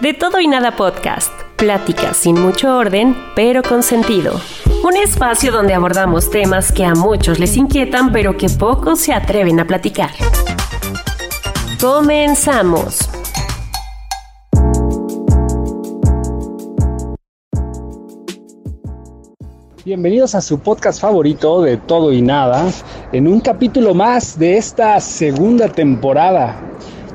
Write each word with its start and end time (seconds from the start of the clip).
De 0.00 0.12
todo 0.12 0.40
y 0.40 0.46
nada 0.46 0.76
podcast. 0.76 1.32
Pláticas 1.56 2.18
sin 2.18 2.38
mucho 2.38 2.76
orden, 2.76 3.16
pero 3.34 3.62
con 3.62 3.82
sentido. 3.82 4.38
Un 4.84 4.94
espacio 4.94 5.50
donde 5.50 5.72
abordamos 5.72 6.28
temas 6.28 6.70
que 6.70 6.84
a 6.84 6.94
muchos 6.94 7.38
les 7.38 7.56
inquietan, 7.56 8.12
pero 8.12 8.36
que 8.36 8.50
pocos 8.50 9.00
se 9.00 9.14
atreven 9.14 9.58
a 9.58 9.66
platicar. 9.66 10.10
Comenzamos. 11.80 13.08
Bienvenidos 19.86 20.34
a 20.34 20.42
su 20.42 20.58
podcast 20.58 21.00
favorito 21.00 21.62
de 21.62 21.78
Todo 21.78 22.12
y 22.12 22.20
Nada, 22.20 22.68
en 23.12 23.26
un 23.26 23.40
capítulo 23.40 23.94
más 23.94 24.38
de 24.38 24.58
esta 24.58 25.00
segunda 25.00 25.68
temporada. 25.70 26.60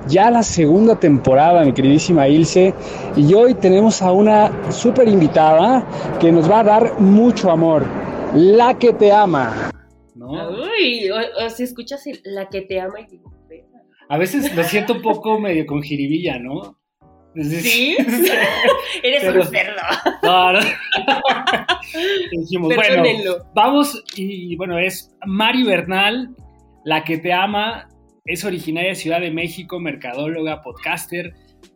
Ya 0.07 0.31
la 0.31 0.43
segunda 0.43 0.99
temporada, 0.99 1.63
mi 1.63 1.73
queridísima 1.73 2.27
Ilse, 2.27 2.73
y 3.15 3.33
hoy 3.33 3.53
tenemos 3.53 4.01
a 4.01 4.11
una 4.11 4.71
súper 4.71 5.07
invitada 5.07 5.85
que 6.19 6.31
nos 6.31 6.49
va 6.49 6.61
a 6.61 6.63
dar 6.63 6.99
mucho 6.99 7.51
amor, 7.51 7.85
la 8.33 8.77
que 8.77 8.93
te 8.93 9.11
ama. 9.11 9.71
Uy, 10.15 11.09
o, 11.09 11.49
si 11.49 11.63
escuchas 11.63 12.03
la 12.23 12.49
que 12.49 12.61
te 12.61 12.79
ama 12.79 12.99
y 13.01 13.07
digo, 13.07 13.31
a 14.09 14.17
veces 14.17 14.53
me 14.55 14.63
siento 14.63 14.93
un 14.93 15.01
poco 15.01 15.39
medio 15.39 15.65
con 15.65 15.81
jiribilla, 15.81 16.37
¿no? 16.37 16.77
¿Sí? 17.35 17.95
Eres 19.03 19.23
un 19.23 19.43
cerdo. 19.45 19.81
No, 20.23 20.53
no. 20.53 20.59
Dijimos, 22.31 22.75
bueno, 22.75 23.03
vamos 23.53 24.03
y 24.15 24.55
bueno, 24.57 24.77
es 24.77 25.15
Mari 25.25 25.63
Bernal, 25.63 26.35
la 26.83 27.03
que 27.03 27.19
te 27.19 27.31
ama, 27.31 27.87
es 28.31 28.45
originaria 28.45 28.91
de 28.91 28.95
Ciudad 28.95 29.19
de 29.19 29.29
México, 29.29 29.79
mercadóloga, 29.79 30.61
podcaster 30.61 31.33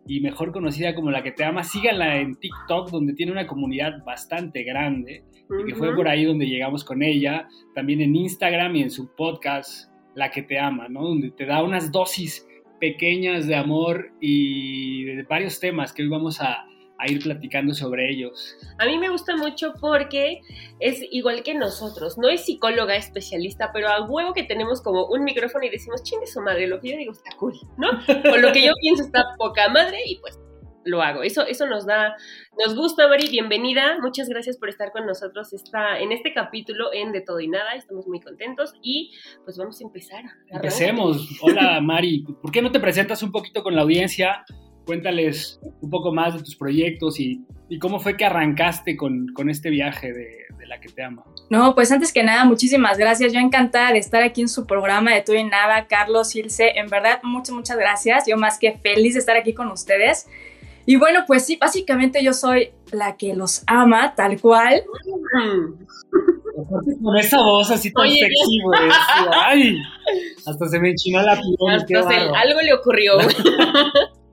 y 0.07 0.21
mejor 0.21 0.53
conocida 0.53 0.95
como 0.95 1.11
la 1.11 1.21
que 1.21 1.33
te 1.33 1.43
ama. 1.43 1.65
Síganla 1.65 2.17
en 2.17 2.35
TikTok, 2.35 2.91
donde 2.91 3.13
tiene 3.13 3.33
una 3.33 3.45
comunidad 3.45 4.03
bastante 4.05 4.63
grande 4.63 5.25
y 5.61 5.65
que 5.65 5.75
fue 5.75 5.93
por 5.93 6.07
ahí 6.07 6.23
donde 6.23 6.47
llegamos 6.47 6.85
con 6.85 7.03
ella. 7.03 7.49
También 7.73 7.99
en 7.99 8.15
Instagram 8.15 8.73
y 8.77 8.83
en 8.83 8.91
su 8.91 9.13
podcast 9.15 9.91
la 10.15 10.31
que 10.31 10.43
te 10.43 10.57
ama, 10.57 10.87
¿no? 10.87 11.03
Donde 11.03 11.31
te 11.31 11.45
da 11.45 11.61
unas 11.61 11.91
dosis 11.91 12.47
pequeñas 12.79 13.47
de 13.47 13.55
amor 13.55 14.13
y 14.21 15.03
de 15.03 15.23
varios 15.23 15.59
temas 15.59 15.91
que 15.91 16.03
hoy 16.03 16.07
vamos 16.07 16.39
a, 16.39 16.65
ir 17.07 17.21
platicando 17.21 17.73
sobre 17.73 18.09
ellos. 18.09 18.55
A 18.79 18.85
mí 18.85 18.97
me 18.97 19.09
gusta 19.09 19.35
mucho 19.35 19.73
porque 19.79 20.41
es 20.79 21.01
igual 21.11 21.43
que 21.43 21.53
nosotros, 21.53 22.17
no 22.17 22.29
es 22.29 22.45
psicóloga 22.45 22.95
especialista, 22.95 23.71
pero 23.73 23.89
a 23.89 24.05
huevo 24.05 24.33
que 24.33 24.43
tenemos 24.43 24.81
como 24.81 25.05
un 25.07 25.23
micrófono 25.23 25.65
y 25.65 25.69
decimos, 25.69 26.03
chingue 26.03 26.27
su 26.27 26.41
madre, 26.41 26.67
lo 26.67 26.79
que 26.79 26.91
yo 26.91 26.97
digo 26.97 27.11
está 27.11 27.35
cool, 27.37 27.53
¿no? 27.77 27.89
O 28.31 28.37
lo 28.37 28.51
que 28.51 28.63
yo 28.63 28.71
pienso 28.81 29.03
está 29.03 29.23
poca 29.37 29.69
madre 29.69 29.99
y 30.05 30.17
pues 30.19 30.39
lo 30.85 31.01
hago. 31.01 31.23
Eso, 31.23 31.45
eso 31.45 31.65
nos 31.65 31.85
da, 31.85 32.15
nos 32.63 32.75
gusta, 32.75 33.07
Mari, 33.07 33.27
bienvenida. 33.27 33.97
Muchas 34.01 34.29
gracias 34.29 34.57
por 34.57 34.69
estar 34.69 34.91
con 34.91 35.05
nosotros 35.05 35.51
esta, 35.51 35.99
en 35.99 36.11
este 36.11 36.33
capítulo 36.33 36.93
en 36.93 37.11
De 37.11 37.21
Todo 37.21 37.39
y 37.39 37.47
Nada. 37.47 37.73
Estamos 37.73 38.07
muy 38.07 38.21
contentos 38.21 38.73
y 38.81 39.11
pues 39.43 39.57
vamos 39.57 39.81
a 39.81 39.83
empezar. 39.83 40.23
Empecemos. 40.49 41.27
Hola, 41.41 41.81
Mari. 41.81 42.23
¿Por 42.41 42.51
qué 42.51 42.61
no 42.61 42.71
te 42.71 42.79
presentas 42.79 43.21
un 43.23 43.31
poquito 43.31 43.63
con 43.63 43.75
la 43.75 43.81
audiencia? 43.81 44.45
Cuéntales 44.85 45.59
un 45.81 45.89
poco 45.89 46.13
más 46.13 46.33
de 46.33 46.39
tus 46.39 46.55
proyectos 46.55 47.19
y, 47.19 47.43
cómo 47.79 47.99
fue 47.99 48.15
que 48.15 48.25
arrancaste 48.25 48.95
con, 48.95 49.33
este 49.49 49.69
viaje 49.69 50.13
de, 50.13 50.45
la 50.67 50.79
que 50.79 50.89
te 50.89 51.03
ama. 51.03 51.23
No, 51.51 51.75
pues 51.75 51.91
antes 51.91 52.11
que 52.11 52.23
nada, 52.23 52.43
muchísimas 52.43 52.97
gracias. 52.97 53.31
Yo 53.31 53.39
encantada 53.39 53.91
de 53.91 53.99
estar 53.99 54.23
aquí 54.23 54.41
en 54.41 54.49
su 54.49 54.65
programa 54.65 55.13
de 55.13 55.21
Todo 55.21 55.35
y 55.35 55.43
Nada, 55.43 55.85
Carlos, 55.85 56.35
Ilse. 56.35 56.71
En 56.75 56.87
verdad, 56.87 57.19
muchas, 57.21 57.55
muchas 57.55 57.77
gracias. 57.77 58.25
Yo 58.27 58.35
más 58.37 58.57
que 58.57 58.71
feliz 58.71 59.13
de 59.13 59.19
estar 59.19 59.37
aquí 59.37 59.53
con 59.53 59.67
ustedes. 59.71 60.27
Y 60.87 60.97
bueno, 60.97 61.21
pues 61.25 61.45
sí, 61.45 61.57
básicamente 61.59 62.23
yo 62.23 62.33
soy 62.33 62.71
la 62.91 63.17
que 63.17 63.33
los 63.33 63.63
ama, 63.67 64.13
tal 64.15 64.39
cual. 64.39 64.83
Con 67.03 67.17
esa 67.17 67.37
voz 67.41 67.71
así 67.71 67.91
tan 67.91 68.07
sexy, 68.07 68.61
güey. 68.63 68.89
Ay, 69.33 69.77
hasta 70.45 70.67
se 70.67 70.79
me 70.79 70.91
enchinó 70.91 71.21
la 71.21 71.35
piel. 71.87 71.99
algo 72.35 72.61
le 72.61 72.73
ocurrió. 72.73 73.13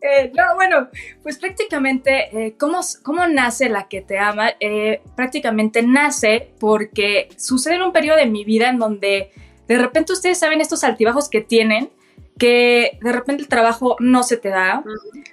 Eh, 0.00 0.30
no, 0.32 0.54
bueno, 0.54 0.88
pues 1.24 1.38
prácticamente, 1.38 2.28
eh, 2.30 2.54
¿cómo, 2.56 2.78
¿cómo, 3.02 3.26
nace 3.26 3.68
la 3.68 3.88
que 3.88 4.00
te 4.00 4.16
ama? 4.16 4.50
Eh, 4.60 5.02
prácticamente 5.16 5.82
nace 5.82 6.52
porque 6.60 7.28
sucede 7.36 7.74
en 7.74 7.82
un 7.82 7.92
periodo 7.92 8.16
de 8.16 8.26
mi 8.26 8.44
vida 8.44 8.68
en 8.68 8.78
donde 8.78 9.32
de 9.66 9.76
repente 9.76 10.12
ustedes 10.12 10.38
saben 10.38 10.60
estos 10.60 10.84
altibajos 10.84 11.28
que 11.28 11.40
tienen 11.40 11.90
que 12.38 12.98
de 13.02 13.12
repente 13.12 13.42
el 13.42 13.48
trabajo 13.48 13.96
no 13.98 14.22
se 14.22 14.36
te 14.36 14.48
da, 14.48 14.84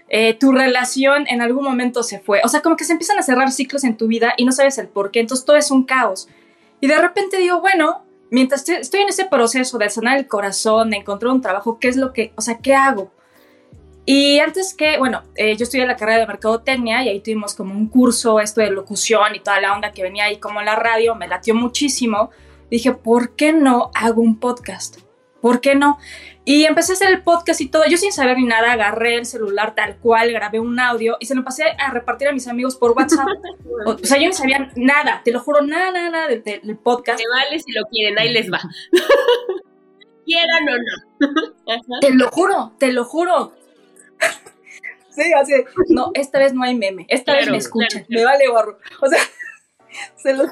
eh, 0.09 0.33
tu 0.33 0.51
relación 0.51 1.25
en 1.27 1.41
algún 1.41 1.63
momento 1.63 2.03
se 2.03 2.19
fue, 2.19 2.41
o 2.43 2.47
sea, 2.49 2.61
como 2.61 2.75
que 2.75 2.83
se 2.83 2.93
empiezan 2.93 3.19
a 3.19 3.21
cerrar 3.21 3.51
ciclos 3.51 3.83
en 3.83 3.95
tu 3.95 4.07
vida 4.07 4.33
y 4.37 4.45
no 4.45 4.51
sabes 4.51 4.77
el 4.79 4.87
por 4.87 5.11
qué, 5.11 5.19
entonces 5.19 5.45
todo 5.45 5.55
es 5.55 5.71
un 5.71 5.85
caos. 5.85 6.27
Y 6.81 6.87
de 6.87 6.97
repente 6.97 7.37
digo, 7.37 7.61
bueno, 7.61 8.04
mientras 8.35 8.67
estoy 8.67 8.99
en 8.99 9.07
ese 9.07 9.23
proceso 9.23 9.77
de 9.77 9.89
sanar 9.89 10.17
el 10.17 10.27
corazón, 10.27 10.89
de 10.89 10.97
encontrar 10.97 11.31
un 11.31 11.39
trabajo, 11.39 11.79
¿qué 11.79 11.87
es 11.87 11.95
lo 11.95 12.11
que, 12.11 12.33
o 12.35 12.41
sea, 12.41 12.57
qué 12.57 12.75
hago? 12.75 13.09
Y 14.05 14.39
antes 14.39 14.73
que, 14.73 14.97
bueno, 14.97 15.23
eh, 15.35 15.55
yo 15.55 15.63
estudié 15.63 15.87
la 15.87 15.95
carrera 15.95 16.19
de 16.19 16.27
mercadotecnia 16.27 17.01
y 17.01 17.07
ahí 17.07 17.21
tuvimos 17.21 17.55
como 17.55 17.73
un 17.73 17.87
curso, 17.87 18.41
esto 18.41 18.59
de 18.59 18.71
locución 18.71 19.35
y 19.35 19.39
toda 19.39 19.61
la 19.61 19.73
onda 19.73 19.93
que 19.93 20.03
venía 20.03 20.25
ahí 20.25 20.37
como 20.37 20.61
la 20.61 20.75
radio, 20.75 21.15
me 21.15 21.29
latió 21.29 21.55
muchísimo. 21.55 22.29
Dije, 22.69 22.91
¿por 22.91 23.37
qué 23.37 23.53
no 23.53 23.89
hago 23.93 24.21
un 24.21 24.37
podcast? 24.37 24.97
¿Por 25.39 25.61
qué 25.61 25.75
no? 25.75 25.97
Y 26.47 26.65
empecé 26.65 26.91
a 26.91 26.95
hacer 26.95 27.09
el 27.09 27.23
podcast 27.23 27.59
y 27.59 27.67
todo. 27.67 27.85
Yo 27.89 27.97
sin 27.97 28.11
saber 28.11 28.37
ni 28.37 28.45
nada, 28.45 28.71
agarré 28.71 29.15
el 29.15 29.25
celular 29.25 29.73
tal 29.73 29.97
cual, 29.97 30.31
grabé 30.31 30.59
un 30.59 30.79
audio 30.79 31.17
y 31.19 31.25
se 31.25 31.33
lo 31.33 31.43
pasé 31.43 31.63
a 31.79 31.89
repartir 31.89 32.27
a 32.27 32.33
mis 32.33 32.47
amigos 32.47 32.75
por 32.75 32.91
WhatsApp. 32.91 33.25
o, 33.87 33.97
sea, 33.97 34.19
yo 34.19 34.27
no 34.27 34.33
sabía 34.33 34.71
nada, 34.75 35.21
te 35.25 35.31
lo 35.31 35.39
juro, 35.39 35.61
nada, 35.61 35.91
nada, 35.91 36.09
nada 36.11 36.27
del, 36.27 36.77
podcast. 36.77 37.19
Te 37.19 37.27
vale 37.27 37.59
si 37.59 37.71
lo 37.71 37.85
quieren, 37.85 38.19
ahí 38.19 38.31
les 38.31 38.51
va. 38.51 38.61
Quieran 40.25 40.69
o 40.69 40.77
no. 40.77 41.99
te 42.01 42.13
lo 42.13 42.29
juro, 42.29 42.73
te 42.77 42.93
lo 42.93 43.05
juro. 43.05 43.53
sí, 45.09 45.33
así. 45.33 45.53
No, 45.89 46.11
esta 46.13 46.37
vez 46.37 46.53
no 46.53 46.63
hay 46.63 46.75
meme. 46.75 47.07
Esta 47.09 47.33
vez 47.33 47.49
me 47.49 47.57
escuchan. 47.57 48.05
Me 48.07 48.23
vale 48.23 48.47
barro. 48.49 48.77
O 49.01 49.07
sea, 49.07 49.19
se 50.15 50.33
lo 50.33 50.45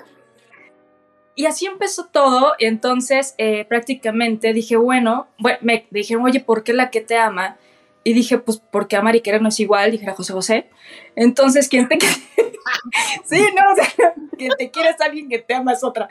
y 1.36 1.46
así 1.46 1.66
empezó 1.66 2.06
todo. 2.06 2.54
Entonces 2.60 3.36
eh, 3.38 3.66
prácticamente 3.66 4.54
dije, 4.54 4.76
bueno, 4.76 5.28
bueno, 5.40 5.60
me 5.62 5.88
dijeron, 5.92 6.24
oye, 6.24 6.40
¿por 6.40 6.64
qué 6.64 6.74
la 6.74 6.90
que 6.90 7.02
te 7.02 7.18
ama? 7.18 7.58
Y 8.04 8.14
dije, 8.14 8.38
pues 8.38 8.62
porque 8.72 8.98
amar 8.98 9.16
y 9.16 9.22
querer 9.22 9.42
no 9.42 9.50
es 9.50 9.60
igual, 9.60 9.92
dijera 9.92 10.14
José 10.14 10.34
José. 10.34 10.70
Entonces, 11.16 11.70
¿quién 11.70 11.88
te 11.88 11.98
quiere? 11.98 12.16
sí, 13.26 13.46
no, 13.56 13.72
o 13.72 13.76
sea, 13.76 14.14
quien 14.38 14.52
te 14.58 14.72
quiere 14.72 14.90
es 14.90 15.00
alguien 15.00 15.30
que 15.30 15.40
te 15.40 15.54
ama 15.54 15.72
es 15.72 15.84
otra. 15.84 16.10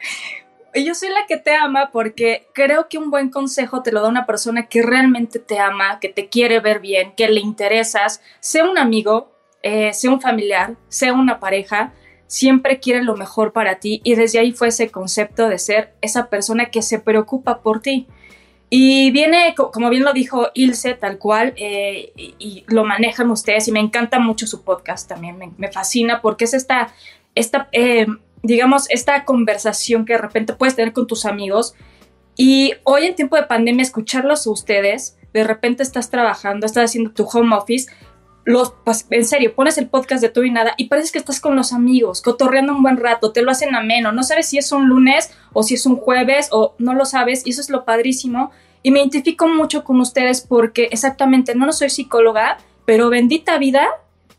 Y 0.74 0.84
yo 0.84 0.94
soy 0.94 1.10
la 1.10 1.26
que 1.28 1.36
te 1.36 1.54
ama 1.54 1.90
porque 1.92 2.48
creo 2.54 2.88
que 2.88 2.96
un 2.96 3.10
buen 3.10 3.28
consejo 3.28 3.82
te 3.82 3.92
lo 3.92 4.00
da 4.00 4.08
una 4.08 4.24
persona 4.24 4.68
que 4.68 4.80
realmente 4.80 5.38
te 5.38 5.58
ama, 5.58 6.00
que 6.00 6.08
te 6.08 6.28
quiere 6.28 6.60
ver 6.60 6.80
bien, 6.80 7.12
que 7.14 7.28
le 7.28 7.40
interesas, 7.40 8.22
sea 8.40 8.64
un 8.64 8.78
amigo, 8.78 9.30
eh, 9.62 9.92
sea 9.92 10.10
un 10.10 10.20
familiar, 10.22 10.76
sea 10.88 11.12
una 11.12 11.40
pareja, 11.40 11.92
siempre 12.32 12.80
quiere 12.80 13.04
lo 13.04 13.14
mejor 13.14 13.52
para 13.52 13.78
ti 13.78 14.00
y 14.04 14.14
desde 14.14 14.38
ahí 14.38 14.52
fue 14.52 14.68
ese 14.68 14.90
concepto 14.90 15.50
de 15.50 15.58
ser 15.58 15.92
esa 16.00 16.30
persona 16.30 16.70
que 16.70 16.80
se 16.80 16.98
preocupa 16.98 17.60
por 17.60 17.82
ti. 17.82 18.06
Y 18.70 19.10
viene, 19.10 19.54
como 19.54 19.90
bien 19.90 20.02
lo 20.02 20.14
dijo 20.14 20.48
Ilse, 20.54 20.94
tal 20.94 21.18
cual, 21.18 21.52
eh, 21.58 22.10
y, 22.16 22.64
lo 22.68 22.84
manejan 22.84 23.30
ustedes, 23.30 23.68
y 23.68 23.72
me 23.72 23.80
encanta 23.80 24.18
mucho 24.18 24.46
su 24.46 24.62
podcast 24.62 25.06
también, 25.06 25.36
me, 25.58 25.70
fascina 25.70 26.22
porque 26.22 26.44
es 26.44 26.54
esta, 26.54 26.90
esta 27.34 27.68
eh, 27.70 28.06
digamos, 28.42 28.88
esta 28.88 29.26
conversación 29.26 30.06
que 30.06 30.14
de 30.14 30.18
repente 30.20 30.54
puedes 30.54 30.74
tener 30.74 30.94
con 30.94 31.06
tus 31.06 31.26
amigos. 31.26 31.74
Y 32.34 32.72
hoy 32.84 33.04
en 33.04 33.14
tiempo 33.14 33.36
de 33.36 33.42
pandemia, 33.42 33.82
escucharlos 33.82 34.46
a 34.46 34.50
ustedes, 34.52 35.18
de 35.34 35.44
repente 35.44 35.82
estás 35.82 36.08
trabajando, 36.08 36.64
estás 36.64 36.84
haciendo 36.84 37.10
tu 37.10 37.24
home 37.24 37.54
office, 37.54 37.92
los, 38.44 38.74
en 39.10 39.24
serio, 39.24 39.54
pones 39.54 39.78
el 39.78 39.88
podcast 39.88 40.22
de 40.22 40.28
todo 40.28 40.44
y 40.44 40.50
nada 40.50 40.74
y 40.76 40.88
parece 40.88 41.12
que 41.12 41.18
estás 41.18 41.40
con 41.40 41.54
los 41.54 41.72
amigos, 41.72 42.22
cotorreando 42.22 42.74
un 42.74 42.82
buen 42.82 42.96
rato, 42.96 43.32
te 43.32 43.42
lo 43.42 43.50
hacen 43.50 43.74
ameno, 43.74 44.12
no 44.12 44.22
sabes 44.22 44.48
si 44.48 44.58
es 44.58 44.72
un 44.72 44.88
lunes 44.88 45.30
o 45.52 45.62
si 45.62 45.74
es 45.74 45.86
un 45.86 45.96
jueves 45.96 46.48
o 46.50 46.74
no 46.78 46.94
lo 46.94 47.04
sabes 47.04 47.46
y 47.46 47.50
eso 47.50 47.60
es 47.60 47.70
lo 47.70 47.84
padrísimo 47.84 48.50
y 48.82 48.90
me 48.90 48.98
identifico 48.98 49.46
mucho 49.48 49.84
con 49.84 50.00
ustedes 50.00 50.40
porque 50.40 50.88
exactamente, 50.90 51.54
no, 51.54 51.66
no 51.66 51.72
soy 51.72 51.90
psicóloga, 51.90 52.58
pero 52.84 53.10
bendita 53.10 53.58
vida 53.58 53.86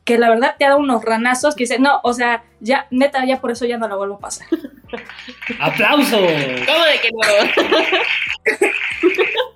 que 0.04 0.18
la 0.18 0.30
verdad 0.30 0.56
te 0.60 0.66
da 0.66 0.76
unos 0.76 1.04
ranazos 1.04 1.56
que 1.56 1.64
dice, 1.64 1.80
no, 1.80 2.02
o 2.04 2.14
sea, 2.14 2.44
ya, 2.60 2.88
neta, 2.92 3.26
ya 3.26 3.40
por 3.40 3.52
eso 3.52 3.66
ya 3.66 3.78
no 3.78 3.88
lo 3.88 3.98
vuelvo 3.98 4.16
a 4.16 4.20
pasar. 4.20 4.48
¡Aplauso! 5.60 6.18
¿Cómo 6.18 6.28
de 6.28 7.00
que 7.02 7.10
no? 7.14 7.22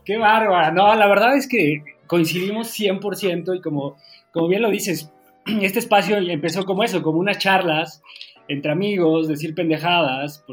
¡Qué 0.05 0.17
bárbara! 0.17 0.71
No, 0.71 0.95
la 0.95 1.07
verdad 1.07 1.35
es 1.35 1.47
que 1.47 1.83
coincidimos 2.07 2.69
100% 2.79 3.57
y 3.57 3.61
como 3.61 3.97
como 4.37 4.49
bien 4.49 4.61
lo 4.61 4.69
dices, 4.69 5.11
este 5.61 5.79
espacio 5.79 6.17
empezó 6.17 6.63
como 6.63 6.83
eso, 6.83 7.01
como 7.01 7.19
unas 7.19 7.39
charlas 7.39 8.03
entre 8.47 8.71
amigos, 8.71 9.27
decir 9.27 9.55
pendejadas, 9.55 10.45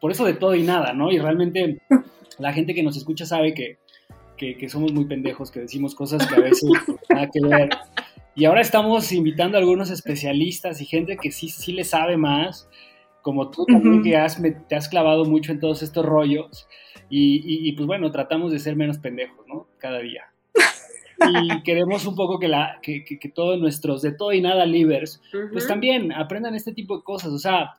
por, 0.00 0.12
eso 0.12 0.24
de 0.24 0.34
todo 0.34 0.54
y 0.54 0.62
nada, 0.62 0.92
¿no? 0.92 1.10
Y 1.10 1.18
realmente 1.18 1.80
la 2.38 2.52
gente 2.52 2.72
que 2.72 2.82
nos 2.82 2.96
escucha 2.96 3.26
sabe 3.26 3.52
que, 3.52 3.78
que, 4.36 4.68
somos 4.68 4.92
muy 4.92 5.06
pendejos, 5.06 5.50
que 5.50 5.60
decimos 5.60 5.94
cosas 5.94 6.26
que 6.26 6.34
a 6.34 6.40
veces 6.40 6.70
nada 7.10 7.28
que 7.30 7.40
ver. 7.46 7.68
Y 8.36 8.44
ahora 8.44 8.60
estamos 8.60 9.10
invitando 9.12 9.56
a 9.56 9.60
algunos 9.60 9.90
especialistas 9.90 10.80
y 10.80 10.86
gente 10.86 11.16
que 11.16 11.30
sí, 11.30 11.48
sí 11.48 11.72
le 11.72 11.84
sabe 11.84 12.16
más, 12.16 12.68
como 13.22 13.50
tú 13.50 13.66
también 13.66 14.02
que 14.02 14.16
has, 14.16 14.40
te 14.68 14.76
has 14.76 14.88
clavado 14.88 15.24
mucho 15.24 15.52
en 15.52 15.60
todos 15.60 15.82
estos 15.82 16.06
rollos. 16.06 16.68
Y, 17.10 17.68
y, 17.68 17.72
pues 17.72 17.86
bueno, 17.86 18.10
tratamos 18.12 18.52
de 18.52 18.58
ser 18.60 18.76
menos 18.76 18.98
pendejos, 18.98 19.46
¿no? 19.46 19.66
Cada 19.78 19.98
día 19.98 20.24
y 21.18 21.62
queremos 21.62 22.06
un 22.06 22.14
poco 22.14 22.38
que, 22.38 22.48
la, 22.48 22.78
que, 22.82 23.04
que, 23.04 23.28
todos 23.28 23.58
nuestros 23.58 24.02
de 24.02 24.12
todo 24.12 24.32
y 24.32 24.40
nada 24.40 24.66
livers, 24.66 25.20
pues 25.52 25.66
también 25.66 26.12
aprendan 26.12 26.54
este 26.54 26.72
tipo 26.72 26.96
de 26.96 27.02
cosas. 27.02 27.32
O 27.32 27.38
sea, 27.38 27.76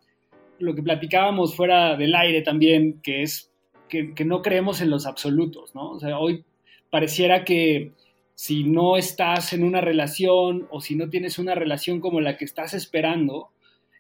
lo 0.60 0.76
que 0.76 0.84
platicábamos 0.84 1.56
fuera 1.56 1.96
del 1.96 2.16
aire 2.16 2.42
también, 2.42 3.00
que 3.02 3.22
es 3.24 3.52
que, 3.90 4.14
que, 4.14 4.26
no 4.26 4.42
creemos 4.42 4.82
en 4.82 4.90
los 4.90 5.06
absolutos, 5.06 5.74
¿no? 5.76 5.92
O 5.92 6.00
sea, 6.00 6.20
hoy 6.20 6.44
pareciera 6.90 7.46
que 7.46 7.94
si 8.36 8.64
no 8.64 8.98
estás 8.98 9.54
en 9.54 9.64
una 9.64 9.82
relación 9.82 10.68
o 10.70 10.82
si 10.82 10.96
no 10.96 11.10
tienes 11.10 11.40
una 11.40 11.56
relación 11.56 12.00
como 12.00 12.22
la 12.22 12.38
que 12.38 12.46
estás 12.46 12.74
esperando, 12.74 13.50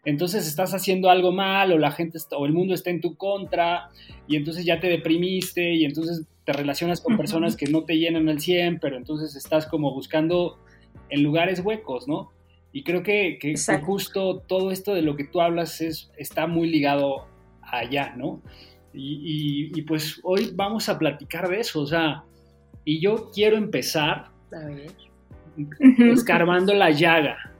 entonces 0.05 0.47
estás 0.47 0.73
haciendo 0.73 1.09
algo 1.09 1.31
mal 1.31 1.71
o 1.73 1.77
la 1.77 1.91
gente 1.91 2.17
o 2.31 2.45
el 2.45 2.53
mundo 2.53 2.73
está 2.73 2.89
en 2.89 3.01
tu 3.01 3.15
contra 3.15 3.89
y 4.27 4.35
entonces 4.35 4.63
ya 4.63 4.79
te 4.79 4.87
deprimiste 4.87 5.73
y 5.73 5.85
entonces 5.85 6.25
te 6.47 6.53
relacionas 6.53 7.01
con 7.01 7.17
personas 7.17 7.57
que 7.57 7.67
no 7.67 7.83
te 7.83 7.97
llenan 7.97 8.29
al 8.29 8.39
100, 8.39 8.79
pero 8.79 8.95
entonces 8.95 9.35
estás 9.35 9.65
como 9.67 9.93
buscando 9.93 10.57
en 11.09 11.21
lugares 11.21 11.59
huecos, 11.59 12.07
¿no? 12.07 12.31
Y 12.71 12.85
creo 12.85 13.03
que, 13.03 13.37
que, 13.37 13.55
justo 13.81 14.39
todo 14.47 14.71
esto 14.71 14.93
de 14.93 15.01
lo 15.01 15.17
que 15.17 15.25
tú 15.25 15.41
hablas 15.41 15.81
es, 15.81 16.09
está 16.15 16.47
muy 16.47 16.69
ligado 16.69 17.27
allá, 17.61 18.13
¿no? 18.15 18.41
Y, 18.93 19.81
pues 19.81 20.21
hoy 20.23 20.51
vamos 20.55 20.87
a 20.87 20.97
platicar 20.97 21.49
de 21.49 21.59
eso, 21.59 21.81
o 21.81 21.85
sea, 21.85 22.23
y 22.85 23.01
yo 23.01 23.29
quiero 23.31 23.57
empezar 23.57 24.29
escarbando 25.99 26.73
la 26.73 26.91
llaga 26.91 27.51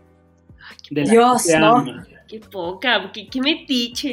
de 0.89 1.03
la 1.03 1.11
Dios, 1.11 1.45
¿no? 1.59 1.83
Qué 2.27 2.39
poca, 2.39 3.11
qué, 3.13 3.27
qué 3.27 3.41
metiche. 3.41 4.11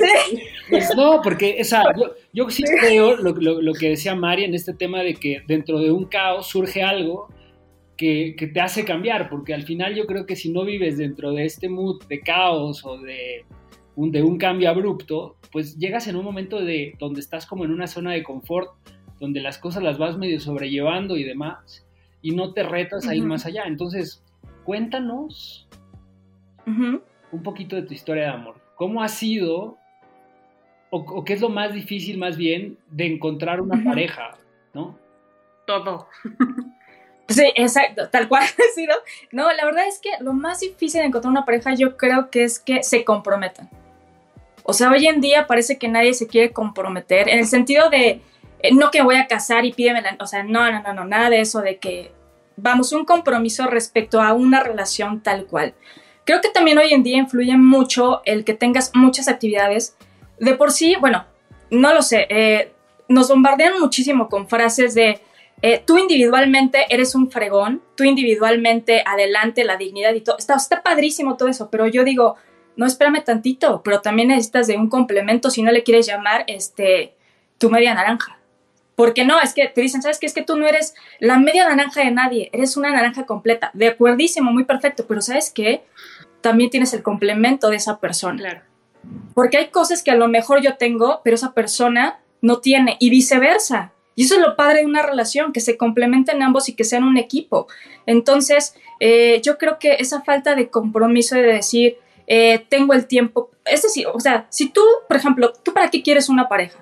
Pues 0.71 0.95
no, 0.97 1.21
porque 1.23 1.57
esa, 1.59 1.83
yo, 2.33 2.49
sí 2.49 2.63
creo 2.63 3.17
lo, 3.17 3.73
que 3.75 3.91
decía 3.91 4.15
Mari 4.15 4.45
en 4.45 4.55
este 4.55 4.73
tema 4.73 5.03
de 5.03 5.15
que 5.15 5.43
dentro 5.47 5.79
de 5.79 5.91
un 5.91 6.05
caos 6.07 6.49
surge 6.49 6.83
algo 6.83 7.29
que, 7.97 8.35
te 8.53 8.61
hace 8.61 8.85
cambiar, 8.85 9.29
porque 9.29 9.55
al 9.55 9.63
final 9.63 9.95
yo 9.95 10.07
creo 10.07 10.27
que 10.27 10.37
si 10.37 10.51
no 10.51 10.65
vives 10.65 10.99
dentro 10.99 11.33
de 11.33 11.45
este 11.45 11.69
mood 11.69 12.05
de 12.07 12.21
caos 12.21 12.85
o 12.85 12.99
de 12.99 13.45
un, 13.97 14.11
de 14.11 14.23
un 14.23 14.39
cambio 14.39 14.71
abrupto, 14.71 15.37
pues 15.53 15.77
llegas 15.77 16.09
en 16.09 16.17
un 16.17 16.25
momento 16.25 16.61
de 16.61 16.95
donde 16.99 17.21
estás 17.21 17.47
como 17.47 17.65
en 17.65 17.71
una 17.71 17.87
zona 17.87 18.13
de 18.13 18.23
confort, 18.23 18.71
donde 19.21 19.41
las 19.41 19.59
cosas 19.59 19.83
las 19.83 19.99
vas 19.99 20.19
medio 20.19 20.41
sobrellevando 20.41 21.17
y 21.17 21.25
demás, 21.25 21.87
y 22.23 22.33
no 22.33 22.53
te 22.53 22.63
retas 22.63 23.07
a 23.07 23.15
ir 23.15 23.25
más 23.25 23.47
allá. 23.47 23.65
Entonces, 23.67 24.25
cuéntanos 24.65 25.69
un 27.35 27.43
poquito 27.43 27.75
de 27.77 27.83
tu 27.83 27.93
historia 27.93 28.25
de 28.25 28.31
amor. 28.31 28.55
¿Cómo 28.77 29.03
ha 29.03 29.09
sido, 29.09 29.77
o, 30.91 31.25
qué 31.25 31.33
es 31.33 31.41
lo 31.41 31.49
más 31.49 31.75
difícil 31.75 32.17
más 32.17 32.37
bien, 32.37 32.79
de 32.91 33.07
encontrar 33.07 33.61
una 33.61 33.83
pareja, 33.83 34.37
¿no? 34.73 34.99
Todo. 35.67 36.09
Sí, 37.27 37.51
exacto, 37.57 38.11
tal 38.11 38.29
cual 38.29 38.43
ha 38.45 38.75
sido. 38.75 38.95
No, 39.33 39.51
la 39.53 39.65
verdad 39.65 39.89
es 39.89 39.99
que 39.99 40.11
lo 40.21 40.33
más 40.33 40.61
difícil 40.61 41.01
de 41.01 41.07
encontrar 41.07 41.31
una 41.31 41.45
pareja 41.45 41.75
yo 41.75 41.97
creo 41.97 42.31
que 42.31 42.45
es 42.45 42.59
que 42.59 42.83
se 42.83 43.05
comprometan. 43.05 43.71
O 44.63 44.73
sea, 44.73 44.91
hoy 44.91 45.07
en 45.07 45.21
día 45.21 45.47
parece 45.47 45.79
que 45.79 45.89
nadie 45.89 46.15
se 46.15 46.27
quiere 46.27 46.53
comprometer 46.53 47.29
en 47.29 47.39
el 47.39 47.47
sentido 47.47 47.91
de 47.91 48.21
eh, 48.61 48.75
no 48.75 48.91
que 48.91 49.03
voy 49.03 49.17
a 49.17 49.27
casar 49.27 49.65
y 49.65 49.73
pídeme 49.73 50.03
la, 50.03 50.17
o 50.21 50.27
sea, 50.27 50.43
no, 50.43 50.71
no, 50.71 50.83
no, 50.83 50.93
no, 50.93 51.05
nada 51.05 51.31
de 51.31 51.41
eso 51.41 51.61
de 51.61 51.79
que 51.79 52.13
vamos 52.57 52.93
un 52.93 53.05
compromiso 53.05 53.67
respecto 53.67 54.21
a 54.21 54.35
una 54.35 54.63
relación 54.63 55.23
tal 55.23 55.47
cual. 55.47 55.75
Creo 56.25 56.41
que 56.41 56.49
también 56.49 56.79
hoy 56.79 56.93
en 56.93 57.03
día 57.03 57.19
influye 57.19 57.57
mucho 57.57 58.23
el 58.25 58.45
que 58.45 58.55
tengas 58.55 58.93
muchas 58.95 59.29
actividades. 59.29 59.97
De 60.39 60.55
por 60.55 60.73
sí, 60.73 60.97
bueno, 61.01 61.25
no 61.71 61.93
lo 61.93 62.03
sé, 62.03 62.27
eh, 62.31 62.73
nos 63.09 63.29
bombardean 63.29 63.79
muchísimo 63.79 64.29
con 64.29 64.49
frases 64.49 64.95
de 64.95 65.21
eh, 65.63 65.83
tú 65.85 65.99
individualmente 65.99 66.85
eres 66.91 67.15
un 67.15 67.31
fregón, 67.31 67.83
tú 67.95 68.05
individualmente 68.05 69.03
adelante, 69.07 69.65
la 69.65 69.77
dignidad 69.77 70.15
y 70.15 70.21
todo. 70.21 70.37
Está, 70.37 70.57
está 70.57 70.83
padrísimo 70.83 71.37
todo 71.37 71.49
eso, 71.49 71.71
pero 71.71 71.87
yo 71.87 72.05
digo, 72.05 72.37
no, 72.77 72.87
espérame 72.87 73.23
tantito, 73.25 73.83
pero 73.83 74.01
también 74.01 74.29
necesitas 74.29 74.67
de 74.67 74.77
un 74.77 74.89
complemento 74.89 75.51
si 75.51 75.63
no 75.63 75.71
le 75.71 75.83
quieres 75.83 76.07
llamar 76.07 76.45
este, 76.49 77.15
tu 77.59 77.71
media 77.71 77.95
naranja. 77.95 78.39
Porque 78.95 79.25
no, 79.25 79.41
es 79.41 79.55
que 79.55 79.67
te 79.67 79.81
dicen, 79.81 80.03
¿sabes 80.03 80.19
qué? 80.19 80.27
Es 80.27 80.35
que 80.35 80.43
tú 80.43 80.57
no 80.57 80.67
eres 80.67 80.95
la 81.19 81.39
media 81.39 81.69
naranja 81.69 82.05
de 82.05 82.11
nadie, 82.11 82.51
eres 82.53 82.77
una 82.77 82.91
naranja 82.91 83.27
completa. 83.27 83.71
De 83.75 83.89
acuerdísimo, 83.89 84.53
muy 84.53 84.65
perfecto, 84.65 85.07
pero 85.09 85.21
¿sabes 85.21 85.51
qué? 85.51 85.83
También 86.45 86.69
tienes 86.69 86.93
el 86.93 87.03
complemento 87.03 87.71
de 87.71 87.77
esa 87.77 88.01
persona. 88.01 88.39
Claro. 88.39 88.61
Porque 89.33 89.57
hay 89.57 89.69
cosas 89.69 90.03
que 90.03 90.11
a 90.11 90.15
lo 90.15 90.29
mejor 90.29 90.61
yo 90.61 90.77
tengo, 90.77 91.23
pero 91.25 91.37
esa 91.37 91.55
persona 91.55 92.21
no 92.43 92.59
tiene, 92.59 92.99
y 93.01 93.09
viceversa. 93.09 93.93
Y 94.15 94.25
eso 94.25 94.35
es 94.35 94.43
lo 94.43 94.55
padre 94.55 94.81
de 94.81 94.85
una 94.85 95.01
relación, 95.01 95.55
que 95.55 95.61
se 95.61 95.79
complementen 95.79 96.43
ambos 96.43 96.69
y 96.69 96.75
que 96.75 96.85
sean 96.85 97.03
un 97.05 97.17
equipo. 97.17 97.67
Entonces, 98.05 98.75
eh, 99.01 99.41
yo 99.43 99.57
creo 99.57 99.79
que 99.79 99.95
esa 100.01 100.21
falta 100.21 100.55
de 100.55 100.69
compromiso 100.69 101.35
de 101.35 101.45
decir, 101.45 101.97
eh, 102.27 102.59
tengo 102.69 102.93
el 102.93 103.07
tiempo, 103.07 103.51
es 103.65 103.81
decir, 103.81 104.07
o 104.13 104.21
sea, 104.21 104.47
si 104.51 104.69
tú, 104.69 104.83
por 105.09 105.17
ejemplo, 105.17 105.51
¿tú 105.51 105.73
para 105.73 105.89
qué 105.89 106.03
quieres 106.03 106.29
una 106.29 106.47
pareja? 106.47 106.79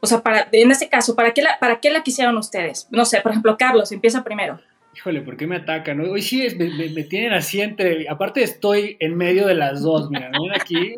O 0.00 0.06
sea, 0.06 0.22
para, 0.22 0.46
en 0.52 0.70
este 0.70 0.90
caso, 0.90 1.14
¿para 1.14 1.32
qué, 1.32 1.40
la, 1.40 1.58
¿para 1.58 1.80
qué 1.80 1.90
la 1.90 2.02
quisieron 2.02 2.36
ustedes? 2.36 2.86
No 2.90 3.06
sé, 3.06 3.22
por 3.22 3.32
ejemplo, 3.32 3.56
Carlos, 3.56 3.92
empieza 3.92 4.22
primero. 4.22 4.60
Híjole, 4.94 5.22
¿por 5.22 5.36
qué 5.36 5.46
me 5.46 5.56
atacan? 5.56 6.00
Hoy 6.00 6.20
sí 6.20 6.46
me, 6.58 7.04
tienen 7.04 7.32
así 7.32 7.60
entre... 7.60 8.08
Aparte 8.08 8.42
estoy 8.42 8.96
en 9.00 9.16
medio 9.16 9.46
de 9.46 9.54
las 9.54 9.82
dos, 9.82 10.10
mira, 10.10 10.30
¿no? 10.30 10.40
Aquí... 10.54 10.96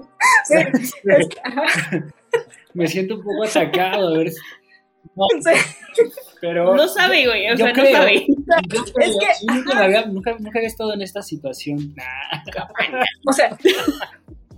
me 2.75 2.89
siento 2.89 3.15
un 3.15 3.23
poco 3.23 3.45
atacado, 3.45 4.15
a 4.15 4.19
ver 4.19 4.33
No, 5.15 5.27
pero 6.41 6.75
no 6.75 6.89
sabe, 6.89 7.27
güey, 7.27 7.51
o 7.51 7.57
sea, 7.57 7.73
no 7.73 7.85
sabe. 7.87 8.27
Yo 8.27 8.83
es 9.01 9.17
que, 9.17 9.53
nunca, 9.53 9.85
había, 9.85 10.07
nunca, 10.07 10.37
nunca, 10.39 10.59
había 10.59 10.69
estado 10.69 10.93
en 10.95 11.03
esta 11.03 11.23
situación. 11.23 11.95
o 13.27 13.33
sea, 13.33 13.57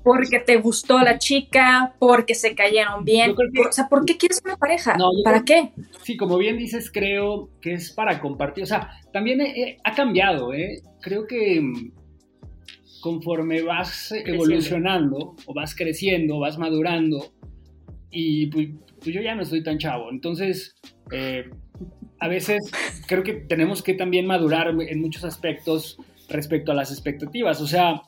porque 0.06 0.38
te 0.38 0.58
gustó 0.58 1.00
la 1.00 1.18
chica, 1.18 1.96
porque 1.98 2.36
se 2.36 2.54
cayeron 2.54 3.04
bien. 3.04 3.32
o 3.32 3.72
sea, 3.72 3.88
¿por 3.88 4.04
qué 4.04 4.16
quieres 4.16 4.40
una 4.44 4.56
pareja? 4.56 4.96
¿Para 5.24 5.44
qué? 5.44 5.72
Sí, 6.04 6.16
como 6.16 6.38
bien 6.38 6.56
dices, 6.56 6.92
creo 6.92 7.50
que 7.60 7.72
es 7.72 7.90
para 7.90 8.20
compartir. 8.20 8.62
O 8.62 8.68
sea, 8.68 8.88
también 9.12 9.40
ha 9.82 9.94
cambiado, 9.96 10.54
¿eh? 10.54 10.80
Creo 11.00 11.26
que 11.26 11.60
mm, 11.60 11.90
conforme 13.00 13.62
vas 13.62 14.12
evolucionando 14.12 15.34
o 15.44 15.52
vas 15.52 15.74
creciendo, 15.74 16.38
vas 16.38 16.56
madurando, 16.56 17.32
y 18.08 18.46
pues, 18.46 18.68
pues, 19.02 19.12
yo 19.12 19.20
ya 19.22 19.34
no 19.34 19.42
estoy 19.42 19.64
tan 19.64 19.78
chavo. 19.78 20.12
Entonces, 20.12 20.76
eh, 21.10 21.50
a 22.20 22.28
veces 22.28 22.70
creo 23.08 23.24
que 23.24 23.32
tenemos 23.32 23.82
que 23.82 23.94
también 23.94 24.24
madurar 24.24 24.68
en 24.68 25.00
muchos 25.00 25.24
aspectos 25.24 25.98
respecto 26.28 26.70
a 26.70 26.76
las 26.76 26.92
expectativas. 26.92 27.60
O 27.60 27.66
sea, 27.66 28.02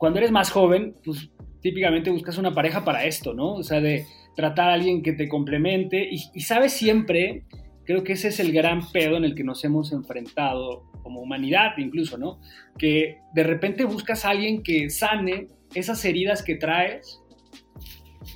cuando 0.00 0.18
eres 0.18 0.32
más 0.32 0.50
joven, 0.50 0.96
pues 1.04 1.30
típicamente 1.60 2.10
buscas 2.10 2.38
una 2.38 2.54
pareja 2.54 2.84
para 2.84 3.04
esto, 3.04 3.34
¿no? 3.34 3.52
O 3.52 3.62
sea, 3.62 3.80
de, 3.80 4.06
tratar 4.34 4.70
a 4.70 4.72
alguien 4.72 5.02
que 5.02 5.12
te 5.12 5.28
complemente 5.28 6.08
y, 6.10 6.18
y 6.34 6.40
sabes 6.40 6.72
siempre, 6.72 7.44
creo 7.84 8.02
que 8.02 8.14
ese 8.14 8.28
es 8.28 8.40
el 8.40 8.52
gran 8.52 8.80
pedo 8.90 9.18
en 9.18 9.24
el 9.24 9.34
que 9.34 9.44
nos 9.44 9.62
hemos 9.64 9.92
enfrentado 9.92 10.90
como 11.02 11.20
humanidad 11.20 11.72
incluso, 11.76 12.16
¿no? 12.16 12.40
Que 12.78 13.18
de 13.34 13.42
repente 13.42 13.84
buscas 13.84 14.24
a 14.24 14.30
alguien 14.30 14.62
que 14.62 14.88
sane 14.88 15.48
esas 15.74 16.02
heridas 16.06 16.42
que 16.42 16.54
traes, 16.56 17.20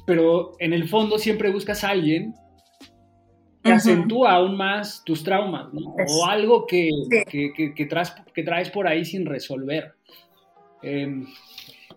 pero 0.07 0.53
en 0.59 0.75
el 0.75 0.89
fondo 0.89 1.19
siempre 1.19 1.51
buscas 1.51 1.85
a 1.85 1.91
alguien 1.91 2.35
que 3.63 3.73
acentúa 3.73 4.33
aún 4.33 4.59
más 4.59 5.03
tus 5.07 5.25
traumas, 5.25 5.73
¿no? 5.73 5.95
O 6.07 6.27
algo 6.27 6.67
que, 6.67 6.91
que, 7.27 7.87
traes, 7.89 8.15
que 8.35 8.43
traes 8.43 8.69
por 8.69 8.87
ahí 8.87 9.07
sin 9.07 9.25
resolver. 9.25 9.95
Em, 10.83 11.27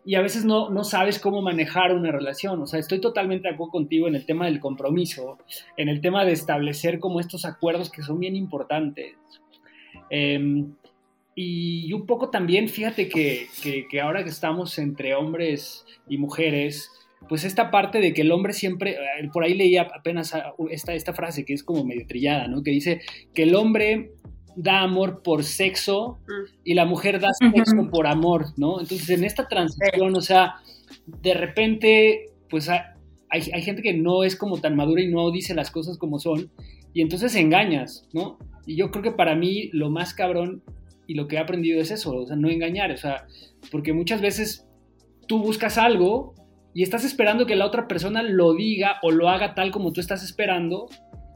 y 0.07 0.15
a 0.15 0.21
veces 0.21 0.45
no, 0.45 0.69
no 0.69 0.85
sabes 0.85 1.19
cómo 1.19 1.41
manejar 1.41 1.93
una 1.93 2.13
relación. 2.13 2.61
O 2.61 2.65
sea, 2.65 2.79
estoy 2.79 3.01
totalmente 3.01 3.49
de 3.49 3.55
acuerdo 3.55 3.71
contigo 3.71 4.07
en 4.07 4.15
el 4.15 4.25
tema 4.25 4.45
del 4.45 4.61
compromiso, 4.61 5.37
en 5.75 5.89
el 5.89 5.99
tema 5.99 6.23
de 6.23 6.31
establecer 6.31 6.99
como 6.99 7.19
estos 7.19 7.43
acuerdos 7.43 7.91
que 7.91 8.01
son 8.01 8.17
bien 8.17 8.33
importantes. 8.37 9.17
Em, 10.09 10.71
y 11.35 11.91
un 11.91 12.05
poco 12.05 12.29
también, 12.29 12.69
fíjate 12.69 13.09
que, 13.09 13.47
que, 13.61 13.99
ahora 13.99 14.23
que 14.23 14.29
estamos 14.29 14.79
entre 14.79 15.13
hombres 15.13 15.85
y 16.07 16.17
mujeres, 16.17 16.89
pues 17.27 17.43
esta 17.43 17.69
parte 17.69 17.99
de 17.99 18.13
que 18.13 18.21
el 18.21 18.31
hombre 18.31 18.53
siempre, 18.53 18.91
eh, 18.91 19.29
por 19.33 19.43
ahí 19.43 19.55
leía 19.55 19.89
apenas 19.93 20.33
esta, 20.69 20.93
esta 20.93 21.11
frase 21.11 21.43
que 21.43 21.53
es 21.53 21.65
como 21.65 21.83
medio 21.83 22.07
trillada, 22.07 22.47
¿no? 22.47 22.63
Que 22.63 22.71
dice 22.71 23.01
que 23.33 23.43
el 23.43 23.55
hombre 23.55 24.11
da 24.57 24.81
amor 24.81 25.21
por 25.21 25.43
sexo 25.43 26.17
y 26.63 26.73
la 26.73 26.85
mujer 26.85 27.19
da 27.19 27.29
sexo 27.31 27.89
por 27.91 28.07
amor, 28.07 28.47
¿no? 28.57 28.79
Entonces 28.79 29.07
en 29.11 29.23
esta 29.23 29.47
transición, 29.47 30.15
o 30.15 30.21
sea, 30.21 30.55
de 31.05 31.35
repente, 31.35 32.31
pues 32.49 32.67
hay, 32.67 32.81
hay, 33.29 33.61
gente 33.61 33.83
que 33.83 33.93
no 33.93 34.23
es 34.23 34.35
como 34.35 34.57
tan 34.57 34.75
madura 34.75 35.03
y 35.03 35.11
no 35.11 35.29
dice 35.29 35.53
las 35.53 35.69
cosas 35.69 35.99
como 35.99 36.17
son 36.17 36.51
y 36.91 37.01
entonces 37.01 37.35
engañas, 37.35 38.07
¿no? 38.13 38.39
Y 38.65 38.75
yo 38.75 38.89
creo 38.89 39.03
que 39.03 39.11
para 39.11 39.35
mí 39.35 39.69
lo 39.73 39.91
más 39.91 40.15
cabrón 40.15 40.63
y 41.05 41.13
lo 41.13 41.27
que 41.27 41.35
he 41.35 41.39
aprendido 41.39 41.79
es 41.79 41.91
eso, 41.91 42.15
o 42.15 42.25
sea, 42.25 42.35
no 42.35 42.49
engañar, 42.49 42.91
o 42.91 42.97
sea, 42.97 43.27
porque 43.71 43.93
muchas 43.93 44.21
veces 44.21 44.67
tú 45.27 45.37
buscas 45.37 45.77
algo 45.77 46.33
y 46.73 46.81
estás 46.81 47.05
esperando 47.05 47.45
que 47.45 47.55
la 47.55 47.67
otra 47.67 47.87
persona 47.87 48.23
lo 48.23 48.55
diga 48.55 48.95
o 49.03 49.11
lo 49.11 49.29
haga 49.29 49.53
tal 49.53 49.69
como 49.69 49.93
tú 49.93 50.01
estás 50.01 50.23
esperando, 50.23 50.87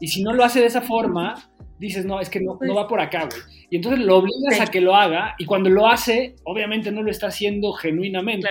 y 0.02 0.08
si 0.08 0.24
no 0.24 0.32
lo 0.32 0.42
hace 0.42 0.58
de 0.58 0.66
esa 0.66 0.82
forma, 0.82 1.36
dices, 1.82 2.06
no, 2.06 2.20
es 2.20 2.30
que 2.30 2.40
no, 2.40 2.58
no 2.60 2.74
va 2.74 2.86
por 2.86 3.00
acá, 3.00 3.28
güey. 3.28 3.42
Y 3.68 3.76
entonces 3.76 4.04
lo 4.04 4.18
obligas 4.18 4.60
a 4.60 4.70
que 4.70 4.80
lo 4.80 4.94
haga, 4.94 5.34
y 5.38 5.46
cuando 5.46 5.68
lo 5.68 5.88
hace, 5.88 6.36
obviamente 6.44 6.92
no 6.92 7.02
lo 7.02 7.10
está 7.10 7.26
haciendo 7.26 7.72
genuinamente. 7.72 8.48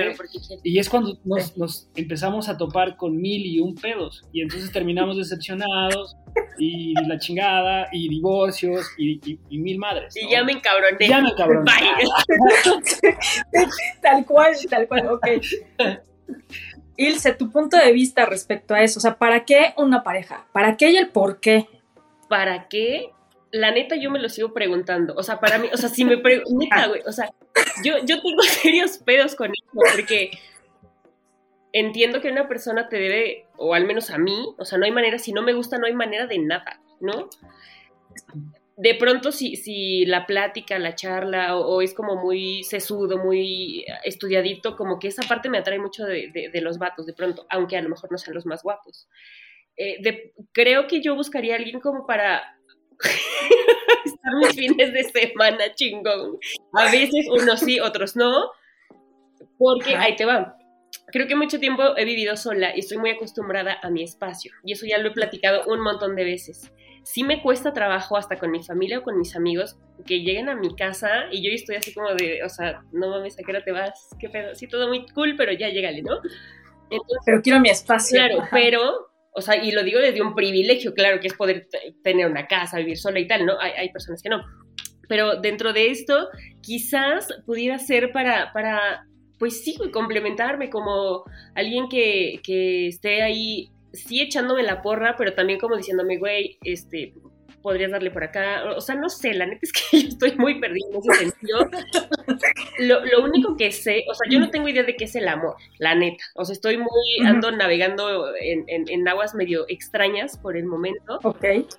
y 0.63 0.79
es 0.79 0.89
cuando 0.89 1.17
nos, 1.25 1.89
empezamos 1.95 2.49
a 2.49 2.57
topar 2.57 2.97
con 2.97 3.17
mil 3.17 3.45
y 3.45 3.59
un 3.59 3.75
pedos, 3.75 4.23
y 4.33 4.41
entonces 4.41 4.71
terminamos 4.71 5.17
decepcionados, 5.17 6.17
y 6.57 6.93
la 7.07 7.19
chingada, 7.19 7.87
y 7.91 8.09
divorcios, 8.09 8.85
y, 8.97 9.19
mil 9.51 9.77
madres. 9.77 10.15
Y 10.17 10.29
ya 10.29 10.43
me 10.43 10.53
encabroné. 10.53 11.07
Ya 11.07 11.21
me 11.21 11.29
encabroné. 11.29 11.71
tal 14.01 14.25
cual, 14.25 14.53
tal 14.69 14.87
cual, 14.87 15.07
ok. 15.07 15.27
Ilse, 16.97 17.33
tu 17.33 17.49
punto 17.49 17.77
de 17.77 17.91
vista 17.93 18.25
respecto 18.25 18.73
a 18.73 18.81
eso, 18.81 18.99
o 18.99 19.01
sea, 19.01 19.17
¿para 19.17 19.45
qué 19.45 19.73
una 19.77 20.03
pareja? 20.03 20.47
¿Para 20.51 20.77
qué 20.77 20.91
y 20.91 20.97
el 20.97 21.09
por 21.09 21.39
qué? 21.39 21.67
¿Para 22.27 22.67
qué? 22.67 23.11
La 23.51 23.71
neta 23.71 23.95
yo 23.95 24.09
me 24.09 24.19
lo 24.19 24.29
sigo 24.29 24.53
preguntando, 24.53 25.13
o 25.15 25.23
sea, 25.23 25.39
para 25.39 25.57
mí, 25.57 25.67
o 25.73 25.77
sea, 25.77 25.89
si 25.89 26.05
me 26.05 26.17
pregunto, 26.17 26.67
güey, 26.89 27.01
o 27.05 27.11
sea, 27.11 27.31
yo, 27.83 27.97
yo 28.05 28.21
tengo 28.21 28.41
serios 28.61 28.97
pedos 28.99 29.35
con 29.35 29.51
eso, 29.51 29.69
porque 29.73 30.31
entiendo 31.73 32.21
que 32.21 32.31
una 32.31 32.47
persona 32.47 32.89
te 32.89 32.97
debe, 32.97 33.45
o 33.57 33.73
al 33.73 33.85
menos 33.85 34.09
a 34.09 34.17
mí, 34.17 34.55
o 34.57 34.65
sea, 34.65 34.77
no 34.77 34.85
hay 34.85 34.91
manera, 34.91 35.19
si 35.19 35.33
no 35.33 35.41
me 35.41 35.53
gusta, 35.53 35.77
no 35.77 35.85
hay 35.85 35.93
manera 35.93 36.27
de 36.27 36.39
nada, 36.39 36.81
¿no? 36.99 37.29
de 38.81 38.95
pronto 38.95 39.31
si, 39.31 39.57
si 39.57 40.07
la 40.07 40.25
plática, 40.25 40.79
la 40.79 40.95
charla, 40.95 41.55
o, 41.55 41.83
es 41.83 41.93
como 41.93 42.15
muy 42.15 42.63
sesudo, 42.63 43.19
muy 43.19 43.85
estudiadito, 44.03 44.75
como 44.75 44.97
que 44.97 45.07
esa 45.07 45.21
parte 45.21 45.49
me 45.49 45.59
atrae 45.59 45.77
mucho 45.77 46.03
de, 46.03 46.49
los 46.55 46.79
vatos, 46.79 47.05
de 47.05 47.13
pronto, 47.13 47.45
aunque 47.49 47.77
a 47.77 47.81
lo 47.83 47.89
mejor 47.89 48.11
no 48.11 48.17
sean 48.17 48.33
los 48.33 48.47
más 48.47 48.63
guapos. 48.63 49.07
Eh, 49.77 50.33
creo 50.51 50.87
que 50.87 50.99
yo 50.99 51.13
buscaría 51.13 51.53
a 51.53 51.57
alguien 51.57 51.79
como 51.79 52.07
para 52.07 52.41
estar 54.05 54.33
mis 54.35 54.55
fines 54.55 54.93
de 54.93 55.03
semana 55.03 55.73
chingón. 55.75 56.37
A 56.73 56.91
veces 56.91 57.27
unos 57.29 57.59
sí, 57.59 57.79
otros 57.79 58.15
no, 58.15 58.51
porque 59.57 59.95
ahí 59.95 60.15
te 60.15 60.25
va. 60.25 60.57
Creo 61.07 61.27
que 61.27 61.35
mucho 61.35 61.59
tiempo 61.59 61.83
he 61.97 62.05
vivido 62.05 62.37
sola 62.37 62.75
y 62.75 62.79
estoy 62.79 62.97
muy 62.97 63.11
acostumbrada 63.11 63.79
a 63.81 63.89
mi 63.89 64.03
espacio. 64.03 64.53
Y 64.63 64.73
eso 64.73 64.85
ya 64.85 64.97
lo 64.97 65.09
he 65.09 65.11
platicado 65.11 65.63
un 65.67 65.81
montón 65.81 66.15
de 66.15 66.23
veces 66.23 66.71
sí 67.03 67.23
me 67.23 67.41
cuesta 67.41 67.73
trabajo 67.73 68.17
hasta 68.17 68.37
con 68.37 68.51
mi 68.51 68.63
familia 68.63 68.99
o 68.99 69.03
con 69.03 69.17
mis 69.17 69.35
amigos 69.35 69.77
que 70.05 70.21
lleguen 70.21 70.49
a 70.49 70.55
mi 70.55 70.75
casa 70.75 71.25
y 71.31 71.43
yo 71.43 71.53
estoy 71.53 71.75
así 71.75 71.93
como 71.93 72.13
de, 72.13 72.43
o 72.43 72.49
sea, 72.49 72.83
no 72.91 73.09
mames, 73.09 73.39
¿a 73.39 73.43
qué 73.43 73.51
hora 73.51 73.63
te 73.63 73.71
vas? 73.71 74.09
¿Qué 74.19 74.29
pedo? 74.29 74.55
Sí, 74.55 74.67
todo 74.67 74.87
muy 74.87 75.05
cool, 75.13 75.35
pero 75.37 75.51
ya 75.51 75.69
llégale, 75.69 76.01
¿no? 76.01 76.19
pero 77.25 77.41
quiero 77.41 77.59
mi 77.61 77.69
espacio. 77.69 78.17
Claro, 78.17 78.47
pero, 78.51 79.10
o 79.33 79.41
sea, 79.41 79.63
y 79.63 79.71
lo 79.71 79.83
digo 79.83 79.99
desde 79.99 80.21
un 80.21 80.35
privilegio, 80.35 80.93
claro, 80.93 81.19
que 81.19 81.27
es 81.27 81.33
poder 81.33 81.67
tener 82.03 82.27
una 82.27 82.47
casa, 82.47 82.77
vivir 82.77 82.97
sola 82.97 83.19
y 83.19 83.27
tal, 83.27 83.45
¿no? 83.45 83.59
Hay, 83.59 83.71
hay 83.71 83.89
personas 83.89 84.21
que 84.21 84.29
no. 84.29 84.43
Pero 85.07 85.41
dentro 85.41 85.73
de 85.73 85.89
esto, 85.89 86.29
quizás 86.61 87.27
pudiera 87.45 87.79
ser 87.79 88.11
para, 88.11 88.51
para 88.53 89.05
pues 89.39 89.63
sí, 89.63 89.75
complementarme 89.91 90.69
como 90.69 91.23
alguien 91.55 91.89
que, 91.89 92.39
que 92.43 92.87
esté 92.87 93.21
ahí 93.21 93.71
sí 93.93 94.21
echándome 94.21 94.63
la 94.63 94.81
porra, 94.81 95.15
pero 95.17 95.33
también 95.33 95.59
como 95.59 95.75
diciéndome, 95.75 96.17
güey, 96.17 96.57
este, 96.63 97.13
podrías 97.61 97.91
darle 97.91 98.11
por 98.11 98.23
acá. 98.23 98.63
O 98.75 98.81
sea, 98.81 98.95
no 98.95 99.09
sé, 99.09 99.33
la 99.33 99.45
neta 99.45 99.59
es 99.61 99.71
que 99.71 100.01
yo 100.01 100.07
estoy 100.09 100.35
muy 100.35 100.59
perdida 100.59 100.85
en 100.91 100.97
ese 100.97 101.25
sentido. 101.25 101.69
Lo, 102.79 103.23
único 103.23 103.55
que 103.55 103.71
sé, 103.71 104.03
o 104.09 104.13
sea, 104.13 104.29
yo 104.29 104.39
no 104.39 104.49
tengo 104.49 104.67
idea 104.67 104.83
de 104.83 104.95
qué 104.95 105.05
es 105.05 105.15
el 105.15 105.27
amor, 105.27 105.55
la 105.77 105.95
neta. 105.95 106.23
O 106.35 106.45
sea, 106.45 106.53
estoy 106.53 106.77
muy, 106.77 107.25
ando 107.25 107.51
navegando 107.51 108.33
en, 108.39 109.07
aguas 109.07 109.35
medio 109.35 109.65
extrañas 109.67 110.37
por 110.37 110.57
el 110.57 110.65
momento. 110.65 111.19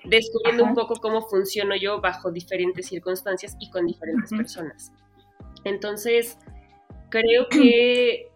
Descubriendo 0.05 0.65
un 0.65 0.75
poco 0.75 0.95
cómo 0.97 1.23
funciono 1.23 1.75
yo 1.77 2.01
bajo 2.01 2.31
diferentes 2.31 2.87
circunstancias 2.87 3.57
y 3.61 3.71
con 3.71 3.87
diferentes 3.87 4.31
personas. 4.31 4.93
Entonces, 5.65 6.39
creo 7.11 7.49
que 7.49 8.33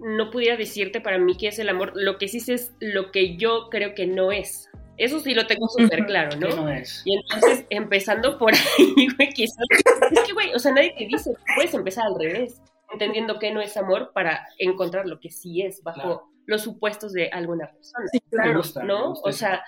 no 0.00 0.30
pudiera 0.30 0.56
decirte 0.56 1.00
para 1.00 1.18
mí 1.18 1.36
qué 1.36 1.48
es 1.48 1.58
el 1.58 1.68
amor. 1.68 1.92
Lo 1.94 2.18
que 2.18 2.28
sí 2.28 2.40
sé 2.40 2.54
es 2.54 2.72
lo 2.80 3.10
que 3.10 3.36
yo 3.36 3.68
creo 3.70 3.94
que 3.94 4.06
no 4.06 4.32
es. 4.32 4.70
Eso 4.96 5.20
sí 5.20 5.34
lo 5.34 5.46
tengo 5.46 5.68
súper 5.68 6.04
claro, 6.06 6.36
¿no? 6.38 6.48
no 6.48 6.68
es? 6.68 7.02
Y 7.04 7.16
entonces, 7.16 7.64
empezando 7.70 8.38
por 8.38 8.52
ahí, 8.52 9.08
güey, 9.16 9.30
quizás. 9.30 9.64
Es 10.10 10.20
que, 10.20 10.32
güey, 10.32 10.54
o 10.54 10.58
sea, 10.58 10.72
nadie 10.72 10.94
te 10.96 11.06
dice, 11.06 11.32
puedes 11.54 11.72
empezar 11.74 12.06
al 12.06 12.18
revés, 12.18 12.60
entendiendo 12.92 13.38
que 13.38 13.50
no 13.52 13.60
es 13.60 13.76
amor 13.76 14.12
para 14.12 14.46
encontrar 14.58 15.06
lo 15.06 15.18
que 15.20 15.30
sí 15.30 15.62
es 15.62 15.82
bajo 15.82 16.30
los 16.46 16.62
supuestos 16.62 17.12
de 17.12 17.28
alguna 17.28 17.70
persona. 17.70 18.06
Sí, 18.12 18.20
claro. 18.30 18.60
¿No? 18.84 19.12
o 19.12 19.32
sea. 19.32 19.64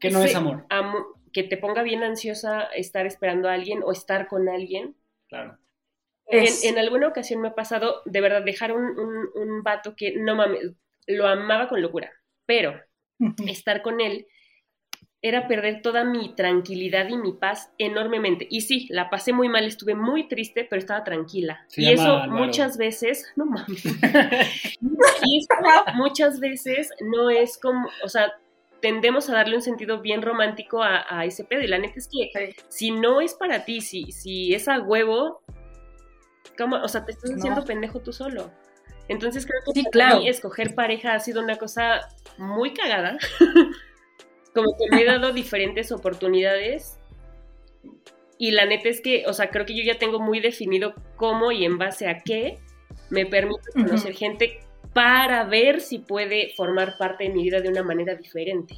Que 0.00 0.10
no 0.10 0.22
es 0.22 0.34
amor. 0.34 0.66
que 1.32 1.42
te 1.42 1.56
ponga 1.56 1.82
bien 1.82 2.02
ansiosa 2.02 2.64
estar 2.74 3.06
esperando 3.06 3.48
a 3.48 3.54
alguien 3.54 3.82
o 3.84 3.92
estar 3.92 4.26
con 4.28 4.48
alguien. 4.48 4.96
Claro. 5.28 5.58
En, 6.28 6.78
alguna 6.78 7.08
ocasión 7.08 7.40
me 7.40 7.48
ha 7.48 7.54
pasado, 7.54 8.02
de 8.04 8.20
verdad, 8.20 8.42
dejar 8.44 8.72
un, 8.72 8.84
un, 9.34 9.62
vato 9.62 9.94
que 9.96 10.16
no 10.16 10.34
mames, 10.34 10.72
lo 11.06 11.26
amaba 11.26 11.68
con 11.68 11.80
locura, 11.80 12.10
pero 12.46 12.80
estar 13.46 13.82
con 13.82 14.00
él 14.00 14.26
era 15.22 15.48
perder 15.48 15.82
toda 15.82 16.04
mi 16.04 16.34
tranquilidad 16.34 17.08
y 17.08 17.16
mi 17.16 17.32
paz 17.32 17.72
enormemente. 17.78 18.46
Y 18.48 18.60
sí, 18.60 18.86
la 18.90 19.10
pasé 19.10 19.32
muy 19.32 19.48
mal, 19.48 19.64
estuve 19.64 19.94
muy 19.94 20.28
triste, 20.28 20.66
pero 20.68 20.78
estaba 20.78 21.02
tranquila. 21.04 21.66
y 21.76 21.90
eso 21.90 22.26
muchas 22.28 22.76
veces, 22.76 23.32
no 23.34 23.46
mames. 23.46 23.84
y 25.24 25.38
eso 25.38 25.54
muchas 25.94 26.38
veces 26.38 26.90
no 27.00 27.30
es 27.30 27.58
como, 27.58 27.88
o 28.04 28.08
sea, 28.08 28.34
tendemos 28.80 29.28
a 29.28 29.34
darle 29.34 29.56
un 29.56 29.62
sentido 29.62 30.00
bien 30.00 30.22
romántico 30.22 30.82
a, 30.82 31.24
ese 31.24 31.44
pedo. 31.44 31.62
Y 31.62 31.66
la 31.66 31.78
neta 31.78 31.94
es 31.96 32.08
que 32.08 32.54
si 32.68 32.90
no 32.92 33.20
es 33.20 33.34
para 33.34 33.64
ti, 33.64 33.80
si, 33.80 34.12
si 34.12 34.54
es 34.54 34.68
a 34.68 34.78
huevo, 34.80 35.42
o 36.82 36.88
sea, 36.88 37.04
te 37.04 37.12
estás 37.12 37.32
haciendo 37.32 37.64
pendejo 37.64 38.00
tú 38.00 38.12
solo. 38.12 38.52
Entonces 39.08 39.46
creo 39.46 39.60
que 39.72 39.82
para 39.90 40.18
mí 40.18 40.28
escoger 40.28 40.74
pareja 40.74 41.14
ha 41.14 41.20
sido 41.20 41.42
una 41.42 41.56
cosa 41.56 42.08
muy 42.38 42.72
cagada. 42.72 43.18
Como 44.54 44.76
que 44.76 44.94
me 44.94 45.02
he 45.02 45.04
dado 45.04 45.32
diferentes 45.32 45.92
oportunidades. 45.92 46.98
Y 48.38 48.50
la 48.50 48.66
neta 48.66 48.88
es 48.88 49.00
que, 49.00 49.24
o 49.26 49.32
sea, 49.32 49.50
creo 49.50 49.64
que 49.64 49.76
yo 49.76 49.82
ya 49.82 49.98
tengo 49.98 50.18
muy 50.18 50.40
definido 50.40 50.94
cómo 51.16 51.52
y 51.52 51.64
en 51.64 51.78
base 51.78 52.08
a 52.08 52.20
qué 52.22 52.58
me 53.10 53.24
permite 53.26 53.72
conocer 53.72 54.14
gente 54.14 54.60
para 54.92 55.44
ver 55.44 55.80
si 55.80 55.98
puede 55.98 56.52
formar 56.56 56.96
parte 56.98 57.24
de 57.24 57.30
mi 57.30 57.44
vida 57.44 57.60
de 57.60 57.68
una 57.68 57.82
manera 57.82 58.14
diferente. 58.14 58.76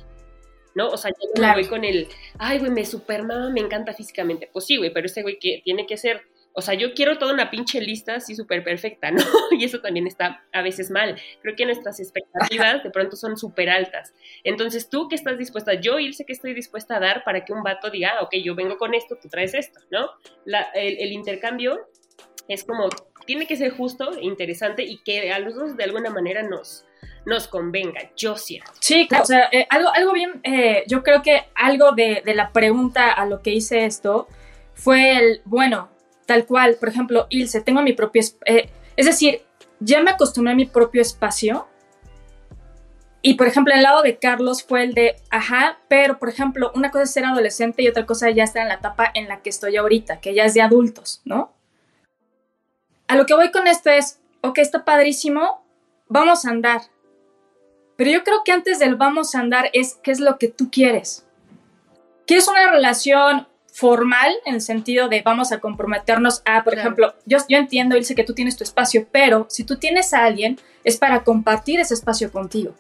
¿no? 0.75 0.89
O 0.89 0.97
sea, 0.97 1.11
yo 1.11 1.43
no 1.43 1.53
voy 1.55 1.67
con 1.67 1.85
el, 1.85 2.07
ay, 2.39 2.61
güey, 2.61 2.71
me 2.71 2.85
supermama, 2.85 3.51
me 3.51 3.61
encanta 3.61 3.93
físicamente. 3.95 4.49
Pues 4.53 4.65
sí, 4.65 4.77
güey, 4.77 4.93
pero 4.93 5.07
ese 5.07 5.23
güey 5.23 5.39
que 5.39 5.61
tiene 5.65 5.87
que 5.87 5.97
ser 5.97 6.23
o 6.59 6.61
sea, 6.61 6.75
yo 6.75 6.93
quiero 6.93 7.19
toda 7.19 7.33
una 7.33 7.51
pinche 7.53 7.81
lista 7.81 8.17
así 8.17 8.35
súper 8.35 8.65
perfecta, 8.65 9.11
¿no? 9.13 9.23
Y 9.53 9.63
eso 9.63 9.81
también 9.81 10.09
está 10.09 10.45
a 10.53 10.61
veces 10.61 10.91
mal. 10.91 11.17
Creo 11.41 11.55
que 11.55 11.65
nuestras 11.65 12.01
expectativas 12.01 12.83
de 12.83 12.91
pronto 12.91 13.15
son 13.15 13.37
súper 13.37 13.71
altas. 13.71 14.13
Entonces, 14.43 14.91
¿tú 14.91 15.09
qué 15.09 15.15
estás 15.15 15.39
dispuesta? 15.39 15.75
Yo, 15.75 15.99
sé 16.13 16.27
que 16.27 16.33
estoy 16.33 16.55
dispuesta 16.55 16.97
a 16.97 17.01
dar 17.01 17.23
para 17.23 17.45
que 17.45 17.53
un 17.53 17.63
vato 17.63 17.91
diga, 17.91 18.15
ah, 18.19 18.25
ok, 18.25 18.35
yo 18.43 18.57
vengo 18.57 18.77
con 18.77 18.93
esto, 18.95 19.17
tú 19.23 19.29
traes 19.29 19.55
esto, 19.55 19.79
¿no? 19.93 20.11
el, 20.75 21.13
intercambio 21.13 21.89
es 22.49 22.65
como, 22.65 22.89
tiene 23.25 23.47
que 23.47 23.57
ser 23.57 23.71
justo 23.71 24.19
e 24.19 24.25
interesante 24.25 24.83
y 24.83 24.99
que 24.99 25.31
a 25.31 25.39
los 25.39 25.55
dos 25.55 25.77
de 25.77 25.85
alguna 25.85 26.11
manera 26.11 26.43
nos, 26.43 26.85
nos 27.25 27.47
convenga, 27.47 28.11
yo 28.17 28.37
siento. 28.37 28.73
Sí, 28.81 29.07
claro, 29.07 29.23
o 29.23 29.27
sea, 29.27 29.49
eh, 29.53 29.67
algo, 29.71 29.91
algo 29.91 30.13
bien, 30.13 30.41
eh, 30.43 30.83
yo 30.89 31.05
creo 31.05 31.23
que 31.23 31.45
algo 31.55 31.93
de, 31.93 32.23
de, 32.25 32.35
la 32.35 32.53
pregunta 32.53 33.13
a 33.13 33.27
lo 33.27 33.43
que 33.43 33.51
hice 33.51 33.85
esto 33.85 34.27
fue 34.75 35.19
el, 35.19 35.43
bueno, 35.45 35.91
tal 36.29 36.45
cual, 36.45 36.77
por 36.79 36.91
ejemplo, 36.91 37.27
Ilse, 37.31 37.63
tengo 37.63 37.81
mi 37.81 37.95
propio, 37.95 38.21
eh, 38.45 38.69
es 38.97 39.07
decir, 39.07 39.41
ya 39.81 40.03
me 40.03 40.11
acostumbré 40.11 40.53
a 40.53 40.57
mi 40.57 40.67
propio 40.67 41.01
espacio. 41.01 41.67
Y 43.23 43.35
por 43.35 43.47
ejemplo, 43.47 43.73
el 43.75 43.83
lado 43.83 44.03
de 44.03 44.19
Carlos 44.19 44.63
fue 44.63 44.83
el 44.83 44.93
de, 44.93 45.17
ajá, 45.31 45.79
pero 45.89 46.19
por 46.19 46.29
ejemplo, 46.29 46.71
una 46.75 46.91
cosa 46.91 47.05
es 47.05 47.13
ser 47.13 47.25
adolescente 47.25 47.83
y 47.83 47.89
otra 47.89 48.05
cosa 48.05 48.29
ya 48.29 48.45
estar 48.45 48.61
en 48.61 48.69
la 48.69 48.75
etapa 48.75 49.11
en 49.15 49.27
la 49.27 49.41
que 49.41 49.49
estoy 49.49 49.79
ahorita, 49.79 50.21
que 50.21 50.35
ya 50.35 50.45
es 50.45 50.53
de 50.53 50.61
adultos, 50.61 51.23
¿no? 51.25 51.55
A 53.07 53.17
lo 53.17 53.25
que 53.25 53.33
voy 53.33 53.51
con 53.51 53.67
esto 53.67 53.89
es, 53.89 54.21
ok, 54.43 54.59
está 54.59 54.85
padrísimo, 54.85 55.65
vamos 56.09 56.45
a 56.45 56.51
andar. 56.51 56.83
Pero 57.97 58.11
yo 58.11 58.23
creo 58.23 58.43
que 58.45 58.53
antes 58.53 58.79
del 58.79 58.97
vamos 58.97 59.35
a 59.35 59.41
andar 59.41 59.71
es 59.73 59.99
qué 60.03 60.11
es 60.11 60.21
lo 60.21 60.37
que 60.37 60.49
tú 60.49 60.71
quieres. 60.71 61.27
¿Quieres 62.27 62.47
una 62.49 62.71
relación 62.71 63.49
formal 63.79 64.35
en 64.45 64.57
el 64.57 64.61
sentido 64.61 65.09
de 65.09 65.23
vamos 65.23 65.53
a 65.53 65.61
comprometernos 65.61 66.43
a, 66.45 66.65
por 66.65 66.75
ejemplo, 66.75 67.15
yo, 67.27 67.39
yo 67.49 67.59
entiendo, 67.59 67.97
Ilse, 67.97 68.17
que 68.17 68.25
tú 68.25 68.35
tienes 68.35 68.57
tu 68.57 68.65
espacio, 68.65 69.07
pero 69.13 69.47
si 69.49 69.63
tú 69.63 69.77
tienes 69.77 70.13
a 70.13 70.25
alguien, 70.25 70.59
es 70.83 70.97
para 70.97 71.23
compartir 71.23 71.79
ese 71.79 71.95
espacio 71.95 72.33
contigo. 72.33 72.75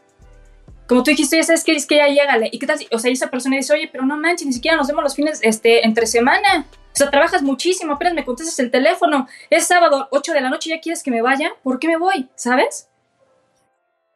Como 0.88 1.04
tú 1.04 1.12
dijiste, 1.12 1.36
ya 1.36 1.44
sabes 1.44 1.62
que 1.62 1.76
es 1.76 1.86
que 1.86 1.98
ya 1.98 2.08
llegale. 2.08 2.48
¿Y 2.50 2.58
qué 2.58 2.66
tal? 2.66 2.78
O 2.90 2.98
sea, 2.98 3.12
esa 3.12 3.30
persona 3.30 3.54
dice, 3.54 3.72
oye, 3.74 3.88
pero 3.92 4.04
no 4.04 4.16
manches, 4.16 4.48
ni 4.48 4.52
siquiera 4.52 4.76
nos 4.76 4.88
vemos 4.88 5.04
los 5.04 5.14
fines, 5.14 5.38
este, 5.44 5.86
entre 5.86 6.04
semana. 6.08 6.66
O 6.92 6.96
sea, 6.96 7.10
trabajas 7.10 7.42
muchísimo, 7.42 7.92
apenas 7.92 8.14
me 8.14 8.24
contestas 8.24 8.58
el 8.58 8.72
teléfono. 8.72 9.28
Es 9.50 9.68
sábado, 9.68 10.08
8 10.10 10.32
de 10.32 10.40
la 10.40 10.50
noche, 10.50 10.70
¿ya 10.70 10.80
quieres 10.80 11.04
que 11.04 11.12
me 11.12 11.22
vaya? 11.22 11.52
¿Por 11.62 11.78
qué 11.78 11.86
me 11.86 11.96
voy? 11.96 12.28
¿Sabes? 12.34 12.88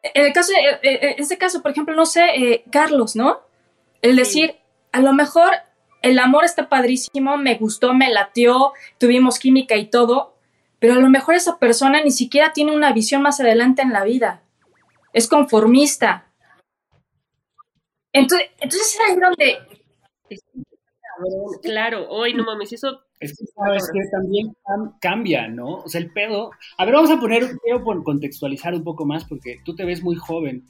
En 0.01 0.25
el 0.25 0.33
caso, 0.33 0.51
en 0.81 1.15
este 1.17 1.37
caso, 1.37 1.61
por 1.61 1.71
ejemplo, 1.71 1.95
no 1.95 2.05
sé, 2.05 2.25
eh, 2.35 2.65
Carlos, 2.69 3.15
¿no? 3.15 3.39
El 4.01 4.17
decir, 4.17 4.57
a 4.91 4.99
lo 4.99 5.13
mejor 5.13 5.53
el 6.03 6.19
amor 6.19 6.43
está 6.43 6.69
padrísimo, 6.69 7.37
me 7.37 7.55
gustó, 7.55 7.93
me 7.93 8.11
latió, 8.11 8.73
tuvimos 8.99 9.39
química 9.39 9.77
y 9.77 9.89
todo, 9.89 10.35
pero 10.77 10.93
a 10.93 10.97
lo 10.97 11.09
mejor 11.09 11.33
esa 11.33 11.57
persona 11.57 12.03
ni 12.03 12.11
siquiera 12.11 12.51
tiene 12.51 12.75
una 12.75 12.91
visión 12.91 13.21
más 13.21 13.39
adelante 13.39 13.81
en 13.81 13.93
la 13.93 14.03
vida. 14.03 14.43
Es 15.13 15.27
conformista. 15.27 16.27
Entonces, 18.11 18.49
entonces 18.59 18.95
es 18.95 18.99
ahí 19.09 19.19
donde... 19.19 19.57
Claro, 21.61 22.09
hoy 22.09 22.33
no 22.33 22.43
mames, 22.43 22.73
eso... 22.73 22.99
Es 23.21 23.37
que 23.37 23.45
sabes 23.55 23.89
que 23.93 24.01
también 24.11 24.53
cambia, 24.99 25.47
¿no? 25.47 25.75
O 25.75 25.87
sea, 25.87 26.01
el 26.01 26.11
pedo... 26.11 26.51
A 26.77 26.83
ver, 26.83 26.95
vamos 26.95 27.11
a 27.11 27.19
poner, 27.19 27.57
quiero 27.63 27.81
contextualizar 28.03 28.73
un 28.73 28.83
poco 28.83 29.05
más 29.05 29.23
porque 29.23 29.61
tú 29.63 29.73
te 29.73 29.85
ves 29.85 30.03
muy 30.03 30.17
joven. 30.17 30.67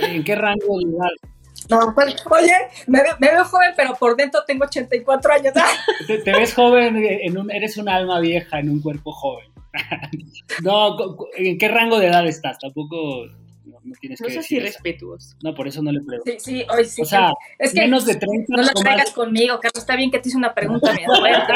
¿En 0.00 0.24
qué 0.24 0.34
rango 0.34 0.78
de 0.78 0.84
edad? 0.84 1.30
No, 1.68 1.94
pues, 1.94 2.16
oye, 2.30 2.52
me, 2.86 3.00
veo 3.20 3.44
joven, 3.44 3.72
pero 3.76 3.94
por 3.94 4.16
dentro 4.16 4.42
tengo 4.46 4.64
84 4.64 5.32
años. 5.32 5.54
Te, 6.24 6.32
ves 6.32 6.54
joven, 6.54 6.96
en 6.96 7.38
un, 7.38 7.50
eres 7.50 7.76
un 7.76 7.88
alma 7.88 8.20
vieja 8.20 8.58
en 8.60 8.70
un 8.70 8.80
cuerpo 8.80 9.12
joven. 9.12 9.46
no, 10.62 10.96
¿en 11.36 11.58
qué 11.58 11.68
rango 11.68 11.98
de 11.98 12.08
edad 12.08 12.26
estás? 12.26 12.58
Tampoco 12.58 13.26
no, 13.64 13.78
tienes 14.00 14.20
que 14.20 14.34
no 14.34 14.42
sé 14.42 14.60
respetuoso. 14.60 15.36
No, 15.42 15.54
por 15.54 15.68
eso 15.68 15.82
no 15.82 15.92
le 15.92 16.00
pregunto. 16.00 16.30
Sí, 16.32 16.38
sí, 16.38 16.66
hoy 16.70 16.84
sí. 16.84 17.02
O 17.02 17.04
sea, 17.04 17.32
es 17.58 17.72
que 17.72 17.80
menos 17.80 18.04
de 18.04 18.16
30. 18.16 18.46
No 18.48 18.62
lo 18.62 18.72
traigas 18.74 19.12
conmigo, 19.12 19.58
Carlos. 19.60 19.82
Está 19.82 19.96
bien 19.96 20.10
que 20.10 20.18
te 20.18 20.28
hice 20.28 20.38
una 20.38 20.54
pregunta 20.54 20.92
bien 20.92 21.08
fuerte. 21.08 21.52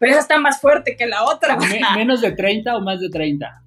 pero 0.00 0.12
esa 0.12 0.20
está 0.20 0.38
más 0.38 0.60
fuerte 0.60 0.96
que 0.96 1.06
la 1.06 1.24
otra. 1.24 1.56
¿Menos 1.96 2.20
de 2.20 2.32
30 2.32 2.76
o 2.76 2.80
más 2.80 3.00
de 3.00 3.10
30? 3.10 3.62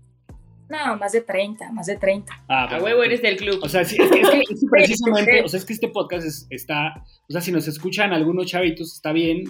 No, 0.69 0.97
más 0.97 1.13
de 1.13 1.21
30, 1.21 1.71
más 1.71 1.85
de 1.85 1.95
30. 1.95 2.43
Ah, 2.49 2.65
a 2.65 2.81
huevo 2.81 3.03
eres 3.03 3.21
del 3.21 3.37
club. 3.37 3.59
O 3.63 3.69
sea, 3.69 3.81
es, 3.81 3.93
que, 3.93 4.03
es 4.03 4.65
precisamente, 4.71 5.43
o 5.43 5.47
sea, 5.47 5.59
es 5.59 5.65
que 5.65 5.73
este 5.73 5.87
podcast 5.87 6.51
está, 6.51 7.03
o 7.29 7.31
sea, 7.31 7.41
si 7.41 7.51
nos 7.51 7.67
escuchan 7.67 8.11
algunos 8.13 8.47
chavitos, 8.47 8.93
está 8.93 9.11
bien 9.11 9.45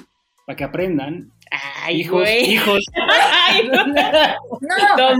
para 0.47 0.55
que 0.55 0.63
aprendan. 0.63 1.31
Ay, 1.51 2.01
hijos, 2.01 2.21
güey. 2.21 2.53
hijos. 2.53 2.83
Ay, 3.49 3.67
no. 3.67 3.85
No, 3.85 3.93
no, 4.97 5.15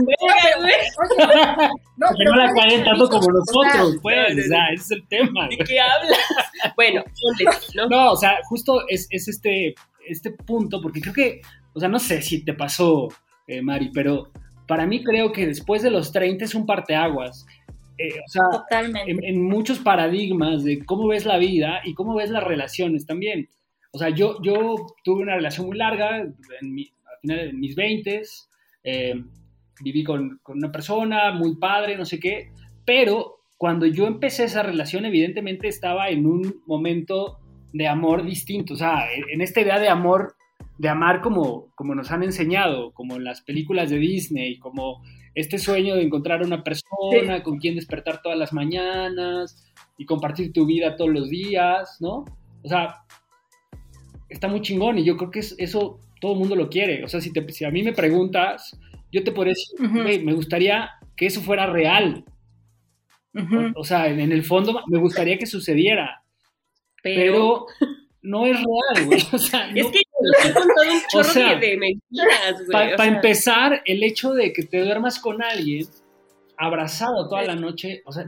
no, 1.96 2.10
no 2.24 2.36
la 2.36 2.52
caguen 2.54 2.84
tanto 2.84 3.08
como 3.08 3.28
nosotros, 3.30 3.98
pues, 4.00 4.38
o 4.38 4.48
sea, 4.48 4.68
ese 4.72 4.82
es 4.82 4.90
el 4.92 5.08
tema. 5.08 5.48
¿De 5.48 5.58
qué 5.58 5.78
hablas? 5.80 6.18
Bueno, 6.76 7.04
¿no? 7.74 7.88
No, 7.88 8.12
o 8.12 8.16
sea, 8.16 8.38
justo 8.44 8.86
es, 8.88 9.06
es 9.10 9.28
este, 9.28 9.74
este 10.06 10.30
punto, 10.30 10.80
porque 10.80 11.00
creo 11.00 11.14
que, 11.14 11.40
o 11.74 11.80
sea, 11.80 11.88
no 11.88 11.98
sé 11.98 12.22
si 12.22 12.44
te 12.44 12.54
pasó, 12.54 13.08
eh, 13.46 13.60
Mari, 13.60 13.90
pero 13.92 14.32
para 14.68 14.86
mí 14.86 15.02
creo 15.02 15.32
que 15.32 15.46
después 15.46 15.82
de 15.82 15.90
los 15.90 16.12
30 16.12 16.44
es 16.44 16.54
un 16.54 16.66
parteaguas. 16.66 17.46
Eh, 17.96 18.10
o 18.24 18.28
sea, 18.28 18.84
en, 19.06 19.42
muchos 19.42 19.80
paradigmas 19.80 20.62
de 20.62 20.84
cómo 20.84 21.08
ves 21.08 21.24
la 21.26 21.38
vida 21.38 21.80
y 21.84 21.94
cómo 21.94 22.14
ves 22.14 22.30
las 22.30 22.44
relaciones 22.44 23.06
también. 23.06 23.48
O 23.90 23.98
sea, 23.98 24.10
yo, 24.10 24.40
yo 24.42 24.76
tuve 25.02 25.22
una 25.22 25.34
relación 25.34 25.66
muy 25.66 25.76
larga 25.76 26.18
en 26.20 26.74
mi, 26.74 26.92
al 27.04 27.20
final 27.22 27.36
de 27.38 27.52
mis 27.54 27.74
20 27.74 28.22
eh, 28.84 29.24
viví 29.80 30.04
con, 30.04 30.38
con, 30.42 30.58
una 30.58 30.70
persona 30.70 31.32
muy 31.32 31.56
padre, 31.56 31.96
no 31.96 32.04
sé 32.04 32.20
qué, 32.20 32.52
pero 32.84 33.40
cuando 33.56 33.86
yo 33.86 34.06
empecé 34.06 34.44
esa 34.44 34.62
relación, 34.62 35.06
evidentemente 35.06 35.66
estaba 35.66 36.10
en 36.10 36.26
un 36.26 36.62
momento 36.66 37.38
de 37.72 37.88
amor 37.88 38.24
distinto, 38.24 38.74
o 38.74 38.76
sea, 38.76 39.06
en 39.12 39.40
esta 39.40 39.60
idea 39.60 39.78
de 39.78 39.88
amor 39.88 40.36
de 40.78 40.88
amar 40.88 41.20
como, 41.20 41.72
como 41.74 41.94
nos 41.94 42.10
han 42.10 42.22
enseñado, 42.22 42.92
como 42.92 43.16
en 43.16 43.24
las 43.24 43.42
películas 43.42 43.90
de 43.90 43.98
Disney, 43.98 44.58
como 44.58 45.02
este 45.34 45.58
sueño 45.58 45.96
de 45.96 46.02
encontrar 46.02 46.42
una 46.42 46.62
persona 46.62 47.42
con 47.42 47.58
quien 47.58 47.74
despertar 47.74 48.22
todas 48.22 48.38
las 48.38 48.52
mañanas 48.52 49.64
y 49.98 50.06
compartir 50.06 50.52
tu 50.52 50.66
vida 50.66 50.96
todos 50.96 51.10
los 51.10 51.28
días, 51.28 51.98
¿no? 52.00 52.24
O 52.62 52.68
sea, 52.68 53.02
está 54.28 54.48
muy 54.48 54.62
chingón 54.62 54.98
y 54.98 55.04
yo 55.04 55.16
creo 55.16 55.30
que 55.30 55.40
eso 55.40 56.00
todo 56.20 56.32
el 56.32 56.38
mundo 56.38 56.54
lo 56.56 56.68
quiere. 56.68 57.04
O 57.04 57.08
sea, 57.08 57.20
si, 57.20 57.32
te, 57.32 57.52
si 57.52 57.64
a 57.64 57.70
mí 57.70 57.82
me 57.82 57.92
preguntas, 57.92 58.78
yo 59.10 59.24
te 59.24 59.32
podría 59.32 59.54
decir, 59.54 60.22
me 60.24 60.32
gustaría 60.32 60.90
que 61.16 61.26
eso 61.26 61.40
fuera 61.40 61.66
real. 61.66 62.24
o, 63.74 63.84
sea, 63.84 64.08
en, 64.08 64.20
el 64.20 64.44
fondo 64.44 64.80
me 64.86 64.98
gustaría 64.98 65.38
que 65.38 65.46
sucediera. 65.46 66.22
Pero, 67.02 67.66
no 68.22 68.46
es 68.46 68.56
real, 68.56 69.06
güey. 69.06 69.20
O 69.32 69.38
sea, 69.38 69.70
es 69.70 69.86
que 69.86 70.00
un 70.20 71.00
chorro 71.10 71.58
de, 71.60 71.76
mentiras, 71.76 72.66
güey. 72.66 72.96
Para 72.96 73.06
empezar, 73.06 73.82
el 73.84 74.02
hecho 74.02 74.32
de 74.32 74.52
que 74.52 74.64
te 74.64 74.80
duermas 74.84 75.18
con 75.18 75.42
alguien 75.42 75.86
abrazado 76.56 77.28
toda 77.28 77.42
la 77.42 77.54
noche, 77.54 78.02
o 78.04 78.12
sea, 78.12 78.26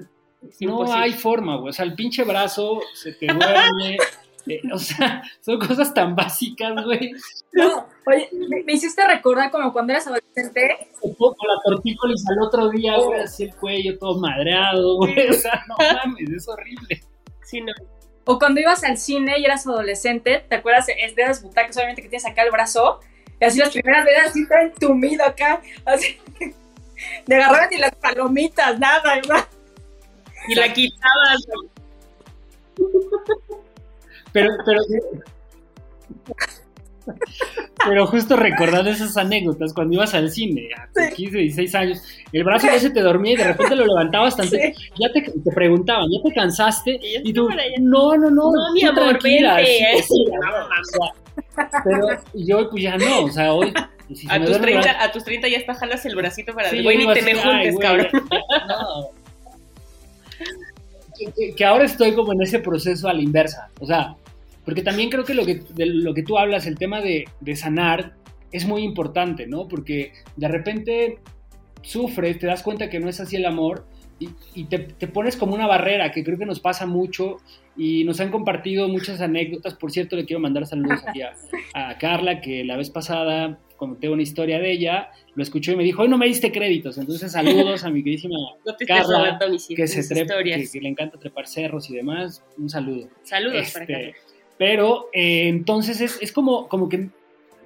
no 0.61 0.93
hay 0.93 1.13
forma, 1.13 1.57
güey. 1.57 1.71
O 1.71 1.73
sea, 1.73 1.85
el 1.85 1.95
pinche 1.95 2.25
brazo 2.25 2.81
se 2.95 3.13
te 3.13 3.27
duerme. 3.27 3.97
Eh, 4.47 4.63
o 4.73 4.79
sea, 4.79 5.23
son 5.43 5.59
cosas 5.59 5.93
tan 5.93 6.17
básicas, 6.17 6.73
güey. 6.85 7.13
No, 7.53 7.87
oye, 8.07 8.29
me, 8.65 8.73
hiciste 8.73 9.07
recordar 9.07 9.51
como 9.51 9.71
cuando 9.71 9.93
eras 9.93 10.07
adolescente. 10.07 10.89
Con 10.99 11.35
la 11.47 11.61
tortícolis 11.63 12.25
al 12.27 12.47
otro 12.47 12.71
día, 12.71 12.97
güey, 12.97 13.21
así 13.21 13.45
el 13.45 13.55
cuello 13.57 13.99
todo 13.99 14.19
madreado, 14.19 14.97
güey. 14.97 15.29
O 15.29 15.33
sea, 15.35 15.63
no 15.69 15.77
mames, 16.05 16.31
es 16.31 16.49
horrible. 16.49 17.03
Sí, 17.45 17.61
no. 17.61 17.73
O 18.31 18.39
cuando 18.39 18.61
ibas 18.61 18.85
al 18.85 18.97
cine 18.97 19.41
y 19.41 19.45
eras 19.45 19.67
adolescente, 19.67 20.45
¿te 20.49 20.55
acuerdas? 20.55 20.87
Es 20.89 21.17
de 21.17 21.23
esas 21.23 21.43
butacas, 21.43 21.77
obviamente, 21.77 22.01
que 22.01 22.09
tienes 22.09 22.25
acá 22.25 22.45
el 22.45 22.53
brazo. 22.53 23.01
Y 23.41 23.45
así 23.45 23.59
las 23.59 23.71
primeras 23.71 24.05
veces 24.05 24.23
así 24.29 24.43
está 24.43 24.63
entumido 24.63 25.25
acá. 25.25 25.61
Así. 25.85 26.17
De 27.27 27.35
agarraban 27.35 27.71
ni 27.71 27.79
las 27.79 27.93
palomitas, 27.97 28.79
nada, 28.79 29.17
¿verdad? 29.17 29.49
Y 30.47 30.55
la 30.55 30.73
quitabas. 30.73 31.45
Pero, 34.33 34.49
pero. 34.65 34.81
Pero 37.87 38.07
justo 38.07 38.37
recordando 38.37 38.91
esas 38.91 39.17
anécdotas 39.17 39.73
cuando 39.73 39.95
ibas 39.95 40.15
al 40.15 40.31
cine, 40.31 40.69
a 40.77 41.11
15, 41.15 41.39
16 41.39 41.75
años, 41.75 42.03
el 42.33 42.45
brazo 42.45 42.67
ya 42.67 42.79
se 42.79 42.91
te 42.91 43.01
dormía 43.01 43.33
y 43.33 43.37
de 43.37 43.45
repente 43.45 43.77
lo 43.77 43.87
levantabas 43.87 44.37
bastante, 44.37 44.75
ya 44.99 45.11
te, 45.13 45.23
te, 45.23 45.53
preguntaban, 45.53 46.07
¿ya 46.11 46.23
te 46.23 46.35
cansaste? 46.35 47.01
Y, 47.25 47.33
tú, 47.33 47.49
no, 47.81 48.17
no, 48.17 48.31
no, 48.31 48.53
no 48.53 48.73
mi 48.75 48.83
amor, 48.83 49.19
tranquila. 49.19 49.61
pero 51.85 52.09
yo 52.35 52.69
pues 52.71 52.83
ya 52.83 52.99
no, 52.99 53.25
o 53.25 53.31
sea, 53.31 53.53
hoy... 53.53 53.73
Pues, 54.09 54.25
a, 54.29 54.45
tus 54.45 54.61
30, 54.61 55.05
a 55.05 55.13
tus 55.13 55.25
30 55.25 55.49
ya 55.49 55.59
está 55.59 55.75
jalas 55.75 56.05
el 56.05 56.17
bracito 56.17 56.53
para 56.53 56.71
el 56.71 56.83
güey, 56.83 56.99
ni 56.99 57.13
te 57.13 57.23
me 57.23 57.37
juntes, 57.37 57.77
cabrón. 57.79 58.09
No. 58.69 59.11
Que, 61.37 61.55
que 61.55 61.65
ahora 61.65 61.85
estoy 61.85 62.15
como 62.15 62.33
en 62.33 62.43
ese 62.43 62.59
proceso 62.59 63.09
a 63.09 63.13
la 63.13 63.21
inversa, 63.21 63.69
o 63.79 63.87
sea, 63.87 64.17
porque 64.71 64.85
también 64.85 65.11
creo 65.11 65.25
que 65.25 65.35
lo 65.35 65.45
que, 65.45 65.57
de 65.75 65.85
lo 65.85 66.15
que 66.15 66.23
tú 66.23 66.39
hablas, 66.39 66.65
el 66.65 66.79
tema 66.79 67.01
de, 67.01 67.25
de 67.41 67.57
sanar, 67.57 68.15
es 68.53 68.65
muy 68.69 68.85
importante, 68.85 69.49
¿no? 69.49 69.67
Porque 69.67 70.13
de 70.37 70.47
repente 70.47 71.19
sufres, 71.83 72.39
te 72.39 72.47
das 72.47 72.63
cuenta 72.63 72.89
que 72.89 73.01
no 73.01 73.09
es 73.09 73.19
así 73.19 73.35
el 73.35 73.47
amor 73.47 73.85
y, 74.55 74.65
te, 74.67 74.79
pones 75.09 75.37
como 75.37 75.55
una 75.55 75.67
barrera, 75.67 76.13
que 76.13 76.23
creo 76.23 76.39
que 76.39 76.47
nos 76.47 76.61
pasa 76.61 76.87
mucho 76.87 77.39
y 77.77 78.05
nos 78.05 78.21
han 78.21 78.31
compartido 78.31 78.87
muchas 78.87 79.21
anécdotas. 79.21 79.75
Por 79.75 79.91
cierto, 79.91 80.15
le 80.15 80.25
quiero 80.25 80.39
mandar 80.39 80.67
saludos 80.67 81.01
aquí 81.05 81.23
a, 81.23 81.99
Carla, 81.99 82.41
que 82.41 82.65
la 82.65 82.77
vez 82.77 82.91
pasada 82.91 83.59
conté 83.77 84.09
una 84.09 84.23
historia 84.23 84.61
de 84.61 84.71
ella, 84.71 85.09
lo 85.35 85.43
escuchó 85.43 85.73
y 85.73 85.77
me 85.77 85.83
dijo, 85.83 86.03
hoy 86.03 86.09
no 86.09 86.19
me 86.19 86.27
diste 86.27 86.53
créditos, 86.53 86.99
entonces 86.99 87.33
saludos 87.33 87.83
a 87.83 87.89
mi 87.89 88.03
queridísima 88.03 88.37
Carla, 88.87 89.39
que, 89.75 89.89
se 89.89 90.07
trepa, 90.07 90.35
que, 90.45 90.81
le 90.83 90.89
encanta 90.89 91.19
trepar 91.19 91.49
cerros 91.49 91.89
y 91.89 91.95
demás, 91.95 92.45
un 92.59 92.69
saludo. 92.69 93.09
Saludos 93.23 93.71
para 93.73 93.85
este, 93.85 93.93
Carla. 93.95 94.13
Pero 94.61 95.09
eh, 95.15 95.49
entonces 95.49 96.03
es, 96.03 96.19
es 96.21 96.33
como, 96.33 96.69
como 96.69 96.91
que 96.91 97.09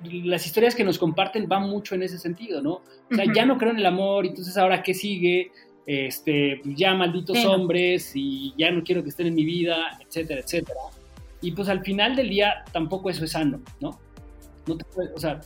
las 0.05 0.47
historias 0.47 0.77
que 0.77 0.85
nos 0.85 0.97
comparten 0.97 1.49
van 1.49 1.69
mucho 1.69 1.97
en 1.97 2.05
ese 2.05 2.21
sentido, 2.21 2.63
¿no? 2.63 2.83
O 3.11 3.15
sea, 3.17 3.25
ya 3.35 3.45
no 3.45 3.59
creo 3.59 3.73
en 3.73 3.79
el 3.79 3.87
amor, 3.87 4.27
entonces 4.27 4.57
ahora 4.57 4.81
qué 4.81 4.95
sigue, 4.95 5.51
este, 5.87 6.63
ya 6.65 6.95
malditos 6.95 7.45
hombres 7.47 8.13
y 8.15 8.55
ya 8.57 8.71
no 8.71 8.85
quiero 8.85 9.03
que 9.03 9.09
estén 9.09 9.27
en 9.27 9.35
mi 9.35 9.45
vida, 9.45 9.99
etcétera, 10.07 10.43
etcétera. 10.43 10.79
Y 11.41 11.51
pues 11.51 11.69
al 11.69 11.81
final 11.81 12.15
del 12.15 12.29
día 12.29 12.63
tampoco 12.71 13.11
eso 13.11 13.25
es 13.25 13.33
sano, 13.33 13.61
¿no? 13.81 13.99
no 14.69 14.77
te 14.77 14.85
o 15.17 15.19
sea, 15.19 15.41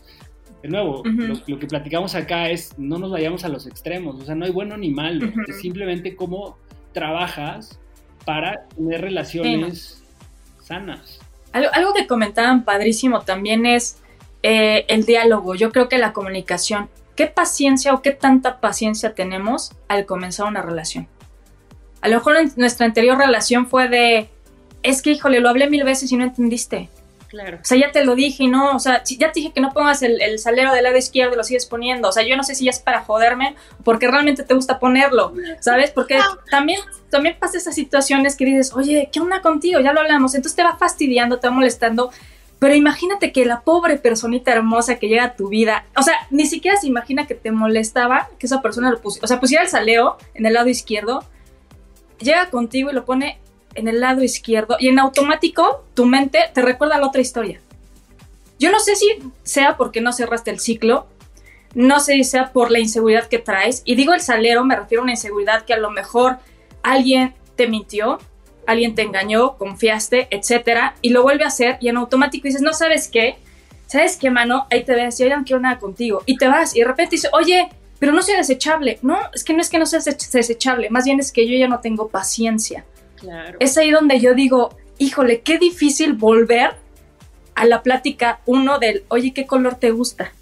de 0.63 0.69
nuevo, 0.69 1.03
lo, 1.03 1.59
que 1.59 1.67
platicamos 1.67 2.15
acá 2.15 2.51
es 2.51 2.79
no 2.79 2.99
nos 2.99 3.11
vayamos 3.11 3.47
a 3.47 3.49
los 3.49 3.67
extremos, 3.67 4.21
o 4.21 4.27
sea, 4.27 4.35
no 4.35 4.45
hay 4.45 4.53
bueno 4.53 4.77
ni 4.77 4.91
malo, 4.91 5.33
es 5.47 5.63
simplemente 5.63 6.15
cómo 6.15 6.59
trabajas 6.93 7.81
para 8.27 8.69
tener 8.77 9.01
relaciones 9.01 10.05
sanas. 10.61 11.21
Algo, 11.67 11.95
que 11.95 12.07
comentaban 12.07 12.65
padrísimo 12.65 13.23
también 13.23 13.67
es 13.67 13.99
eh, 14.43 14.85
el 14.89 15.05
diálogo, 15.05 15.55
yo 15.55 15.73
creo 15.73 15.89
que 15.89 15.99
la 15.99 16.13
comunicación 16.13 16.89
¿Qué 17.19 17.27
paciencia 17.27 17.95
o 17.95 18.01
qué 18.01 18.13
tanta 18.13 18.61
paciencia 18.61 19.13
tenemos 19.13 19.73
al 19.89 20.07
comenzar 20.07 20.47
una 20.47 20.63
relación? 20.63 21.09
A 22.01 22.07
lo 22.07 22.15
mejor 22.15 22.37
nuestra 22.55 22.87
anterior 22.87 23.19
relación 23.19 23.67
fue 23.67 23.89
de, 23.89 24.31
es 24.85 25.03
que 25.03 25.11
híjole, 25.11 25.41
lo 25.41 25.49
hablé 25.49 25.69
mil 25.69 25.83
veces 25.83 26.13
y 26.13 26.17
no 26.17 26.23
entendiste. 26.23 26.89
Claro. 27.29 27.59
O 27.61 27.65
sea, 27.65 27.79
ya 27.79 27.93
te 27.93 28.05
lo 28.05 28.15
dije 28.15 28.49
no, 28.49 28.75
o 28.75 28.79
sea, 28.79 29.03
ya 29.05 29.33
te 29.33 29.41
dije 29.41 29.53
que 29.53 29.61
no 29.61 29.73
pongas 29.73 30.03
el, 30.03 30.39
salero 30.39 30.73
del 30.73 30.85
lado 30.85 30.97
izquierdo 30.97 31.35
y 31.35 31.37
lo 31.37 31.45
sigues 31.45 31.67
poniendo. 31.67 32.09
O 32.09 32.13
sea, 32.13 32.27
yo 32.27 32.37
no 32.37 32.43
sé 32.43 32.55
si 32.55 32.65
ya 32.65 32.71
es 32.71 32.79
para 32.79 33.05
joderme 33.05 33.55
porque 33.85 34.09
realmente 34.09 34.45
te 34.45 34.55
gusta 34.55 34.79
ponerlo, 34.79 35.35
¿sabes? 35.61 35.91
Porque 35.91 36.19
también, 36.51 36.81
también 37.11 37.37
pasa 37.39 37.59
esas 37.59 37.75
situaciones 37.75 38.35
que 38.35 38.47
dices, 38.47 38.73
oye, 38.75 39.11
¿qué 39.13 39.21
onda 39.21 39.43
contigo? 39.43 39.81
Ya 39.81 39.93
lo 39.93 40.01
hablamos. 40.01 40.35
Entonces 40.35 40.57
te 40.57 40.65
va 40.65 40.77
fastidiando, 40.77 41.39
te 41.39 41.49
va 41.49 41.55
molestando 41.55 42.11
pero 42.59 42.75
imagínate 42.75 43.33
que 43.33 43.45
la 43.45 43.61
pobre 43.61 43.99
personita 43.99 44.53
hermosa 44.53 44.97
que 44.97 45.09
llega 45.09 45.25
a 45.25 45.37
tu 45.37 45.49
vida, 45.49 45.87
o 45.97 46.03
sea, 46.03 46.15
ni 46.31 46.47
siquiera 46.47 46.77
se 46.77 46.89
imagina 46.89 47.27
que 47.27 47.35
te 47.35 47.53
molestaba 47.53 48.29
que 48.39 48.47
esa 48.47 48.63
persona 48.63 48.91
lo 48.91 49.01
pusiera, 49.01 49.25
o 49.25 49.29
sea, 49.29 49.39
pusiera 49.39 49.63
el 49.63 49.69
saleo 49.69 50.17
en 50.35 50.45
el 50.45 50.55
lado 50.55 50.69
izquierdo, 50.69 51.25
llega 52.19 52.51
contigo 52.51 52.91
y 52.91 52.95
lo 52.95 53.05
pone 53.05 53.39
en 53.79 53.89
el 53.89 54.01
lado 54.01 54.23
izquierdo 54.23 54.77
y 54.79 54.89
en 54.89 54.99
automático 54.99 55.85
tu 55.95 56.07
mente 56.07 56.39
te 56.53 56.63
recuerda 56.63 56.99
la 56.99 57.07
otra 57.07 57.21
historia. 57.21 57.61
Yo 58.59 58.71
no 58.71 58.81
sé 58.81 58.97
si 58.97 59.07
sea 59.43 59.77
porque 59.77 60.01
no 60.01 60.13
cerraste 60.13 60.51
el 60.51 60.59
ciclo, 60.59 61.07
no 61.75 62.01
sé 62.01 62.15
si 62.15 62.25
sea 62.25 62.53
por 62.53 62.71
la 62.71 62.81
inseguridad 62.81 63.29
que 63.29 63.39
traes, 63.39 63.83
y 63.85 63.95
digo 63.95 64.15
el 64.15 64.21
salero, 64.21 64.65
me 64.65 64.77
refiero 64.77 65.03
a 65.03 65.05
una 65.05 65.13
inseguridad 65.13 65.65
que 65.65 65.75
a 65.75 65.79
lo 65.79 65.91
mejor 65.91 66.39
alguien 66.83 67.35
te 67.57 67.69
mintió, 67.69 68.19
alguien 68.67 68.95
te 68.95 69.03
engañó, 69.03 69.57
confiaste, 69.57 70.29
etcétera, 70.31 70.95
y 71.03 71.11
lo 71.11 71.23
vuelve 71.23 71.45
a 71.45 71.49
hacer 71.49 71.79
y 71.81 71.89
en 71.89 71.97
automático 71.97 72.49
dices, 72.49 72.63
no 72.63 72.73
sabes 72.73 73.09
qué, 73.09 73.37
¿sabes 73.87 74.17
qué, 74.17 74.31
mano? 74.31 74.67
Ahí 74.71 74.85
te 74.85 74.95
ves, 74.95 75.19
yo 75.19 75.27
ya 75.27 75.37
no 75.37 75.45
quiero 75.45 75.61
nada 75.61 75.79
contigo. 75.79 76.23
Y 76.27 76.37
te 76.37 76.49
vas 76.49 76.77
y 76.77 76.81
de 76.81 76.87
repente 76.87 77.17
dices, 77.17 77.31
oye, 77.33 77.69
pero 77.99 78.13
no 78.13 78.23
soy 78.23 78.37
desechable. 78.37 78.99
No, 79.03 79.19
es 79.35 79.45
que 79.45 79.55
no 79.55 79.61
es 79.61 79.71
que 79.71 79.79
no 79.79 79.87
seas 79.87 80.05
desechable, 80.05 80.91
más 80.91 81.05
bien 81.05 81.19
es 81.21 81.33
que 81.33 81.47
yo 81.49 81.57
ya 81.57 81.69
no 81.69 81.81
tengo 81.81 82.09
paciencia. 82.09 82.85
Claro. 83.19 83.57
Es 83.61 83.77
ahí 83.77 83.91
donde 83.91 84.21
yo 84.21 84.35
digo, 84.35 84.77
híjole, 84.99 85.41
qué 85.41 85.59
difícil 85.59 86.15
volver 86.15 86.77
a 87.55 87.65
la 87.65 87.83
plática 87.83 88.41
uno 88.47 88.79
del, 88.79 89.05
oye, 89.09 89.33
¿qué 89.35 89.47
color 89.47 89.77
te 89.77 89.91
gusta? 89.91 90.33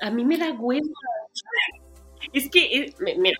A 0.00 0.10
mí 0.10 0.24
me 0.24 0.38
da 0.38 0.52
hueva. 0.52 0.88
Es 2.32 2.48
que, 2.50 2.76
eh, 2.76 2.94
mira. 3.18 3.38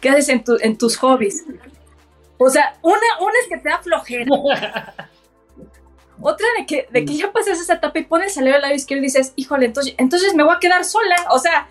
¿Qué 0.00 0.10
haces 0.10 0.28
en, 0.28 0.44
en 0.60 0.76
tus 0.76 0.96
hobbies? 0.98 1.44
O 2.38 2.50
sea, 2.50 2.78
una, 2.82 3.00
una 3.20 3.32
es 3.42 3.48
que 3.48 3.56
te 3.58 3.68
da 3.68 3.78
flojera. 3.78 4.26
Otra 6.20 6.46
de 6.58 6.66
que, 6.66 6.88
de 6.90 7.04
que 7.04 7.14
ya 7.14 7.30
pasas 7.32 7.60
esa 7.60 7.74
etapa 7.74 7.98
y 7.98 8.04
pones 8.04 8.36
el 8.36 8.46
lado 8.46 8.74
izquierdo 8.74 9.02
y 9.02 9.06
dices, 9.06 9.32
híjole, 9.36 9.66
entonces, 9.66 9.94
entonces 9.98 10.34
me 10.34 10.42
voy 10.42 10.54
a 10.54 10.58
quedar 10.58 10.84
sola. 10.84 11.16
O 11.30 11.38
sea, 11.38 11.68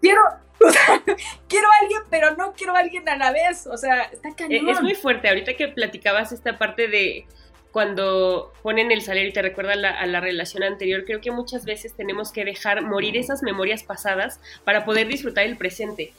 quiero, 0.00 0.22
quiero 1.48 1.66
a 1.66 1.82
alguien, 1.82 2.02
pero 2.10 2.36
no 2.36 2.52
quiero 2.52 2.74
a 2.74 2.80
alguien 2.80 3.08
a 3.08 3.16
la 3.16 3.32
vez. 3.32 3.66
O 3.66 3.76
sea, 3.76 4.02
está 4.04 4.28
eh, 4.28 4.34
cañón. 4.36 4.68
Es 4.68 4.80
muy 4.80 4.94
fuerte. 4.94 5.28
Ahorita 5.28 5.54
que 5.54 5.68
platicabas 5.68 6.32
esta 6.32 6.58
parte 6.58 6.88
de 6.88 7.26
cuando 7.70 8.52
ponen 8.62 8.92
el 8.92 9.00
salero 9.00 9.28
y 9.28 9.32
te 9.32 9.40
recuerda 9.40 9.72
a 9.72 10.06
la 10.06 10.20
relación 10.20 10.62
anterior, 10.62 11.04
creo 11.06 11.20
que 11.20 11.30
muchas 11.30 11.64
veces 11.64 11.96
tenemos 11.96 12.30
que 12.30 12.44
dejar 12.44 12.82
morir 12.82 13.16
esas 13.16 13.42
memorias 13.42 13.82
pasadas 13.82 14.40
para 14.64 14.84
poder 14.84 15.08
disfrutar 15.08 15.46
el 15.46 15.56
presente 15.56 16.12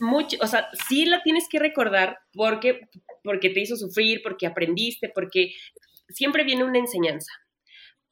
mucho, 0.00 0.36
o 0.40 0.46
sea, 0.46 0.68
sí 0.88 1.06
la 1.06 1.22
tienes 1.22 1.48
que 1.48 1.58
recordar 1.58 2.18
porque, 2.32 2.88
porque 3.22 3.50
te 3.50 3.60
hizo 3.60 3.76
sufrir, 3.76 4.20
porque 4.22 4.46
aprendiste, 4.46 5.10
porque 5.14 5.54
siempre 6.08 6.44
viene 6.44 6.64
una 6.64 6.78
enseñanza. 6.78 7.32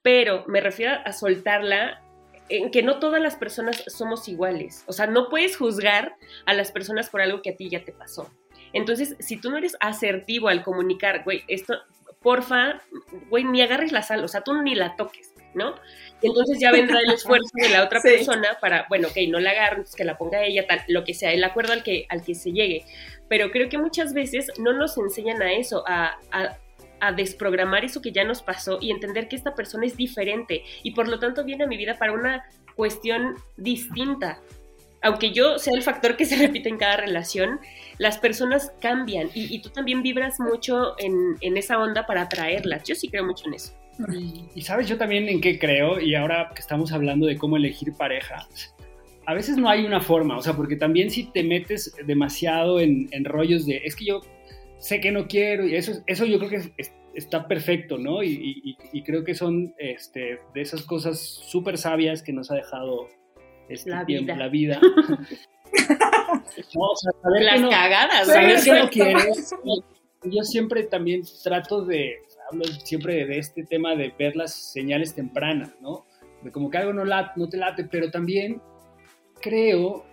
Pero 0.03 0.45
me 0.49 0.61
refiero 0.61 0.95
a 1.05 1.13
soltarla 1.13 2.03
en 2.49 2.71
que 2.71 2.83
no 2.83 2.99
todas 2.99 3.21
las 3.21 3.37
personas 3.37 3.85
somos 3.87 4.29
iguales. 4.29 4.85
O 4.87 4.93
sea, 4.93 5.07
no 5.07 5.29
puedes 5.29 5.57
juzgar 5.57 6.17
a 6.47 6.55
las 6.55 6.73
personas 6.73 7.11
por 7.11 7.21
algo 7.21 7.43
que 7.43 7.51
a 7.51 7.57
ti 7.57 7.69
ya 7.71 7.85
te 7.85 7.93
pasó. 7.93 8.31
Entonces, 8.73 9.17
si 9.21 9.37
tú 9.37 9.51
no 9.51 9.59
eres 9.59 9.77
asertivo 9.81 10.49
al 10.49 10.63
comunicar, 10.63 11.25
güey, 11.25 11.45
esto, 11.49 11.75
porfa, 12.23 12.81
güey, 13.29 13.45
ni 13.45 13.61
agarres 13.61 13.93
la 13.93 14.03
sal, 14.03 14.25
o 14.25 14.29
sea, 14.29 14.43
tú 14.43 14.55
ni 14.63 14.75
la 14.75 14.97
toques, 14.97 15.33
¿no? 15.55 15.75
entonces 16.23 16.59
ya 16.61 16.71
vendrá 16.71 17.01
el 17.01 17.13
esfuerzo 17.13 17.51
de 17.55 17.69
la 17.69 17.83
otra 17.85 18.01
persona 18.03 18.57
para, 18.61 18.87
bueno, 18.89 19.09
ok, 19.09 19.17
no 19.29 19.41
la 19.41 19.51
agarre, 19.51 19.83
que 19.97 20.05
la 20.05 20.17
ponga 20.17 20.43
ella, 20.45 20.67
tal, 20.67 20.83
lo 20.89 21.05
que 21.05 21.15
sea, 21.15 21.33
el 21.33 21.43
acuerdo 21.43 21.73
al 21.73 21.83
que, 21.83 22.07
al 22.09 22.23
que 22.23 22.35
se 22.35 22.53
llegue. 22.53 22.85
Pero 23.29 23.51
creo 23.51 23.69
que 23.69 23.79
muchas 23.79 24.15
veces 24.15 24.47
no 24.59 24.73
nos 24.73 24.97
enseñan 24.99 25.43
a 25.43 25.53
eso, 25.53 25.85
a, 25.87 26.19
a, 26.31 26.57
a 27.03 27.13
desprogramar 27.13 27.85
eso 27.85 28.01
que 28.01 28.13
ya 28.13 28.25
nos 28.25 28.43
pasó 28.43 28.79
y 28.81 28.91
entender 28.91 29.29
que 29.29 29.37
esta 29.37 29.55
persona 29.55 29.85
es 29.85 29.97
diferente 29.97 30.63
y 30.83 30.93
por 30.93 31.09
lo 31.09 31.19
tanto 31.19 31.45
viene 31.45 31.65
a 31.65 31.67
mi 31.67 31.77
vida 31.77 31.99
para 31.99 32.13
una 32.13 32.45
cuestión 32.75 33.35
distinta. 33.57 34.41
Aunque 35.03 35.33
yo 35.33 35.59
sea 35.59 35.75
el 35.75 35.83
factor 35.83 36.17
que 36.17 36.25
se 36.25 36.37
repite 36.37 36.69
en 36.69 36.79
cada 36.79 36.97
relación, 36.97 37.61
las 37.99 38.19
personas 38.19 38.73
cambian 38.81 39.31
y, 39.35 39.55
y 39.55 39.61
tú 39.61 39.69
también 39.69 40.03
vibras 40.03 40.39
mucho 40.39 40.95
en, 40.99 41.37
en 41.41 41.57
esa 41.57 41.79
onda 41.79 42.07
para 42.07 42.23
atraerlas. 42.23 42.85
Yo 42.85 42.95
sí 42.95 43.09
creo 43.09 43.25
mucho 43.25 43.49
en 43.49 43.55
eso. 43.55 43.73
Y, 44.55 44.63
sabes 44.63 44.89
yo 44.89 44.97
también 44.97 45.29
en 45.29 45.41
qué 45.41 45.59
creo, 45.59 46.01
y 46.01 46.15
ahora 46.15 46.51
que 46.55 46.61
estamos 46.61 46.93
hablando 46.93 47.27
de 47.27 47.37
cómo 47.37 47.57
elegir 47.57 47.93
pareja, 47.93 48.49
a 49.27 49.35
veces 49.35 49.57
no 49.57 49.69
hay 49.69 49.85
una 49.85 50.01
forma, 50.01 50.37
o 50.37 50.43
sea, 50.43 50.55
porque 50.55 50.77
también 50.77 51.11
si 51.11 51.25
te 51.25 51.43
metes 51.43 51.95
demasiado 52.07 52.81
en, 52.81 53.09
rollos 53.25 53.67
de, 53.67 53.83
es 53.85 53.95
que 53.95 54.07
yo 54.07 54.21
sé 54.83 55.01
que 55.01 55.13
no 55.13 55.29
quiero, 55.29 55.67
y 55.67 55.77
eso, 55.77 55.93
eso 56.07 56.25
yo 56.27 56.39
creo 56.41 56.51
que 56.51 56.73
está 57.15 57.47
perfecto, 57.47 57.99
¿no? 57.99 58.23
Y, 58.23 58.77
creo 59.07 59.23
que 59.23 59.35
son 59.35 59.75
este, 59.79 60.41
de 60.55 60.61
esas 60.61 60.83
cosas 60.83 61.21
súper 61.21 61.79
sabias 61.79 62.23
que 62.23 62.33
nos 62.33 62.51
ha 62.51 62.57
dejado 62.57 63.09
este 63.69 63.91
la, 63.91 64.05
tiempo, 64.05 64.33
vida. 64.33 64.37
la 64.37 64.49
vida. 64.49 64.81
Las 67.25 67.61
cagadas. 67.63 68.27
Saber 68.27 68.61
que 68.63 68.73
no 68.75 68.91
quieres. 68.91 69.55
Yo 70.25 70.43
siempre 70.43 70.85
también 70.85 71.23
trato 71.43 71.85
de, 71.85 72.17
hablo 72.51 72.65
siempre 72.65 73.25
de 73.25 73.39
este 73.39 73.65
tema 73.65 73.95
de 73.95 74.13
ver 74.19 74.37
las 74.37 74.55
señales 74.55 75.15
tempranas, 75.15 75.75
¿no? 75.81 76.05
De 76.43 76.51
como 76.51 76.71
que 76.71 76.79
algo 76.79 76.93
no, 76.93 77.05
no 77.05 77.49
te 77.49 77.57
late, 77.57 77.85
pero 77.85 78.11
también 78.11 78.61
creo 79.41 80.05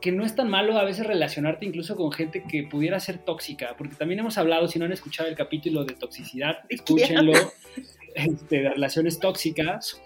que 0.00 0.12
no 0.12 0.24
es 0.24 0.34
tan 0.34 0.48
malo 0.48 0.78
a 0.78 0.84
veces 0.84 1.06
relacionarte 1.06 1.66
incluso 1.66 1.96
con 1.96 2.12
gente 2.12 2.42
que 2.42 2.64
pudiera 2.64 3.00
ser 3.00 3.18
tóxica, 3.18 3.74
porque 3.76 3.94
también 3.94 4.20
hemos 4.20 4.38
hablado, 4.38 4.68
si 4.68 4.78
no 4.78 4.84
han 4.84 4.92
escuchado 4.92 5.28
el 5.28 5.36
capítulo 5.36 5.84
de 5.84 5.94
toxicidad, 5.94 6.58
escúchenlo, 6.68 7.32
este, 8.14 8.62
de 8.62 8.68
relaciones 8.70 9.18
tóxicas, 9.18 10.00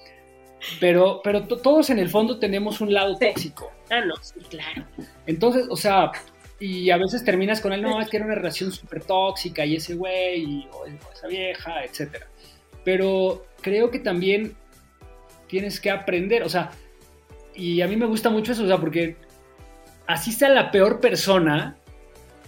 pero, 0.79 1.21
pero 1.25 1.47
todos 1.47 1.91
en 1.91 1.99
el 1.99 2.09
fondo 2.09 2.39
tenemos 2.39 2.81
un 2.81 2.93
lado 2.93 3.17
tóxico. 3.17 3.73
Ah, 3.91 4.01
no, 4.05 4.15
sí, 4.23 4.41
claro. 4.49 4.85
Entonces, 5.27 5.67
o 5.71 5.77
sea, 5.77 6.13
y 6.59 6.91
a 6.91 6.99
veces 6.99 7.25
terminas 7.25 7.61
con 7.61 7.73
él, 7.73 7.81
no, 7.81 8.01
es 8.01 8.09
que 8.09 8.19
era 8.19 8.27
una 8.27 8.35
relación 8.35 8.71
súper 8.71 9.03
tóxica 9.05 9.65
y 9.65 9.77
ese 9.77 9.95
güey, 9.95 10.69
o 10.73 10.85
esa 10.87 11.27
vieja, 11.27 11.83
etc. 11.85 12.25
Pero 12.85 13.47
creo 13.63 13.91
que 13.91 13.99
también 13.99 14.55
tienes 15.49 15.81
que 15.81 15.91
aprender, 15.91 16.43
o 16.43 16.49
sea, 16.49 16.71
y 17.55 17.81
a 17.81 17.89
mí 17.89 17.97
me 17.97 18.07
gusta 18.07 18.31
mucho 18.31 18.53
eso, 18.53 18.65
o 18.65 18.67
sea, 18.67 18.79
porque 18.79 19.17
así 20.13 20.33
sea 20.33 20.49
la 20.49 20.71
peor 20.71 21.01
persona, 21.01 21.77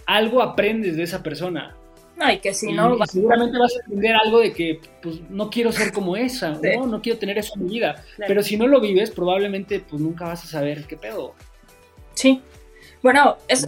algo 0.05 0.41
aprendes 0.41 0.97
de 0.97 1.03
esa 1.03 1.23
persona. 1.23 1.75
Ay, 2.19 2.39
que 2.39 2.53
si 2.53 2.71
no... 2.71 2.97
seguramente 3.05 3.57
vas 3.57 3.73
a 3.75 3.83
entender 3.85 4.15
algo 4.15 4.39
de 4.39 4.53
que, 4.53 4.79
pues, 5.01 5.21
no 5.29 5.49
quiero 5.49 5.71
ser 5.71 5.91
como 5.91 6.15
esa, 6.15 6.51
¿no? 6.51 6.85
No 6.85 7.01
quiero 7.01 7.17
tener 7.17 7.37
eso 7.37 7.53
en 7.55 7.65
mi 7.65 7.71
vida. 7.71 8.03
Pero 8.17 8.43
si 8.43 8.55
no 8.55 8.67
lo 8.67 8.79
vives, 8.79 9.11
probablemente, 9.11 9.79
pues, 9.79 10.01
nunca 10.01 10.25
vas 10.25 10.43
a 10.43 10.47
saber 10.47 10.85
qué 10.85 10.97
pedo. 10.97 11.33
Sí. 12.13 12.41
Bueno, 13.01 13.37
es... 13.47 13.67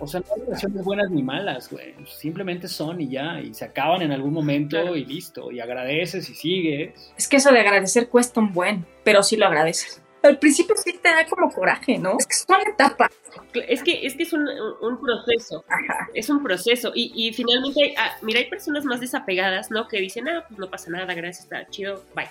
O 0.00 0.08
sea, 0.08 0.20
no 0.20 0.26
hay 0.34 0.42
relaciones 0.42 0.84
buenas 0.84 1.10
ni 1.10 1.22
malas, 1.22 1.70
güey. 1.70 1.94
Simplemente 2.06 2.68
son 2.68 3.00
y 3.00 3.08
ya, 3.08 3.40
y 3.40 3.54
se 3.54 3.64
acaban 3.64 4.02
en 4.02 4.10
algún 4.12 4.32
momento 4.32 4.96
y 4.96 5.04
listo. 5.04 5.52
Y 5.52 5.60
agradeces 5.60 6.28
y 6.28 6.34
sigues. 6.34 7.12
Es 7.16 7.28
que 7.28 7.36
eso 7.36 7.52
de 7.52 7.60
agradecer 7.60 8.08
cuesta 8.08 8.40
un 8.40 8.52
buen, 8.52 8.84
pero 9.04 9.22
sí 9.22 9.36
lo 9.36 9.46
agradeces 9.46 10.03
al 10.24 10.38
principio 10.38 10.74
sí 10.76 10.94
te 10.94 11.08
da 11.08 11.26
como 11.26 11.50
coraje, 11.50 11.98
¿no? 11.98 12.16
Es 12.18 12.26
que 12.26 12.34
es 12.34 12.46
una 12.48 12.62
etapa. 12.62 13.10
Es 13.54 13.82
que 13.82 14.06
es, 14.06 14.14
que 14.14 14.22
es 14.22 14.32
un, 14.32 14.46
proceso. 15.00 15.64
Ajá. 15.68 16.08
Es 16.14 16.28
un 16.30 16.42
proceso. 16.42 16.92
Y, 16.94 17.12
y 17.14 17.32
finalmente, 17.32 17.94
ah, 17.96 18.16
mira, 18.22 18.40
hay 18.40 18.48
personas 18.48 18.84
más 18.84 19.00
desapegadas, 19.00 19.70
¿no? 19.70 19.86
Que 19.88 20.00
dicen, 20.00 20.28
ah, 20.28 20.44
pues 20.48 20.58
no 20.58 20.70
pasa 20.70 20.90
nada, 20.90 21.12
gracias, 21.14 21.44
está 21.44 21.68
chido, 21.68 22.04
bye. 22.14 22.28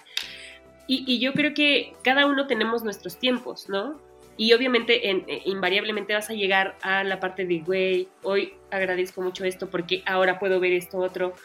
Y, 0.88 1.06
y 1.08 1.20
yo 1.20 1.34
creo 1.34 1.54
que 1.54 1.94
cada 2.04 2.26
uno 2.26 2.48
tenemos 2.48 2.84
nuestros 2.84 3.18
tiempos, 3.18 3.70
¿no? 3.70 4.02
Y 4.36 4.54
obviamente, 4.54 5.10
en, 5.10 5.24
eh, 5.28 5.44
invariablemente 5.46 6.14
vas 6.14 6.30
a 6.30 6.34
llegar 6.34 6.76
a 6.82 7.04
la 7.04 7.20
parte 7.20 7.46
de, 7.46 7.60
güey, 7.60 8.08
hoy 8.24 8.54
agradezco 8.72 9.22
mucho 9.22 9.46
esto 9.46 9.70
porque 9.70 10.02
ahora 10.06 10.40
puedo 10.40 10.60
ver 10.60 10.74
esto 10.74 10.98
otro. 10.98 11.36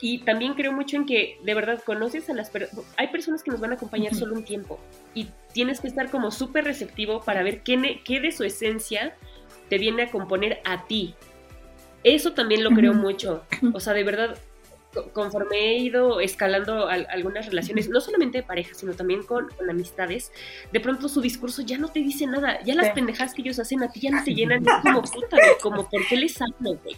Y 0.00 0.18
también 0.18 0.54
creo 0.54 0.72
mucho 0.72 0.96
en 0.96 1.06
que 1.06 1.38
de 1.42 1.54
verdad 1.54 1.82
conoces 1.84 2.28
a 2.28 2.34
las 2.34 2.50
personas. 2.50 2.84
Hay 2.96 3.08
personas 3.08 3.42
que 3.42 3.50
nos 3.50 3.60
van 3.60 3.72
a 3.72 3.74
acompañar 3.76 4.14
solo 4.14 4.34
un 4.34 4.44
tiempo 4.44 4.78
y 5.14 5.28
tienes 5.52 5.80
que 5.80 5.88
estar 5.88 6.10
como 6.10 6.30
súper 6.30 6.64
receptivo 6.64 7.22
para 7.22 7.42
ver 7.42 7.62
qué, 7.62 8.02
qué, 8.04 8.20
de 8.20 8.30
su 8.32 8.44
esencia 8.44 9.16
te 9.70 9.78
viene 9.78 10.02
a 10.02 10.10
componer 10.10 10.60
a 10.64 10.86
ti. 10.86 11.14
Eso 12.04 12.32
también 12.34 12.62
lo 12.62 12.70
creo 12.70 12.92
mucho. 12.92 13.44
O 13.72 13.80
sea, 13.80 13.94
de 13.94 14.04
verdad, 14.04 14.36
conforme 15.12 15.56
he 15.56 15.78
ido 15.78 16.20
escalando 16.20 16.88
algunas 16.88 17.46
relaciones, 17.46 17.88
no 17.88 18.00
solamente 18.00 18.38
de 18.38 18.44
pareja, 18.44 18.74
sino 18.74 18.94
también 18.94 19.22
con, 19.22 19.48
amistades, 19.68 20.32
de 20.72 20.80
pronto 20.80 21.08
su 21.08 21.20
discurso 21.20 21.62
ya 21.62 21.78
no 21.78 21.88
te 21.88 22.00
dice 22.00 22.26
nada. 22.26 22.60
Ya 22.64 22.74
las 22.74 22.90
pendejadas 22.90 23.34
que 23.34 23.42
ellos 23.42 23.58
hacen 23.58 23.82
a 23.82 23.90
ti 23.90 24.00
ya 24.00 24.10
no 24.10 24.24
te 24.24 24.34
llenan. 24.34 24.64
como 24.82 25.02
puta, 25.02 25.36
como, 25.60 25.88
¿por 25.88 26.06
qué 26.06 26.16
les 26.16 26.40
hablo, 26.40 26.78
güey? 26.82 26.96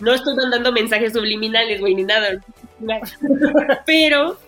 No 0.00 0.12
estoy 0.12 0.34
mandando 0.34 0.72
mensajes 0.72 1.12
subliminales, 1.12 1.80
güey, 1.80 1.94
ni 1.94 2.04
nada. 2.04 2.40
Pero 3.86 4.38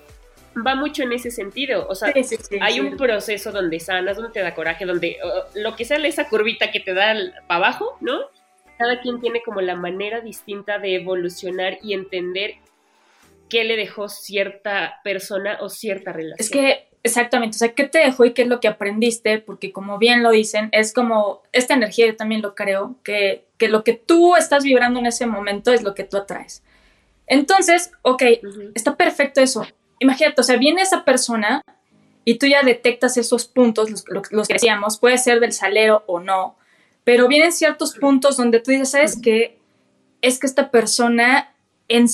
va 0.65 0.75
mucho 0.75 1.03
en 1.03 1.13
ese 1.13 1.31
sentido. 1.31 1.87
O 1.89 1.95
sea, 1.95 2.13
hay 2.61 2.81
un 2.81 2.97
proceso 2.97 3.53
donde 3.53 3.81
sanas, 3.81 4.17
donde 4.17 4.33
te 4.33 4.41
da 4.41 4.55
coraje, 4.55 4.87
donde 4.87 5.19
lo 5.55 5.77
que 5.77 5.85
sea 5.85 5.99
esa 5.99 6.29
curvita 6.29 6.71
que 6.71 6.81
te 6.81 6.95
da 6.95 7.15
para 7.47 7.67
abajo, 7.67 7.97
¿no? 8.01 8.21
Cada 8.79 9.01
quien 9.01 9.21
tiene 9.21 9.43
como 9.43 9.61
la 9.61 9.75
manera 9.75 10.21
distinta 10.21 10.79
de 10.79 10.97
evolucionar 10.97 11.79
y 11.83 11.95
entender 11.95 12.55
qué 13.49 13.65
le 13.65 13.77
dejó 13.77 14.09
cierta 14.09 15.01
persona 15.03 15.59
o 15.61 15.69
cierta 15.69 16.13
relación. 16.13 16.39
Es 16.39 16.51
que 16.51 16.89
Exactamente, 17.07 17.55
o 17.55 17.59
sea, 17.59 17.73
¿qué 17.73 17.85
te 17.85 18.01
dejó 18.01 18.25
y 18.25 18.33
qué 18.33 18.43
es 18.43 18.49
lo 18.49 18.59
que 18.59 18.67
aprendiste? 18.67 19.39
Porque 19.39 19.71
como 19.71 19.97
bien 19.97 20.25
lo 20.25 20.33
dicen, 20.33 20.71
es 20.73 20.93
como 20.93 21.41
esta 21.53 21.75
energía, 21.75 22.09
yo 22.09 22.17
también 22.17 22.43
lo 22.43 22.57
creo, 22.57 22.97
que, 23.05 23.47
que 23.59 23.69
lo 23.69 23.85
que 23.85 23.93
tú 23.93 24.35
estás 24.35 24.65
vibrando 24.65 24.99
en 24.99 25.07
ese 25.07 25.25
momento 25.25 25.73
es 25.73 25.85
lo 25.85 25.95
que 25.95 26.03
tú 26.03 26.17
atraes. 26.17 26.65
Entonces, 27.29 27.93
ok, 28.03 28.23
está 28.75 28.97
perfecto 28.97 29.41
eso. 29.41 29.65
Imagínate, 30.01 30.41
o 30.41 30.43
sea, 30.43 30.57
viene 30.57 30.83
esa 30.83 31.05
persona 31.05 31.63
y 32.25 32.39
tú 32.39 32.47
ya 32.47 32.65
detectas 32.65 33.17
esos 33.17 33.47
puntos, 33.47 33.89
los, 33.89 34.05
los, 34.33 34.49
que 34.49 34.55
decíamos, 34.55 34.99
puede 34.99 35.17
ser 35.17 35.39
del 35.39 35.53
salero 35.53 36.03
o 36.09 36.19
no, 36.19 36.57
pero 37.05 37.29
vienen 37.29 37.53
ciertos 37.53 37.95
puntos 37.95 38.37
donde 38.37 38.59
tú 38.59 38.73
dices, 38.73 38.91
¿sabes 38.91 39.17
qué? 39.23 39.61
Es 40.23 40.41
que 40.41 40.49
esta 40.49 40.73
persona, 40.73 41.55
en, 41.87 42.07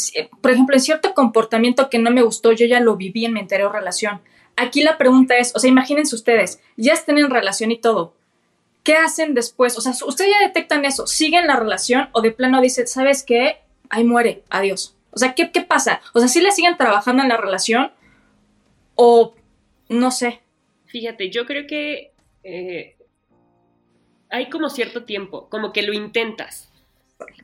por 0.42 0.50
ejemplo, 0.50 0.76
en 0.76 0.82
cierto 0.82 1.14
comportamiento 1.14 1.88
que 1.88 1.98
no 1.98 2.10
me 2.10 2.20
gustó, 2.20 2.52
yo 2.52 2.66
ya 2.66 2.80
lo 2.80 2.96
viví 2.96 3.24
en 3.24 3.32
mi 3.32 3.40
anterior 3.40 3.72
relación 3.72 4.20
Aquí 4.56 4.82
la 4.82 4.98
pregunta 4.98 5.36
es, 5.36 5.54
o 5.54 5.58
sea, 5.58 5.70
imagínense 5.70 6.14
ustedes, 6.14 6.60
ya 6.76 6.92
están 6.92 7.18
en 7.18 7.30
relación 7.30 7.70
y 7.70 7.78
todo. 7.78 8.14
¿Qué 8.82 8.94
hacen 8.94 9.34
después? 9.34 9.78
O 9.78 9.80
sea, 9.80 9.92
ustedes 10.06 10.30
ya 10.30 10.46
detectan 10.46 10.84
eso, 10.84 11.06
siguen 11.06 11.46
la 11.46 11.56
relación 11.56 12.08
o 12.12 12.20
de 12.20 12.32
plano 12.32 12.60
dicen, 12.60 12.86
¿sabes 12.86 13.22
qué? 13.22 13.58
Ahí 13.88 14.04
muere, 14.04 14.42
adiós. 14.50 14.96
O 15.12 15.18
sea, 15.18 15.34
¿qué, 15.34 15.50
qué 15.52 15.60
pasa? 15.60 16.00
O 16.14 16.18
sea, 16.18 16.28
¿sí 16.28 16.40
le 16.40 16.50
siguen 16.52 16.76
trabajando 16.76 17.22
en 17.22 17.28
la 17.28 17.36
relación 17.36 17.92
o 18.94 19.34
no 19.88 20.10
sé? 20.10 20.40
Fíjate, 20.86 21.30
yo 21.30 21.46
creo 21.46 21.66
que 21.66 22.12
eh, 22.44 22.96
hay 24.30 24.48
como 24.48 24.68
cierto 24.68 25.04
tiempo, 25.04 25.48
como 25.48 25.72
que 25.72 25.82
lo 25.82 25.92
intentas 25.92 26.72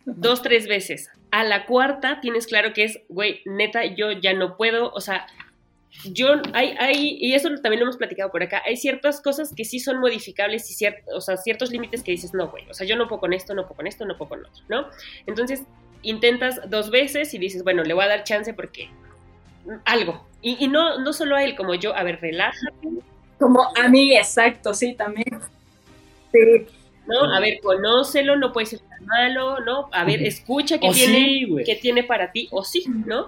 dos, 0.06 0.42
tres 0.42 0.66
veces. 0.66 1.10
A 1.30 1.44
la 1.44 1.66
cuarta 1.66 2.20
tienes 2.20 2.46
claro 2.46 2.72
que 2.72 2.84
es, 2.84 3.00
güey, 3.08 3.42
neta, 3.44 3.84
yo 3.84 4.12
ya 4.12 4.32
no 4.32 4.56
puedo, 4.56 4.90
o 4.92 5.00
sea, 5.00 5.26
yo, 6.04 6.28
hay, 6.52 6.74
hay, 6.78 7.16
y 7.20 7.34
eso 7.34 7.48
también 7.62 7.80
lo 7.80 7.86
hemos 7.86 7.96
platicado 7.96 8.30
por 8.30 8.42
acá, 8.42 8.62
hay 8.64 8.76
ciertas 8.76 9.20
cosas 9.20 9.52
que 9.54 9.64
sí 9.64 9.80
son 9.80 9.98
modificables 9.98 10.70
y 10.70 10.74
ciertos, 10.74 11.14
o 11.14 11.20
sea, 11.20 11.36
ciertos 11.36 11.70
límites 11.70 12.02
que 12.02 12.12
dices, 12.12 12.34
no, 12.34 12.48
güey, 12.48 12.64
o 12.70 12.74
sea, 12.74 12.86
yo 12.86 12.96
no 12.96 13.08
puedo 13.08 13.20
con 13.20 13.32
esto, 13.32 13.54
no 13.54 13.62
puedo 13.62 13.76
con 13.76 13.86
esto, 13.86 14.04
no 14.04 14.16
puedo 14.16 14.28
con 14.28 14.40
otro, 14.44 14.64
¿no? 14.68 14.86
Entonces, 15.26 15.62
intentas 16.02 16.60
dos 16.68 16.90
veces 16.90 17.32
y 17.34 17.38
dices, 17.38 17.64
bueno, 17.64 17.82
le 17.82 17.94
voy 17.94 18.04
a 18.04 18.08
dar 18.08 18.24
chance 18.24 18.52
porque 18.54 18.90
algo. 19.84 20.26
Y, 20.40 20.64
y 20.64 20.68
no, 20.68 20.98
no 20.98 21.12
solo 21.12 21.36
a 21.36 21.44
él, 21.44 21.56
como 21.56 21.74
yo, 21.74 21.94
a 21.94 22.02
ver, 22.04 22.20
relájate. 22.20 22.88
Como 23.38 23.62
a 23.76 23.88
mí, 23.88 24.16
exacto, 24.16 24.74
sí, 24.74 24.94
también. 24.94 25.40
Sí. 26.32 26.66
¿no? 27.08 27.34
A 27.34 27.40
ver, 27.40 27.58
conócelo, 27.60 28.36
no 28.36 28.52
puede 28.52 28.66
ser 28.66 28.80
tan 28.80 29.04
malo, 29.06 29.60
¿no? 29.60 29.88
A 29.92 30.04
ver, 30.04 30.22
escucha 30.22 30.78
qué, 30.78 30.90
tiene, 30.90 31.64
qué 31.64 31.76
tiene 31.76 32.04
para 32.04 32.30
ti, 32.32 32.48
o 32.50 32.62
sí, 32.62 32.84
¿no? 33.06 33.26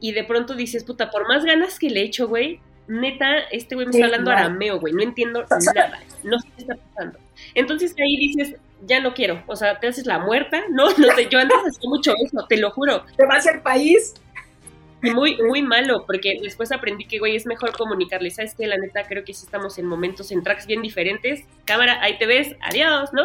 Y 0.00 0.12
de 0.12 0.24
pronto 0.24 0.54
dices, 0.54 0.84
puta, 0.84 1.10
por 1.10 1.28
más 1.28 1.44
ganas 1.44 1.78
que 1.78 1.90
le 1.90 2.02
echo, 2.02 2.26
güey, 2.26 2.60
neta, 2.88 3.38
este 3.52 3.74
güey 3.74 3.86
me 3.86 3.92
está 3.92 4.06
hablando 4.06 4.30
arameo, 4.30 4.80
güey, 4.80 4.92
no 4.92 5.02
entiendo 5.02 5.44
nada, 5.74 6.00
no 6.24 6.38
sé 6.38 6.48
qué 6.56 6.62
está 6.62 6.76
pasando. 6.76 7.18
Entonces 7.54 7.94
ahí 7.98 8.16
dices, 8.16 8.56
ya 8.86 9.00
no 9.00 9.14
quiero, 9.14 9.42
o 9.46 9.54
sea, 9.56 9.78
te 9.78 9.88
haces 9.88 10.06
la 10.06 10.18
muerta, 10.18 10.62
no, 10.70 10.90
no 10.90 11.14
sé, 11.14 11.28
yo 11.30 11.38
antes 11.38 11.58
hacía 11.58 11.88
mucho 11.88 12.14
eso, 12.24 12.46
te 12.48 12.56
lo 12.56 12.70
juro. 12.70 13.04
Te 13.16 13.26
vas 13.26 13.46
al 13.46 13.62
país. 13.62 14.14
Muy, 15.02 15.40
muy 15.40 15.62
malo, 15.62 16.04
porque 16.04 16.38
después 16.42 16.70
aprendí 16.72 17.06
que, 17.06 17.18
güey, 17.18 17.34
es 17.34 17.46
mejor 17.46 17.72
comunicarle, 17.72 18.30
¿sabes 18.30 18.54
qué? 18.54 18.66
La 18.66 18.76
neta, 18.76 19.04
creo 19.04 19.24
que 19.24 19.32
sí 19.32 19.46
estamos 19.46 19.78
en 19.78 19.86
momentos, 19.86 20.30
en 20.30 20.42
tracks 20.42 20.66
bien 20.66 20.82
diferentes, 20.82 21.46
cámara, 21.64 22.02
ahí 22.02 22.18
te 22.18 22.26
ves, 22.26 22.54
adiós, 22.60 23.10
¿no? 23.14 23.24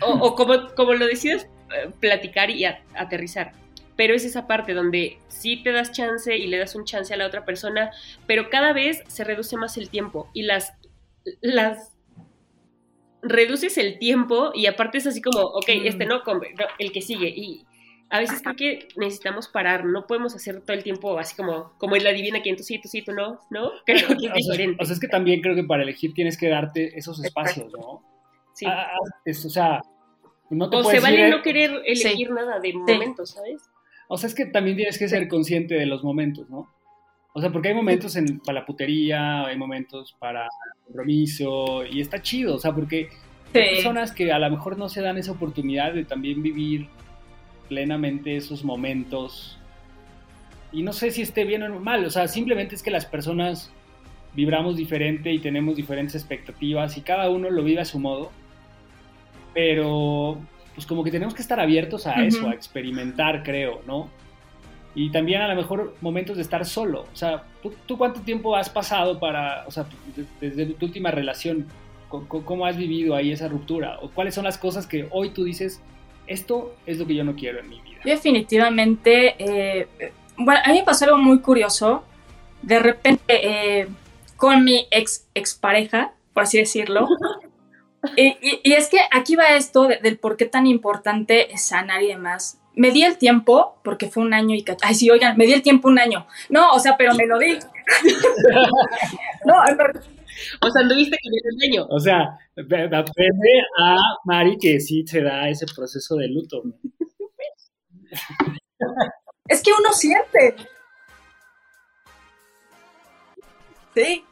O, 0.00 0.14
o 0.14 0.34
como, 0.34 0.74
como 0.74 0.94
lo 0.94 1.06
decides, 1.06 1.46
eh, 1.72 1.90
platicar 2.00 2.50
y 2.50 2.64
aterrizar 2.64 3.52
pero 4.00 4.14
es 4.14 4.24
esa 4.24 4.46
parte 4.46 4.72
donde 4.72 5.18
sí 5.28 5.62
te 5.62 5.72
das 5.72 5.92
chance 5.92 6.34
y 6.34 6.46
le 6.46 6.56
das 6.56 6.74
un 6.74 6.86
chance 6.86 7.12
a 7.12 7.18
la 7.18 7.26
otra 7.26 7.44
persona, 7.44 7.90
pero 8.26 8.48
cada 8.48 8.72
vez 8.72 9.02
se 9.08 9.24
reduce 9.24 9.58
más 9.58 9.76
el 9.76 9.90
tiempo 9.90 10.30
y 10.32 10.44
las, 10.44 10.72
las 11.42 11.94
reduces 13.20 13.76
el 13.76 13.98
tiempo 13.98 14.52
y 14.54 14.64
aparte 14.64 14.96
es 14.96 15.06
así 15.06 15.20
como, 15.20 15.40
ok, 15.40 15.68
este 15.84 16.06
no, 16.06 16.22
el 16.78 16.92
que 16.92 17.02
sigue 17.02 17.28
y 17.28 17.66
a 18.08 18.20
veces 18.20 18.40
creo 18.40 18.56
que 18.56 18.88
necesitamos 18.96 19.48
parar, 19.48 19.84
no 19.84 20.06
podemos 20.06 20.34
hacer 20.34 20.62
todo 20.62 20.74
el 20.74 20.82
tiempo 20.82 21.18
así 21.18 21.36
como, 21.36 21.74
como 21.76 21.94
en 21.94 22.02
la 22.02 22.12
divina 22.12 22.42
que 22.42 22.56
tú 22.56 22.62
sí, 22.62 22.80
tú 22.80 22.88
sí, 22.88 23.02
tú 23.02 23.12
no, 23.12 23.38
¿no? 23.50 23.70
Creo 23.84 24.08
que 24.08 24.28
es 24.28 24.32
diferente. 24.32 24.82
O 24.82 24.86
sea, 24.86 24.94
es 24.94 25.00
que 25.00 25.08
también 25.08 25.42
creo 25.42 25.54
que 25.54 25.64
para 25.64 25.82
elegir 25.82 26.14
tienes 26.14 26.38
que 26.38 26.48
darte 26.48 26.98
esos 26.98 27.22
espacios, 27.22 27.70
¿no? 27.70 28.02
Sí. 28.54 28.64
Ah, 28.64 28.92
ah, 28.94 28.98
o 29.26 29.50
sea, 29.50 29.82
no 30.48 30.70
te 30.70 30.76
o 30.78 30.84
se 30.84 31.00
vale 31.00 31.28
no 31.28 31.42
querer 31.42 31.82
elegir 31.84 32.30
nada 32.30 32.60
de 32.60 32.72
momento, 32.72 33.26
¿sabes? 33.26 33.70
O 34.12 34.16
sea, 34.18 34.26
es 34.26 34.34
que 34.34 34.44
también 34.44 34.76
tienes 34.76 34.98
que 34.98 35.08
ser 35.08 35.28
consciente 35.28 35.76
de 35.76 35.86
los 35.86 36.02
momentos, 36.02 36.50
¿no? 36.50 36.68
O 37.32 37.40
sea, 37.40 37.52
porque 37.52 37.68
hay 37.68 37.74
momentos 37.74 38.16
en, 38.16 38.40
para 38.40 38.58
la 38.58 38.66
putería, 38.66 39.46
hay 39.46 39.56
momentos 39.56 40.16
para 40.18 40.46
el 40.46 40.84
compromiso, 40.84 41.86
y 41.86 42.00
está 42.00 42.20
chido, 42.20 42.56
o 42.56 42.58
sea, 42.58 42.74
porque 42.74 43.08
hay 43.54 43.74
personas 43.76 44.10
que 44.10 44.32
a 44.32 44.40
lo 44.40 44.50
mejor 44.50 44.76
no 44.76 44.88
se 44.88 45.00
dan 45.00 45.16
esa 45.16 45.30
oportunidad 45.30 45.94
de 45.94 46.04
también 46.04 46.42
vivir 46.42 46.88
plenamente 47.68 48.34
esos 48.34 48.64
momentos. 48.64 49.60
Y 50.72 50.82
no 50.82 50.92
sé 50.92 51.12
si 51.12 51.22
esté 51.22 51.44
bien 51.44 51.62
o 51.62 51.78
mal, 51.78 52.04
o 52.04 52.10
sea, 52.10 52.26
simplemente 52.26 52.74
es 52.74 52.82
que 52.82 52.90
las 52.90 53.06
personas 53.06 53.72
vibramos 54.34 54.76
diferente 54.76 55.32
y 55.32 55.38
tenemos 55.38 55.76
diferentes 55.76 56.16
expectativas 56.16 56.96
y 56.96 57.02
cada 57.02 57.30
uno 57.30 57.48
lo 57.48 57.62
vive 57.62 57.82
a 57.82 57.84
su 57.84 58.00
modo. 58.00 58.32
Pero 59.54 60.40
pues 60.74 60.86
como 60.86 61.04
que 61.04 61.10
tenemos 61.10 61.34
que 61.34 61.42
estar 61.42 61.60
abiertos 61.60 62.06
a 62.06 62.24
eso, 62.24 62.48
a 62.48 62.54
experimentar, 62.54 63.42
creo, 63.42 63.82
¿no? 63.86 64.08
Y 64.94 65.10
también 65.10 65.40
a 65.40 65.48
lo 65.48 65.54
mejor 65.54 65.94
momentos 66.00 66.36
de 66.36 66.42
estar 66.42 66.64
solo. 66.66 67.06
O 67.12 67.16
sea, 67.16 67.44
¿tú, 67.86 67.96
cuánto 67.96 68.20
tiempo 68.20 68.56
has 68.56 68.68
pasado 68.68 69.18
para, 69.20 69.64
o 69.66 69.70
sea, 69.70 69.86
desde 70.40 70.66
tu 70.66 70.86
última 70.86 71.10
relación, 71.10 71.66
cómo 72.08 72.66
has 72.66 72.76
vivido 72.76 73.14
ahí 73.14 73.30
esa 73.30 73.46
ruptura? 73.46 73.98
¿O 74.02 74.10
cuáles 74.10 74.34
son 74.34 74.44
las 74.44 74.58
cosas 74.58 74.86
que 74.86 75.06
hoy 75.10 75.30
tú 75.30 75.44
dices, 75.44 75.80
esto 76.26 76.74
es 76.86 76.98
lo 76.98 77.06
que 77.06 77.14
yo 77.14 77.24
no 77.24 77.36
quiero 77.36 77.60
en 77.60 77.68
mi 77.68 77.80
vida? 77.80 78.00
Definitivamente, 78.04 79.36
eh, 79.38 80.12
bueno, 80.36 80.60
a 80.64 80.68
mí 80.70 80.78
me 80.78 80.84
pasó 80.84 81.04
algo 81.04 81.18
muy 81.18 81.38
curioso. 81.40 82.04
De 82.62 82.78
repente, 82.78 83.22
eh, 83.80 83.88
con 84.36 84.64
mi 84.64 84.86
ex, 84.90 85.26
expareja, 85.34 86.12
por 86.34 86.42
así 86.42 86.58
decirlo, 86.58 87.06
Y, 88.16 88.72
es 88.72 88.88
que 88.88 88.98
aquí 89.10 89.36
va 89.36 89.56
esto 89.56 89.88
del 89.88 90.18
por 90.18 90.36
qué 90.36 90.46
tan 90.46 90.66
importante 90.66 91.52
es 91.52 91.66
sanar 91.66 92.02
y 92.02 92.08
demás. 92.08 92.58
Me 92.74 92.90
di 92.92 93.02
el 93.02 93.18
tiempo, 93.18 93.76
porque 93.82 94.08
fue 94.08 94.22
un 94.22 94.32
año 94.32 94.54
y 94.54 94.64
Ay, 94.82 94.94
sí, 94.94 95.10
oigan, 95.10 95.36
me 95.36 95.44
di 95.46 95.52
el 95.52 95.62
tiempo 95.62 95.88
un 95.88 95.98
año. 95.98 96.26
No, 96.48 96.70
o 96.72 96.78
sea, 96.78 96.96
pero 96.96 97.14
me 97.14 97.26
lo 97.26 97.38
di. 97.38 97.58
no, 99.44 99.54
o 100.62 100.70
sea, 100.70 100.82
anduviste 100.82 101.16
con 101.22 101.32
el 101.34 101.70
año. 101.70 101.86
O 101.90 101.98
sea, 101.98 102.38
aprende 102.56 103.62
a 103.78 103.96
Mari 104.24 104.56
que 104.58 104.80
sí 104.80 105.04
se 105.06 105.22
da 105.22 105.48
ese 105.48 105.66
proceso 105.74 106.16
de 106.16 106.28
luto. 106.28 106.62
es 109.48 109.62
que 109.62 109.70
uno 109.78 109.92
siente. 109.92 110.56
Sí. 113.94 114.24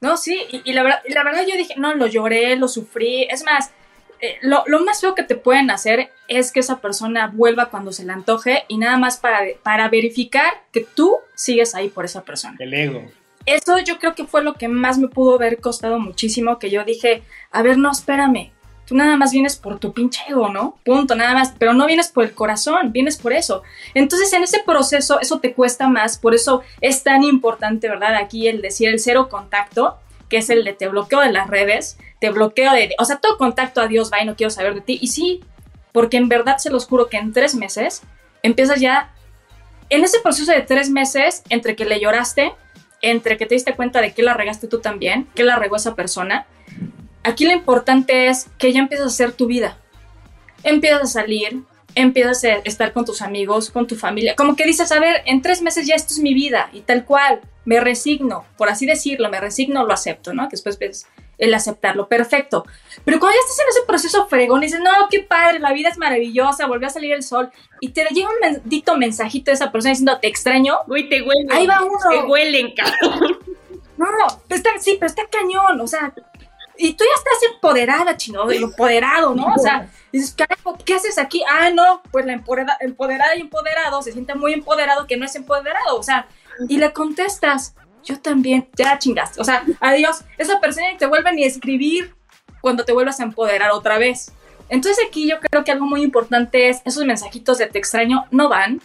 No, 0.00 0.16
sí, 0.16 0.40
y, 0.50 0.72
la, 0.72 0.82
verdad, 0.82 1.00
la 1.08 1.24
verdad 1.24 1.44
yo 1.46 1.56
dije, 1.56 1.74
no, 1.76 1.94
lo 1.94 2.06
lloré, 2.06 2.56
lo 2.56 2.68
sufrí. 2.68 3.24
Es 3.24 3.44
más, 3.44 3.72
eh, 4.20 4.36
lo, 4.42 4.64
más 4.84 5.00
feo 5.00 5.14
que 5.14 5.22
te 5.22 5.36
pueden 5.36 5.70
hacer 5.70 6.10
es 6.28 6.52
que 6.52 6.60
esa 6.60 6.80
persona 6.80 7.30
vuelva 7.32 7.70
cuando 7.70 7.92
se 7.92 8.04
le 8.04 8.12
antoje 8.12 8.64
y 8.68 8.78
nada 8.78 8.96
más 8.96 9.16
para, 9.16 9.40
para 9.62 9.88
verificar 9.88 10.62
que 10.72 10.80
tú 10.80 11.16
sigues 11.34 11.74
ahí 11.74 11.88
por 11.88 12.04
esa 12.04 12.24
persona. 12.24 12.56
El 12.58 12.74
ego. 12.74 13.02
Eso 13.46 13.78
yo 13.78 13.98
creo 13.98 14.14
que 14.14 14.24
fue 14.24 14.42
lo 14.42 14.54
que 14.54 14.68
más 14.68 14.98
me 14.98 15.08
pudo 15.08 15.36
haber 15.36 15.60
costado 15.60 15.98
muchísimo, 15.98 16.58
que 16.58 16.70
yo 16.70 16.84
dije, 16.84 17.22
a 17.50 17.62
ver, 17.62 17.78
no, 17.78 17.90
espérame, 17.90 18.50
tú 18.88 18.96
nada 18.96 19.16
más 19.16 19.32
vienes 19.32 19.56
por 19.56 19.78
tu 19.78 19.92
pinche 19.92 20.22
ego, 20.28 20.48
¿no? 20.48 20.78
Punto, 20.84 21.14
nada 21.14 21.34
más, 21.34 21.54
pero 21.58 21.74
no 21.74 21.86
vienes 21.86 22.08
por 22.08 22.24
el 22.24 22.32
corazón, 22.32 22.90
vienes 22.90 23.18
por 23.18 23.34
eso. 23.34 23.62
Entonces 23.94 24.32
en 24.32 24.42
ese 24.42 24.60
proceso 24.64 25.20
eso 25.20 25.40
te 25.40 25.52
cuesta 25.52 25.88
más, 25.88 26.18
por 26.18 26.34
eso 26.34 26.62
es 26.80 27.02
tan 27.02 27.22
importante, 27.22 27.88
¿verdad? 27.88 28.14
Aquí 28.14 28.48
el 28.48 28.62
decir 28.62 28.88
el 28.88 28.98
cero 28.98 29.28
contacto, 29.28 29.98
que 30.30 30.38
es 30.38 30.48
el 30.48 30.64
de 30.64 30.72
te 30.72 30.88
bloqueo 30.88 31.20
de 31.20 31.32
las 31.32 31.48
redes, 31.48 31.98
te 32.20 32.30
bloqueo 32.30 32.72
de, 32.72 32.94
o 32.98 33.04
sea, 33.04 33.16
todo 33.16 33.36
contacto 33.36 33.80
a 33.82 33.88
Dios 33.88 34.10
va 34.12 34.22
y 34.22 34.24
no 34.24 34.36
quiero 34.36 34.50
saber 34.50 34.74
de 34.74 34.80
ti. 34.80 34.98
Y 35.00 35.08
sí, 35.08 35.44
porque 35.92 36.16
en 36.16 36.28
verdad 36.28 36.56
se 36.56 36.70
los 36.70 36.86
juro 36.86 37.08
que 37.08 37.18
en 37.18 37.32
tres 37.32 37.54
meses 37.54 38.02
empiezas 38.42 38.80
ya, 38.80 39.12
en 39.90 40.02
ese 40.02 40.20
proceso 40.20 40.50
de 40.50 40.62
tres 40.62 40.90
meses, 40.90 41.42
entre 41.50 41.76
que 41.76 41.84
le 41.84 42.00
lloraste, 42.00 42.54
entre 43.00 43.36
que 43.36 43.46
te 43.46 43.54
diste 43.54 43.74
cuenta 43.74 44.00
de 44.00 44.12
que 44.12 44.22
la 44.22 44.34
regaste 44.34 44.66
tú 44.66 44.80
también, 44.80 45.28
que 45.34 45.44
la 45.44 45.56
regó 45.56 45.76
esa 45.76 45.94
persona, 45.94 46.46
aquí 47.22 47.44
lo 47.44 47.52
importante 47.52 48.28
es 48.28 48.46
que 48.58 48.72
ya 48.72 48.80
empiezas 48.80 49.06
a 49.06 49.08
hacer 49.08 49.32
tu 49.32 49.46
vida. 49.46 49.78
Empiezas 50.62 51.02
a 51.02 51.06
salir, 51.06 51.62
empiezas 51.94 52.44
a 52.44 52.48
estar 52.64 52.92
con 52.92 53.04
tus 53.04 53.22
amigos, 53.22 53.70
con 53.70 53.86
tu 53.86 53.96
familia. 53.96 54.34
Como 54.36 54.56
que 54.56 54.64
dices, 54.64 54.90
a 54.92 55.00
ver, 55.00 55.22
en 55.26 55.42
tres 55.42 55.62
meses 55.62 55.86
ya 55.86 55.94
esto 55.94 56.14
es 56.14 56.20
mi 56.20 56.34
vida 56.34 56.70
y 56.72 56.80
tal 56.80 57.04
cual, 57.04 57.40
me 57.64 57.80
resigno, 57.80 58.46
por 58.56 58.70
así 58.70 58.86
decirlo, 58.86 59.28
me 59.28 59.40
resigno, 59.40 59.84
lo 59.84 59.92
acepto, 59.92 60.32
¿no? 60.32 60.44
Que 60.44 60.52
después 60.52 60.78
ves 60.78 61.06
el 61.36 61.52
aceptarlo, 61.54 62.08
perfecto. 62.08 62.64
Pero 63.04 63.20
cuando 63.20 63.36
ya 63.36 63.40
estás 63.40 63.58
en 63.58 63.68
ese 63.68 63.86
proceso 63.86 64.26
fregón 64.26 64.62
y 64.62 64.66
dices, 64.66 64.80
no, 64.80 64.90
qué 65.10 65.20
padre, 65.20 65.58
la 65.58 65.72
vida 65.72 65.90
es 65.90 65.98
maravillosa, 65.98 66.66
volvió 66.66 66.88
a 66.88 66.90
salir 66.90 67.12
el 67.12 67.22
sol, 67.22 67.50
y 67.80 67.90
te 67.90 68.04
llega 68.10 68.28
un 68.28 68.40
bendito 68.40 68.96
mensajito 68.96 69.50
de 69.50 69.56
esa 69.56 69.70
persona 69.70 69.90
diciendo, 69.90 70.18
te 70.18 70.28
extraño. 70.28 70.78
Uy, 70.88 71.08
te 71.08 71.22
huelen. 71.22 71.52
Ahí 71.52 71.66
va 71.66 71.82
uno. 71.82 71.98
Te 72.10 72.24
huelen, 72.24 72.74
cabrón. 72.74 73.38
No, 73.98 74.06
no, 74.06 74.26
está, 74.48 74.70
sí, 74.78 74.96
pero 74.98 75.08
está 75.08 75.22
cañón, 75.28 75.80
o 75.80 75.86
sea, 75.86 76.14
y 76.78 76.94
tú 76.94 77.04
ya 77.04 77.14
estás 77.16 77.52
empoderada, 77.52 78.16
chino, 78.16 78.48
empoderado, 78.50 79.34
¿no? 79.34 79.52
O 79.54 79.58
sea, 79.58 79.90
dices, 80.12 80.32
carajo, 80.32 80.78
¿qué 80.84 80.94
haces 80.94 81.18
aquí? 81.18 81.42
Ah, 81.50 81.70
no, 81.70 82.02
pues 82.12 82.24
la 82.24 82.34
empoderada 82.80 83.36
y 83.36 83.40
empoderado 83.40 84.00
se 84.00 84.12
siente 84.12 84.34
muy 84.36 84.52
empoderado 84.52 85.06
que 85.06 85.16
no 85.16 85.24
es 85.24 85.34
empoderado, 85.34 85.98
o 85.98 86.02
sea, 86.02 86.28
y 86.68 86.78
le 86.78 86.92
contestas, 86.92 87.74
yo 88.04 88.20
también, 88.20 88.68
ya 88.76 88.96
chingaste. 88.98 89.40
O 89.40 89.44
sea, 89.44 89.64
adiós, 89.80 90.24
esa 90.38 90.60
persona 90.60 90.86
te 90.96 91.06
vuelve 91.06 91.32
ni 91.32 91.44
a 91.44 91.48
escribir 91.48 92.14
cuando 92.60 92.84
te 92.84 92.92
vuelvas 92.92 93.18
a 93.20 93.24
empoderar 93.24 93.72
otra 93.72 93.98
vez. 93.98 94.32
Entonces 94.68 95.04
aquí 95.06 95.28
yo 95.28 95.40
creo 95.40 95.64
que 95.64 95.72
algo 95.72 95.86
muy 95.86 96.02
importante 96.02 96.68
es 96.68 96.80
esos 96.84 97.04
mensajitos 97.04 97.58
de 97.58 97.66
te 97.66 97.78
extraño 97.78 98.26
no 98.30 98.48
van. 98.48 98.80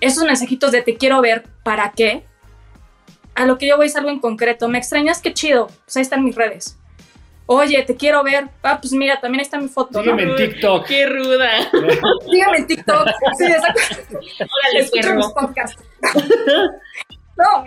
Esos 0.00 0.24
mensajitos 0.24 0.72
de 0.72 0.82
te 0.82 0.96
quiero 0.96 1.20
ver, 1.20 1.44
¿para 1.64 1.92
qué? 1.92 2.24
A 3.34 3.46
lo 3.46 3.58
que 3.58 3.66
yo 3.66 3.76
voy 3.76 3.86
es 3.86 3.96
algo 3.96 4.10
en 4.10 4.20
concreto. 4.20 4.68
¿Me 4.68 4.78
extrañas? 4.78 5.20
Qué 5.20 5.32
chido. 5.32 5.68
Pues 5.84 5.96
ahí 5.96 6.02
están 6.02 6.24
mis 6.24 6.34
redes. 6.34 6.79
Oye, 7.52 7.82
te 7.82 7.96
quiero 7.96 8.22
ver. 8.22 8.48
Ah, 8.62 8.78
pues 8.80 8.92
mira, 8.92 9.20
también 9.20 9.40
está 9.42 9.58
mi 9.58 9.66
foto. 9.66 9.98
Sígueme 9.98 10.22
en 10.22 10.36
TikTok. 10.36 10.86
Qué 10.86 11.04
ruda. 11.04 11.50
Sígueme 12.30 12.58
en 12.58 12.66
TikTok. 12.68 13.08
Sí, 13.36 13.46
exacto. 13.46 14.20
Escucha 14.76 15.14
mis 15.16 15.26
podcasts. 15.26 15.82
no, 17.36 17.66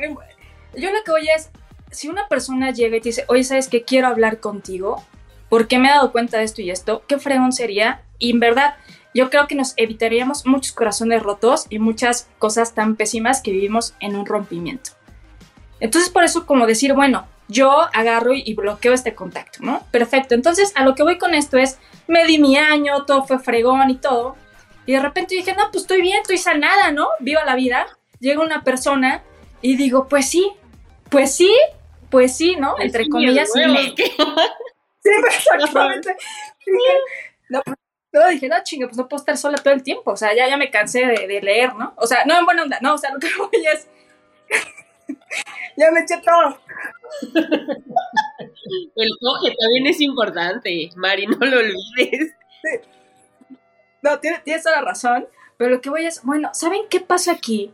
yo 0.78 0.90
lo 0.90 1.04
que 1.04 1.12
voy 1.12 1.28
es, 1.36 1.50
si 1.92 2.08
una 2.08 2.30
persona 2.30 2.72
llega 2.72 2.96
y 2.96 3.02
te 3.02 3.10
dice, 3.10 3.26
oye, 3.28 3.44
¿sabes 3.44 3.68
qué? 3.68 3.84
Quiero 3.84 4.08
hablar 4.08 4.40
contigo, 4.40 5.04
porque 5.50 5.78
me 5.80 5.90
he 5.90 5.92
dado 5.92 6.14
cuenta 6.14 6.38
de 6.38 6.46
esto 6.46 6.62
y 6.62 6.72
esto, 6.72 7.04
qué 7.06 7.20
fregón 7.20 7.52
sería. 7.52 8.04
Y 8.20 8.32
en 8.32 8.40
verdad, 8.40 8.76
yo 9.14 9.30
creo 9.30 9.48
que 9.48 9.56
nos 9.56 9.74
evitaríamos 9.76 10.46
muchos 10.46 10.72
corazones 10.72 11.22
rotos 11.22 11.68
y 11.70 11.80
muchas 11.80 12.30
cosas 12.40 12.74
tan 12.74 12.96
pésimas 12.96 13.42
que 13.42 13.52
vivimos 13.52 13.96
en 14.00 14.16
un 14.16 14.26
rompimiento. 14.26 14.92
Entonces, 15.82 16.10
por 16.10 16.24
eso, 16.24 16.46
como 16.46 16.68
decir, 16.68 16.94
bueno, 16.94 17.28
yo 17.54 17.88
agarro 17.94 18.34
y 18.34 18.54
bloqueo 18.56 18.92
este 18.94 19.16
contacto, 19.16 19.60
¿no? 19.62 19.86
Perfecto. 19.92 20.36
Entonces, 20.36 20.74
a 20.76 20.84
lo 20.84 20.96
que 20.96 21.04
voy 21.04 21.18
con 21.18 21.34
esto 21.34 21.58
es, 21.58 21.80
me 22.08 22.26
di 22.26 22.40
mi 22.40 22.58
año, 22.58 23.06
todo 23.06 23.24
fue 23.24 23.40
fregón 23.40 23.90
y 23.90 23.96
todo. 23.96 24.36
Y 24.86 24.94
de 24.94 25.00
repente 25.00 25.36
dije, 25.36 25.54
no, 25.56 25.70
pues 25.72 25.84
estoy 25.84 26.02
bien, 26.02 26.22
estoy 26.22 26.38
sanada, 26.38 26.92
¿no? 26.92 27.08
Viva 27.20 27.46
la 27.46 27.56
vida. 27.56 27.86
Llega 28.20 28.42
una 28.42 28.64
persona 28.64 29.24
y 29.62 29.78
digo, 29.78 30.08
pues 30.08 30.30
sí, 30.30 30.52
pues 31.10 31.34
sí, 31.34 31.54
pues 32.10 32.36
sí, 32.36 32.56
¿no? 32.58 32.76
Entre 32.80 33.08
comillas. 33.08 33.50
Sí, 33.54 33.62
sí, 35.04 35.10
exactamente. 35.28 36.16
no, 37.50 37.62
no, 38.12 38.28
dije, 38.28 38.48
no, 38.48 38.56
chinga, 38.64 38.88
pues 38.88 38.98
no 38.98 39.08
puedo 39.08 39.22
estar 39.22 39.38
sola 39.38 39.58
todo 39.58 39.74
el 39.74 39.84
tiempo. 39.84 40.12
O 40.12 40.18
sea, 40.18 40.36
ya, 40.36 40.48
ya 40.48 40.58
me 40.58 40.70
cansé 40.70 41.06
de, 41.06 41.42
leer, 41.42 41.76
¿no? 41.76 41.94
O 41.98 42.06
sea, 42.06 42.26
no 42.26 42.38
en 42.38 42.46
buena 42.46 42.64
onda, 42.64 42.80
no, 42.82 42.94
o 42.94 42.98
sea, 42.98 43.12
lo 43.12 43.20
que 43.20 43.30
voy 43.38 43.66
es. 43.74 43.88
ya 45.78 45.92
me 45.92 46.02
eché 46.02 46.22
todo. 46.22 46.60
El 48.96 49.10
coge 49.20 49.56
también 49.60 49.88
es 49.88 50.02
importante, 50.02 50.90
Mari, 50.96 51.28
no 51.28 51.38
lo 51.46 51.58
olvides. 51.60 52.34
Sí. 52.62 52.80
No, 54.02 54.20
tienes, 54.20 54.44
tienes 54.44 54.64
toda 54.64 54.78
la 54.78 54.88
razón, 54.88 55.28
pero 55.58 55.72
lo 55.72 55.82
que 55.82 55.90
voy 55.90 56.06
es, 56.06 56.24
bueno, 56.24 56.50
¿saben 56.54 56.84
qué 56.90 57.00
pasa 57.00 57.32
aquí? 57.32 57.74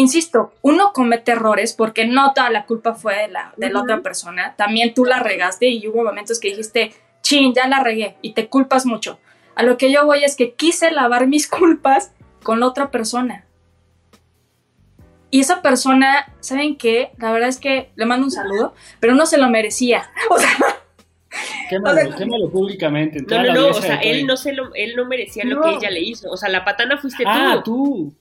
insisto, 0.00 0.52
uno 0.62 0.92
comete 0.92 1.32
errores 1.32 1.74
porque 1.74 2.06
no 2.06 2.32
toda 2.32 2.50
la 2.50 2.64
culpa 2.64 2.94
fue 2.94 3.16
de 3.16 3.28
la, 3.28 3.52
de 3.56 3.70
la 3.70 3.82
otra 3.82 4.00
persona. 4.00 4.54
También 4.56 4.94
tú 4.94 5.04
la 5.04 5.20
regaste 5.20 5.68
y 5.68 5.86
hubo 5.86 6.04
momentos 6.04 6.40
que 6.40 6.48
dijiste, 6.48 6.92
chin, 7.22 7.52
ya 7.54 7.68
la 7.68 7.82
regué 7.82 8.16
y 8.22 8.32
te 8.32 8.48
culpas 8.48 8.86
mucho. 8.86 9.18
A 9.54 9.62
lo 9.62 9.76
que 9.76 9.92
yo 9.92 10.06
voy 10.06 10.24
es 10.24 10.36
que 10.36 10.54
quise 10.54 10.90
lavar 10.90 11.26
mis 11.26 11.48
culpas 11.50 12.12
con 12.42 12.60
la 12.60 12.66
otra 12.66 12.90
persona. 12.90 13.44
Y 15.30 15.40
esa 15.40 15.62
persona, 15.62 16.32
¿saben 16.40 16.76
qué? 16.76 17.12
La 17.18 17.32
verdad 17.32 17.48
es 17.48 17.58
que 17.58 17.90
le 17.94 18.04
mando 18.04 18.24
un 18.24 18.32
saludo, 18.32 18.74
pero 18.98 19.14
no 19.14 19.26
se 19.26 19.38
lo 19.38 19.48
merecía. 19.48 20.10
O 20.30 20.38
sea, 20.38 20.50
Quémalo, 21.68 22.50
públicamente. 22.50 23.22
No, 23.22 23.42
no, 23.44 23.54
no, 23.54 23.68
o 23.68 23.74
sea, 23.74 23.96
él 23.96 24.26
no, 24.26 24.36
se 24.36 24.52
lo, 24.52 24.74
él 24.74 24.94
no 24.96 25.04
merecía 25.06 25.44
lo 25.44 25.60
que 25.62 25.74
ella 25.74 25.90
le 25.90 26.00
hizo. 26.00 26.28
O 26.28 26.36
sea, 26.36 26.48
la 26.48 26.64
patana 26.64 26.98
fuiste 26.98 27.22
ah, 27.26 27.62
tú. 27.64 28.12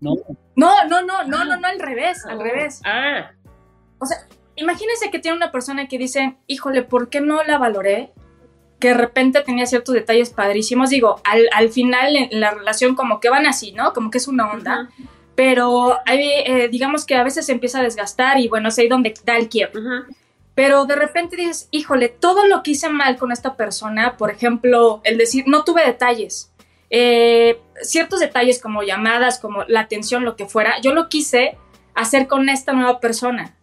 No. 0.00 0.14
No, 0.54 0.84
no, 0.88 1.02
no, 1.02 1.24
no, 1.24 1.44
no, 1.44 1.56
no, 1.56 1.66
al 1.66 1.80
revés, 1.80 2.24
al 2.24 2.40
revés. 2.40 2.80
Ah. 2.84 3.32
O 3.98 4.06
sea, 4.06 4.18
imagínense 4.56 5.10
que 5.10 5.18
tiene 5.18 5.36
una 5.36 5.50
persona 5.50 5.88
que 5.88 5.98
dice, 5.98 6.36
híjole, 6.46 6.82
¿por 6.82 7.08
qué 7.08 7.20
no 7.20 7.42
la 7.42 7.58
valoré? 7.58 8.12
Que 8.78 8.88
de 8.88 8.94
repente 8.94 9.40
tenía 9.42 9.66
ciertos 9.66 9.94
detalles 9.94 10.30
padrísimos. 10.30 10.90
Digo, 10.90 11.20
al, 11.24 11.70
final 11.70 12.16
en 12.16 12.40
la 12.40 12.52
relación 12.52 12.94
como 12.94 13.20
que 13.20 13.30
van 13.30 13.46
así, 13.46 13.72
¿no? 13.72 13.92
Como 13.92 14.10
que 14.10 14.18
es 14.18 14.28
una 14.28 14.50
onda. 14.50 14.90
Pero 15.42 15.98
hay, 16.06 16.22
eh, 16.46 16.68
digamos 16.68 17.04
que 17.04 17.16
a 17.16 17.24
veces 17.24 17.46
se 17.46 17.50
empieza 17.50 17.80
a 17.80 17.82
desgastar 17.82 18.38
y 18.38 18.46
bueno, 18.46 18.68
es 18.68 18.78
ahí 18.78 18.86
donde 18.86 19.12
da 19.24 19.36
el 19.36 19.48
quiebre. 19.48 19.80
Pero 20.54 20.84
de 20.84 20.94
repente 20.94 21.34
dices, 21.34 21.66
híjole, 21.72 22.08
todo 22.08 22.46
lo 22.46 22.62
que 22.62 22.70
hice 22.70 22.88
mal 22.88 23.16
con 23.16 23.32
esta 23.32 23.56
persona, 23.56 24.16
por 24.16 24.30
ejemplo, 24.30 25.00
el 25.02 25.18
decir, 25.18 25.44
no 25.48 25.64
tuve 25.64 25.84
detalles 25.84 26.52
eh, 26.94 27.58
ciertos 27.80 28.20
detalles 28.20 28.60
como 28.60 28.84
llamadas, 28.84 29.40
como 29.40 29.64
la 29.66 29.80
atención, 29.80 30.24
lo 30.24 30.36
que 30.36 30.46
fuera, 30.46 30.78
yo 30.80 30.94
lo 30.94 31.08
quise 31.08 31.56
hacer 31.94 32.28
con 32.28 32.48
esta 32.48 32.72
nueva 32.72 33.00
persona. 33.00 33.56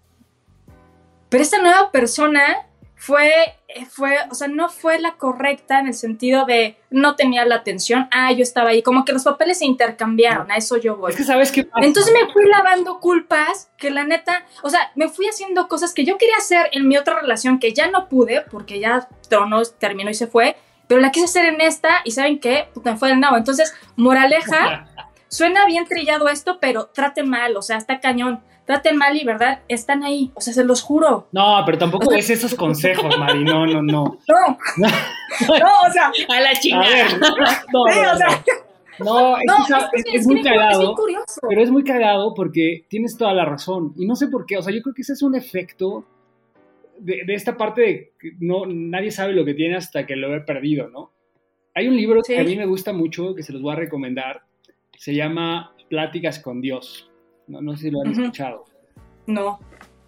Pero 1.29 1.43
esta 1.43 1.61
nueva 1.61 1.91
persona 1.91 2.67
fue, 2.99 3.31
fue, 3.89 4.17
o 4.29 4.35
sea, 4.35 4.49
no 4.49 4.67
fue 4.67 4.99
la 4.99 5.13
correcta 5.13 5.79
en 5.79 5.87
el 5.87 5.93
sentido 5.93 6.45
de 6.45 6.75
no 6.89 7.15
tenía 7.15 7.45
la 7.45 7.55
atención, 7.55 8.09
ah, 8.11 8.31
yo 8.33 8.43
estaba 8.43 8.71
ahí, 8.71 8.83
como 8.83 9.05
que 9.05 9.13
los 9.13 9.23
papeles 9.23 9.59
se 9.59 9.65
intercambiaron, 9.65 10.51
a 10.51 10.57
eso 10.57 10.75
yo 10.75 10.97
voy. 10.97 11.11
Es 11.11 11.17
que 11.17 11.23
sabes 11.23 11.51
qué 11.53 11.65
Entonces 11.81 12.13
me 12.13 12.31
fui 12.33 12.45
lavando 12.45 12.99
culpas 12.99 13.71
que 13.77 13.89
la 13.89 14.03
neta, 14.03 14.45
o 14.63 14.69
sea, 14.69 14.91
me 14.95 15.07
fui 15.07 15.27
haciendo 15.27 15.69
cosas 15.69 15.93
que 15.93 16.03
yo 16.03 16.17
quería 16.17 16.35
hacer 16.37 16.67
en 16.73 16.89
mi 16.89 16.97
otra 16.97 17.21
relación 17.21 17.59
que 17.59 17.73
ya 17.73 17.89
no 17.89 18.09
pude 18.09 18.41
porque 18.51 18.81
ya 18.81 19.07
tronó, 19.29 19.63
terminó 19.63 20.09
y 20.09 20.15
se 20.15 20.27
fue 20.27 20.57
pero 20.89 21.01
la 21.01 21.11
quise 21.11 21.25
hacer 21.25 21.45
en 21.45 21.61
esta 21.61 22.01
y 22.03 22.11
¿saben 22.11 22.39
qué? 22.39 22.67
Puta, 22.73 22.97
fue 22.97 23.09
del 23.09 23.19
nabo. 23.19 23.37
Entonces, 23.37 23.75
moraleja, 23.95 24.87
suena 25.27 25.67
bien 25.67 25.85
trillado 25.85 26.27
esto, 26.29 26.57
pero 26.59 26.87
trate 26.87 27.21
mal, 27.21 27.55
o 27.55 27.61
sea, 27.61 27.77
está 27.77 27.99
cañón. 27.99 28.41
Traten 28.69 28.97
mal 28.97 29.17
y 29.17 29.25
verdad, 29.25 29.61
están 29.67 30.03
ahí, 30.03 30.29
o 30.35 30.41
sea, 30.41 30.53
se 30.53 30.63
los 30.63 30.83
juro. 30.83 31.27
No, 31.31 31.63
pero 31.65 31.79
tampoco 31.79 32.13
es 32.13 32.29
esos 32.29 32.53
consejos, 32.65 33.17
Mari, 33.17 33.43
no, 33.43 33.65
no, 33.65 33.81
no. 33.81 34.19
No, 34.27 34.57
no, 34.77 35.71
o 35.87 35.91
sea, 35.91 36.11
a 36.29 36.39
la 36.39 36.53
chingada. 36.53 37.17
no, 37.73 37.81
o 37.81 38.15
sea, 38.15 38.43
no, 38.99 39.37
es, 40.13 40.27
muy 40.27 40.43
cagado. 40.43 40.95
pero 41.49 41.63
es 41.63 41.71
muy 41.71 41.83
cagado 41.83 42.35
porque 42.35 42.85
tienes 42.89 43.17
toda 43.17 43.33
la 43.33 43.43
razón. 43.43 43.95
Y 43.97 44.05
no 44.05 44.15
sé 44.15 44.27
por 44.27 44.45
qué. 44.45 44.57
O 44.57 44.61
sea, 44.61 44.71
yo 44.71 44.83
creo 44.83 44.93
que 44.93 45.01
ese 45.01 45.13
es 45.13 45.23
un 45.23 45.33
efecto 45.33 46.05
de, 46.99 47.23
esta 47.29 47.57
parte 47.57 47.81
de 47.81 48.11
que 48.19 48.33
no, 48.39 48.67
nadie 48.67 49.09
sabe 49.09 49.33
lo 49.33 49.45
que 49.45 49.55
tiene 49.55 49.77
hasta 49.77 50.05
que 50.05 50.15
lo 50.15 50.35
he 50.35 50.41
perdido, 50.41 50.89
¿no? 50.89 51.11
Hay 51.73 51.87
un 51.87 51.97
libro 51.97 52.21
que 52.21 52.37
a 52.37 52.43
mí 52.43 52.55
me 52.55 52.67
gusta 52.67 52.93
mucho, 52.93 53.33
que 53.33 53.41
se 53.41 53.51
los 53.51 53.63
voy 53.63 53.73
a 53.73 53.77
recomendar. 53.77 54.43
Se 54.95 55.15
llama 55.15 55.73
Pláticas 55.89 56.37
con 56.37 56.61
Dios. 56.61 57.08
No, 57.49 57.61
no 57.61 57.75
sé 57.75 57.83
si 57.83 57.91
lo 57.91 58.01
han 58.01 58.11
escuchado. 58.11 58.65
No. 59.27 59.59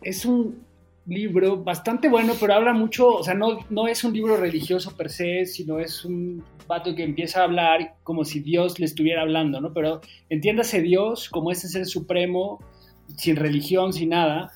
Es 0.02 0.26
un 0.26 0.64
libro 1.06 1.58
bastante 1.64 2.10
bueno, 2.10 2.34
pero 2.40 2.54
habla 2.54 2.74
mucho, 2.74 3.08
o 3.08 3.24
sea, 3.24 3.34
no, 3.34 3.60
no 3.70 3.88
es 3.88 4.04
un 4.04 4.14
libro 4.14 4.38
religioso 4.38 4.96
per 4.96 5.10
se, 5.10 5.46
sino 5.46 5.80
es 5.80 6.06
un 6.06 6.44
vato 6.68 6.96
que 6.96 7.04
empieza 7.04 7.42
a 7.42 7.46
hablar 7.46 7.96
como 8.04 8.24
si 8.24 8.40
Dios 8.40 8.80
le 8.80 8.86
estuviera 8.86 9.24
hablando, 9.24 9.60
¿no? 9.60 9.74
Pero 9.74 10.02
entiéndase 10.30 10.82
Dios 10.82 11.30
como 11.30 11.52
ese 11.52 11.68
ser 11.68 11.86
supremo, 11.86 12.60
sin 13.18 13.36
religión, 13.36 13.94
sin 13.94 14.10
nada. 14.10 14.52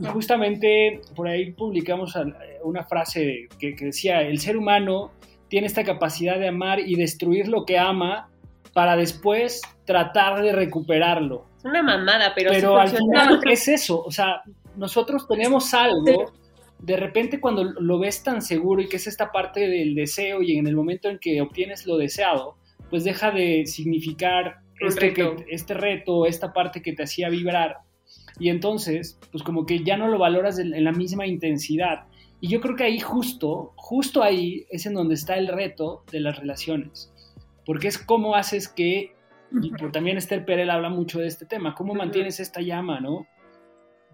Y 0.00 0.06
justamente 0.06 1.00
por 1.14 1.28
ahí 1.28 1.52
publicamos 1.52 2.14
una 2.62 2.84
frase 2.84 3.48
que, 3.58 3.74
que 3.74 3.86
decía, 3.86 4.22
el 4.22 4.38
ser 4.38 4.56
humano 4.56 5.12
tiene 5.48 5.66
esta 5.66 5.84
capacidad 5.84 6.38
de 6.38 6.48
amar 6.48 6.80
y 6.80 6.94
destruir 6.94 7.48
lo 7.48 7.64
que 7.64 7.78
ama 7.78 8.30
para 8.72 8.96
después 8.96 9.60
tratar 9.84 10.42
de 10.42 10.52
recuperarlo. 10.52 11.51
Es 11.62 11.64
una 11.64 11.82
mamada, 11.82 12.32
pero, 12.34 12.50
pero 12.50 12.76
al 12.76 12.88
final 12.90 13.40
es 13.48 13.68
eso, 13.68 14.02
o 14.02 14.10
sea, 14.10 14.42
nosotros 14.76 15.28
tenemos 15.28 15.72
algo, 15.74 16.32
de 16.80 16.96
repente 16.96 17.40
cuando 17.40 17.62
lo 17.62 18.00
ves 18.00 18.24
tan 18.24 18.42
seguro 18.42 18.82
y 18.82 18.88
que 18.88 18.96
es 18.96 19.06
esta 19.06 19.30
parte 19.30 19.68
del 19.68 19.94
deseo 19.94 20.42
y 20.42 20.58
en 20.58 20.66
el 20.66 20.74
momento 20.74 21.08
en 21.08 21.20
que 21.20 21.40
obtienes 21.40 21.86
lo 21.86 21.98
deseado, 21.98 22.56
pues 22.90 23.04
deja 23.04 23.30
de 23.30 23.64
significar 23.66 24.58
este 24.80 25.10
reto. 25.10 25.36
este 25.48 25.74
reto, 25.74 26.26
esta 26.26 26.52
parte 26.52 26.82
que 26.82 26.92
te 26.92 27.04
hacía 27.04 27.28
vibrar. 27.28 27.78
Y 28.40 28.48
entonces, 28.48 29.18
pues 29.30 29.44
como 29.44 29.64
que 29.66 29.84
ya 29.84 29.96
no 29.96 30.08
lo 30.08 30.18
valoras 30.18 30.58
en 30.58 30.82
la 30.82 30.92
misma 30.92 31.26
intensidad. 31.26 32.06
Y 32.42 32.48
yo 32.48 32.60
creo 32.60 32.74
que 32.74 32.82
ahí 32.82 32.98
justo, 32.98 33.72
justo 33.76 34.20
ahí 34.20 34.66
es 34.68 34.84
en 34.86 34.94
donde 34.94 35.14
está 35.14 35.36
el 35.36 35.46
reto 35.46 36.02
de 36.10 36.18
las 36.18 36.40
relaciones. 36.40 37.12
Porque 37.64 37.86
es 37.86 37.98
cómo 37.98 38.34
haces 38.34 38.66
que, 38.66 39.14
y 39.60 39.70
también 39.90 40.16
Esther 40.16 40.44
Perel 40.44 40.70
habla 40.70 40.88
mucho 40.88 41.18
de 41.20 41.26
este 41.26 41.46
tema, 41.46 41.74
cómo 41.74 41.94
mantienes 41.94 42.40
esta 42.40 42.60
llama, 42.60 43.00
¿no? 43.00 43.26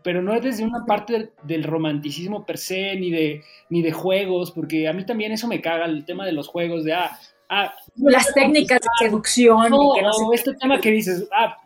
pero 0.03 0.22
no 0.22 0.34
es 0.34 0.43
desde 0.43 0.64
una 0.64 0.84
parte 0.86 1.32
del, 1.43 1.64
romanticismo 1.64 2.45
per 2.45 2.59
se, 2.59 2.97
ni 2.97 3.11
de, 3.11 3.43
ni 3.68 3.82
de 3.82 3.93
juegos, 3.93 4.53
porque 4.53 4.89
a 4.89 4.93
mí 4.93 5.05
también 5.05 5.32
eso 5.32 5.49
me 5.49 5.61
caga, 5.61 5.86
el 5.86 6.05
tema 6.05 6.24
de 6.24 6.32
los 6.32 6.49
juegos, 6.49 6.84
de, 6.84 6.95
ah, 6.95 7.18
ah 7.49 7.74
las 7.97 8.32
técnicas 8.32 8.80
de 8.80 9.07
seducción. 9.07 9.70
No, 9.70 9.95
no 10.01 10.32
este 10.32 10.55
tema 10.55 10.80
que 10.80 10.91
dices, 10.91 11.28
ah, 11.32 11.59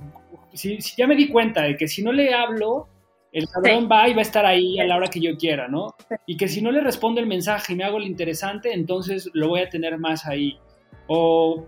si, 0.52 0.78
ya 0.96 1.06
me 1.06 1.16
di 1.16 1.28
cuenta 1.28 1.62
de 1.62 1.76
que 1.76 1.88
si 1.88 2.02
no 2.02 2.12
le 2.12 2.34
hablo, 2.34 2.88
el 3.32 3.48
cabrón 3.48 3.88
va 3.90 4.08
y 4.08 4.14
va 4.14 4.20
a 4.20 4.22
estar 4.22 4.44
ahí 4.44 4.78
a 4.78 4.84
la 4.84 4.96
hora 4.96 5.08
que 5.08 5.20
yo 5.20 5.36
quiera, 5.36 5.68
¿no? 5.68 5.94
Y 6.26 6.36
que 6.36 6.48
si 6.48 6.60
no 6.60 6.70
le 6.70 6.80
respondo 6.80 7.20
el 7.20 7.26
mensaje 7.26 7.72
y 7.72 7.76
me 7.76 7.84
hago 7.84 7.98
lo 7.98 8.06
interesante, 8.06 8.72
entonces 8.72 9.30
lo 9.32 9.48
voy 9.48 9.60
a 9.60 9.68
tener 9.68 9.98
más 9.98 10.26
ahí. 10.26 10.58
O 11.06 11.64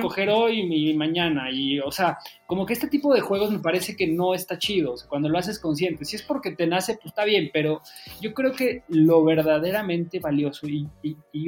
coger 0.00 0.30
hoy 0.30 0.60
y 0.60 0.94
mañana. 0.94 1.50
Y, 1.50 1.80
o 1.80 1.90
sea, 1.90 2.18
como 2.46 2.66
que 2.66 2.72
este 2.72 2.88
tipo 2.88 3.14
de 3.14 3.20
juegos 3.20 3.50
me 3.50 3.58
parece 3.58 3.96
que 3.96 4.06
no 4.06 4.34
está 4.34 4.58
chido, 4.58 4.94
cuando 5.08 5.28
lo 5.28 5.38
haces 5.38 5.58
consciente. 5.58 6.04
Si 6.04 6.16
es 6.16 6.22
porque 6.22 6.52
te 6.52 6.66
nace, 6.66 6.94
pues 6.94 7.06
está 7.06 7.24
bien, 7.24 7.50
pero 7.52 7.80
yo 8.20 8.34
creo 8.34 8.52
que 8.52 8.82
lo 8.88 9.24
verdaderamente 9.24 10.18
valioso, 10.18 10.66
y, 10.68 10.88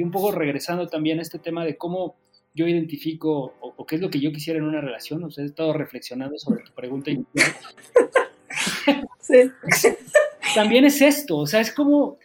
un 0.01 0.11
poco 0.11 0.31
regresando 0.31 0.87
también 0.87 1.19
a 1.19 1.21
este 1.21 1.39
tema 1.39 1.65
de 1.65 1.77
cómo 1.77 2.15
yo 2.53 2.67
identifico 2.67 3.53
o, 3.59 3.85
qué 3.85 3.95
es 3.95 4.01
lo 4.01 4.09
que 4.09 4.19
yo 4.19 4.31
quisiera 4.31 4.59
en 4.59 4.65
una 4.65 4.81
relación, 4.81 5.23
o 5.23 5.29
sea, 5.29 5.43
he 5.43 5.47
estado 5.47 5.73
reflexionando 5.73 6.37
sobre 6.37 6.63
tu 6.63 6.73
pregunta 6.73 7.11
sí. 9.19 9.51
También 10.53 10.85
es 10.85 11.01
esto, 11.01 11.37
o 11.37 11.47
sea, 11.47 11.59
es 11.59 11.71
como, 11.71 12.17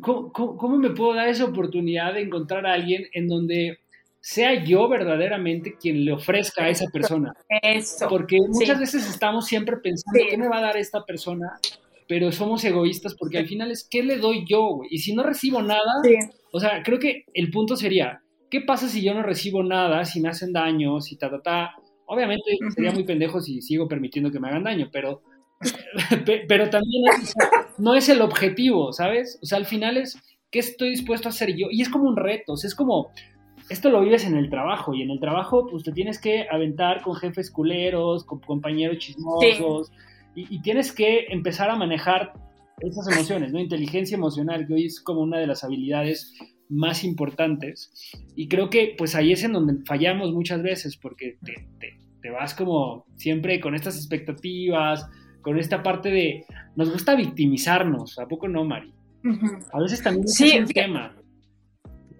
¿cómo, 0.00 0.32
¿cómo, 0.32 0.78
me 0.78 0.90
puedo 0.90 1.14
dar 1.14 1.28
esa 1.28 1.44
oportunidad 1.44 2.14
de 2.14 2.22
encontrar 2.22 2.66
a 2.66 2.72
alguien 2.72 3.06
en 3.12 3.28
donde 3.28 3.78
sea 4.28 4.62
yo 4.62 4.86
verdaderamente 4.90 5.76
quien 5.80 6.04
le 6.04 6.12
ofrezca 6.12 6.64
a 6.64 6.68
esa 6.68 6.84
persona. 6.92 7.32
Eso. 7.62 8.08
Porque 8.10 8.36
muchas 8.46 8.78
veces 8.78 9.08
estamos 9.08 9.46
siempre 9.46 9.78
pensando, 9.78 10.20
¿qué 10.28 10.36
me 10.36 10.48
va 10.48 10.58
a 10.58 10.60
dar 10.60 10.76
esta 10.76 11.02
persona? 11.06 11.58
Pero 12.06 12.30
somos 12.30 12.62
egoístas 12.62 13.14
porque 13.14 13.38
al 13.38 13.46
final 13.46 13.70
es, 13.70 13.88
¿qué 13.90 14.02
le 14.02 14.18
doy 14.18 14.44
yo? 14.46 14.80
Y 14.90 14.98
si 14.98 15.14
no 15.14 15.22
recibo 15.22 15.62
nada, 15.62 16.02
o 16.52 16.60
sea, 16.60 16.82
creo 16.82 16.98
que 16.98 17.24
el 17.32 17.50
punto 17.50 17.74
sería, 17.74 18.20
¿qué 18.50 18.60
pasa 18.60 18.86
si 18.90 19.02
yo 19.02 19.14
no 19.14 19.22
recibo 19.22 19.62
nada, 19.62 20.04
si 20.04 20.20
me 20.20 20.28
hacen 20.28 20.52
daño, 20.52 21.00
si 21.00 21.16
ta, 21.16 21.30
ta, 21.30 21.40
ta? 21.40 21.70
Obviamente 22.04 22.58
sería 22.74 22.92
muy 22.92 23.04
pendejo 23.04 23.40
si 23.40 23.62
sigo 23.62 23.88
permitiendo 23.88 24.30
que 24.30 24.40
me 24.40 24.48
hagan 24.48 24.64
daño, 24.64 24.90
pero, 24.92 25.22
pero 26.46 26.68
también 26.68 27.04
no 27.78 27.94
es 27.94 28.10
el 28.10 28.20
objetivo, 28.20 28.92
¿sabes? 28.92 29.38
O 29.42 29.46
sea, 29.46 29.56
al 29.56 29.64
final 29.64 29.96
es, 29.96 30.18
¿qué 30.50 30.58
estoy 30.58 30.90
dispuesto 30.90 31.28
a 31.28 31.30
hacer 31.30 31.56
yo? 31.56 31.68
Y 31.70 31.80
es 31.80 31.88
como 31.88 32.10
un 32.10 32.16
reto, 32.16 32.52
o 32.52 32.56
sea, 32.58 32.68
es 32.68 32.74
como, 32.74 33.10
esto 33.68 33.90
lo 33.90 34.00
vives 34.00 34.24
en 34.24 34.36
el 34.36 34.48
trabajo 34.48 34.94
y 34.94 35.02
en 35.02 35.10
el 35.10 35.20
trabajo 35.20 35.66
pues 35.70 35.84
te 35.84 35.92
tienes 35.92 36.18
que 36.18 36.46
aventar 36.50 37.02
con 37.02 37.14
jefes 37.14 37.50
culeros, 37.50 38.24
con 38.24 38.40
compañeros 38.40 38.98
chismosos 38.98 39.92
y, 40.34 40.60
tienes 40.62 40.92
que 40.92 41.26
empezar 41.30 41.68
a 41.68 41.76
manejar 41.76 42.32
esas 42.80 43.08
emociones, 43.08 43.52
¿no? 43.52 43.58
Inteligencia 43.58 44.14
emocional, 44.14 44.66
que 44.68 44.74
hoy 44.74 44.84
es 44.84 45.00
como 45.00 45.20
una 45.20 45.38
de 45.38 45.48
las 45.48 45.64
habilidades 45.64 46.34
más 46.68 47.02
importantes 47.02 47.90
y 48.36 48.46
creo 48.46 48.70
que 48.70 48.94
pues 48.96 49.14
ahí 49.14 49.32
es 49.32 49.42
en 49.42 49.52
donde 49.52 49.84
fallamos 49.84 50.32
muchas 50.32 50.62
veces 50.62 50.96
porque 50.96 51.38
te, 51.42 52.30
vas 52.30 52.54
como 52.54 53.06
siempre 53.16 53.58
con 53.58 53.74
estas 53.74 53.96
expectativas, 53.96 55.08
con 55.40 55.58
esta 55.58 55.82
parte 55.82 56.10
de 56.10 56.44
nos 56.76 56.92
gusta 56.92 57.16
victimizarnos, 57.16 58.18
¿a 58.18 58.28
poco 58.28 58.48
no, 58.48 58.64
Mari? 58.64 58.92
A 59.72 59.80
veces 59.80 60.02
también 60.02 60.26
es 60.26 60.40
un 60.40 60.66
tema 60.66 61.17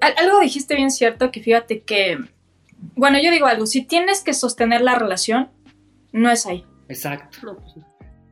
algo 0.01 0.41
dijiste 0.41 0.75
bien 0.75 0.91
cierto, 0.91 1.31
que 1.31 1.43
fíjate 1.43 1.83
que, 1.83 2.19
bueno, 2.95 3.19
yo 3.21 3.31
digo 3.31 3.47
algo, 3.47 3.67
si 3.67 3.83
tienes 3.83 4.23
que 4.23 4.35
sostener 4.35 4.81
la 4.81 4.95
relación, 4.95 5.51
no 6.13 6.31
es 6.31 6.47
ahí. 6.47 6.65
Exacto. 6.89 7.59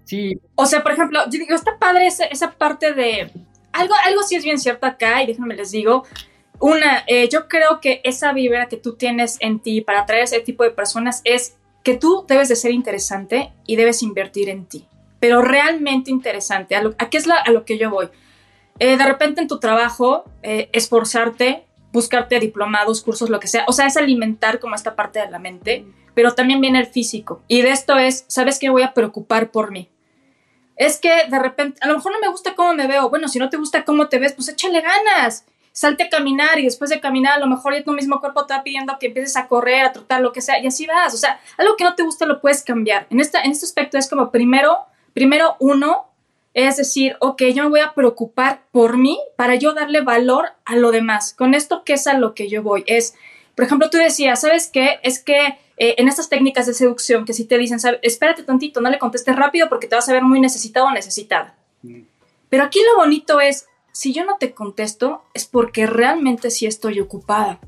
Sí. 0.04 0.40
O 0.54 0.66
sea, 0.66 0.82
por 0.82 0.92
ejemplo, 0.92 1.20
yo 1.24 1.38
digo, 1.38 1.54
está 1.54 1.78
padre 1.78 2.06
esa, 2.06 2.24
esa 2.24 2.52
parte 2.52 2.94
de, 2.94 3.30
algo, 3.72 3.94
algo 4.04 4.22
sí 4.22 4.36
es 4.36 4.44
bien 4.44 4.58
cierto 4.58 4.86
acá, 4.86 5.22
y 5.22 5.26
déjenme 5.26 5.54
les 5.54 5.70
digo, 5.70 6.04
una, 6.58 7.04
eh, 7.06 7.28
yo 7.28 7.48
creo 7.48 7.80
que 7.80 8.00
esa 8.04 8.32
vibra 8.32 8.68
que 8.68 8.76
tú 8.76 8.96
tienes 8.96 9.36
en 9.40 9.60
ti 9.60 9.80
para 9.80 10.00
atraer 10.00 10.22
a 10.22 10.24
ese 10.24 10.40
tipo 10.40 10.64
de 10.64 10.70
personas 10.70 11.20
es 11.24 11.56
que 11.82 11.96
tú 11.96 12.24
debes 12.26 12.48
de 12.48 12.56
ser 12.56 12.72
interesante 12.72 13.52
y 13.66 13.76
debes 13.76 14.02
invertir 14.02 14.48
en 14.48 14.66
ti, 14.66 14.88
pero 15.20 15.42
realmente 15.42 16.10
interesante. 16.10 16.74
¿A, 16.74 17.10
qué 17.10 17.18
es 17.18 17.28
a 17.28 17.50
lo 17.50 17.64
que 17.64 17.78
yo 17.78 17.90
voy? 17.90 18.08
Eh, 18.78 18.96
de 18.96 19.04
repente 19.04 19.40
en 19.40 19.48
tu 19.48 19.58
trabajo, 19.58 20.24
eh, 20.42 20.68
esforzarte, 20.72 21.66
buscarte 21.92 22.38
diplomados, 22.40 23.02
cursos, 23.02 23.30
lo 23.30 23.40
que 23.40 23.48
sea. 23.48 23.64
O 23.68 23.72
sea, 23.72 23.86
es 23.86 23.96
alimentar 23.96 24.60
como 24.60 24.74
esta 24.74 24.94
parte 24.94 25.18
de 25.18 25.30
la 25.30 25.38
mente, 25.38 25.86
pero 26.14 26.34
también 26.34 26.60
viene 26.60 26.78
el 26.78 26.86
físico. 26.86 27.42
Y 27.48 27.62
de 27.62 27.70
esto 27.70 27.98
es, 27.98 28.24
¿sabes 28.28 28.58
qué? 28.58 28.70
Voy 28.70 28.82
a 28.82 28.92
preocupar 28.92 29.50
por 29.50 29.70
mí. 29.70 29.88
Es 30.76 30.98
que 30.98 31.10
de 31.28 31.38
repente, 31.38 31.78
a 31.82 31.88
lo 31.88 31.94
mejor 31.94 32.12
no 32.12 32.20
me 32.20 32.28
gusta 32.28 32.54
cómo 32.54 32.74
me 32.74 32.86
veo. 32.86 33.08
Bueno, 33.08 33.28
si 33.28 33.38
no 33.38 33.48
te 33.48 33.56
gusta 33.56 33.84
cómo 33.84 34.08
te 34.08 34.18
ves, 34.18 34.34
pues 34.34 34.48
échale 34.48 34.82
ganas. 34.82 35.46
Salte 35.72 36.04
a 36.04 36.08
caminar 36.08 36.58
y 36.58 36.64
después 36.64 36.90
de 36.90 37.00
caminar, 37.00 37.34
a 37.34 37.38
lo 37.38 37.46
mejor 37.46 37.74
ya 37.74 37.84
tu 37.84 37.92
mismo 37.92 38.20
cuerpo 38.20 38.46
te 38.46 38.54
va 38.54 38.62
pidiendo 38.62 38.98
que 38.98 39.08
empieces 39.08 39.36
a 39.36 39.46
correr, 39.46 39.84
a 39.84 39.92
trotar, 39.92 40.22
lo 40.22 40.32
que 40.32 40.40
sea, 40.40 40.58
y 40.58 40.66
así 40.66 40.86
vas. 40.86 41.12
O 41.14 41.18
sea, 41.18 41.38
algo 41.58 41.76
que 41.76 41.84
no 41.84 41.94
te 41.94 42.02
gusta 42.02 42.24
lo 42.24 42.40
puedes 42.40 42.62
cambiar. 42.62 43.06
En, 43.10 43.20
esta, 43.20 43.42
en 43.42 43.52
este 43.52 43.66
aspecto 43.66 43.98
es 43.98 44.08
como 44.08 44.30
primero, 44.30 44.78
primero 45.12 45.56
uno, 45.60 46.08
es 46.64 46.78
decir, 46.78 47.16
ok, 47.20 47.42
yo 47.54 47.64
me 47.64 47.68
voy 47.68 47.80
a 47.80 47.92
preocupar 47.92 48.62
por 48.72 48.96
mí 48.96 49.20
para 49.36 49.56
yo 49.56 49.74
darle 49.74 50.00
valor 50.00 50.52
a 50.64 50.74
lo 50.74 50.90
demás. 50.90 51.34
Con 51.34 51.52
esto, 51.52 51.84
¿qué 51.84 51.92
es 51.92 52.06
a 52.06 52.16
lo 52.16 52.34
que 52.34 52.48
yo 52.48 52.62
voy? 52.62 52.82
Es, 52.86 53.14
por 53.54 53.66
ejemplo, 53.66 53.90
tú 53.90 53.98
decías, 53.98 54.40
¿sabes 54.40 54.70
qué? 54.72 54.98
Es 55.02 55.22
que 55.22 55.58
eh, 55.76 55.96
en 55.98 56.08
estas 56.08 56.30
técnicas 56.30 56.64
de 56.64 56.72
seducción 56.72 57.26
que 57.26 57.34
si 57.34 57.44
te 57.44 57.58
dicen, 57.58 57.78
espérate 58.00 58.42
tantito, 58.42 58.80
no 58.80 58.88
le 58.88 58.98
contestes 58.98 59.36
rápido 59.36 59.68
porque 59.68 59.86
te 59.86 59.96
vas 59.96 60.08
a 60.08 60.14
ver 60.14 60.22
muy 60.22 60.40
necesitado 60.40 60.86
o 60.86 60.92
necesitada. 60.92 61.54
Mm. 61.82 62.04
Pero 62.48 62.64
aquí 62.64 62.80
lo 62.90 63.02
bonito 63.02 63.38
es, 63.42 63.66
si 63.92 64.14
yo 64.14 64.24
no 64.24 64.38
te 64.38 64.54
contesto, 64.54 65.24
es 65.34 65.44
porque 65.44 65.86
realmente 65.86 66.50
sí 66.50 66.64
estoy 66.64 67.00
ocupada 67.00 67.60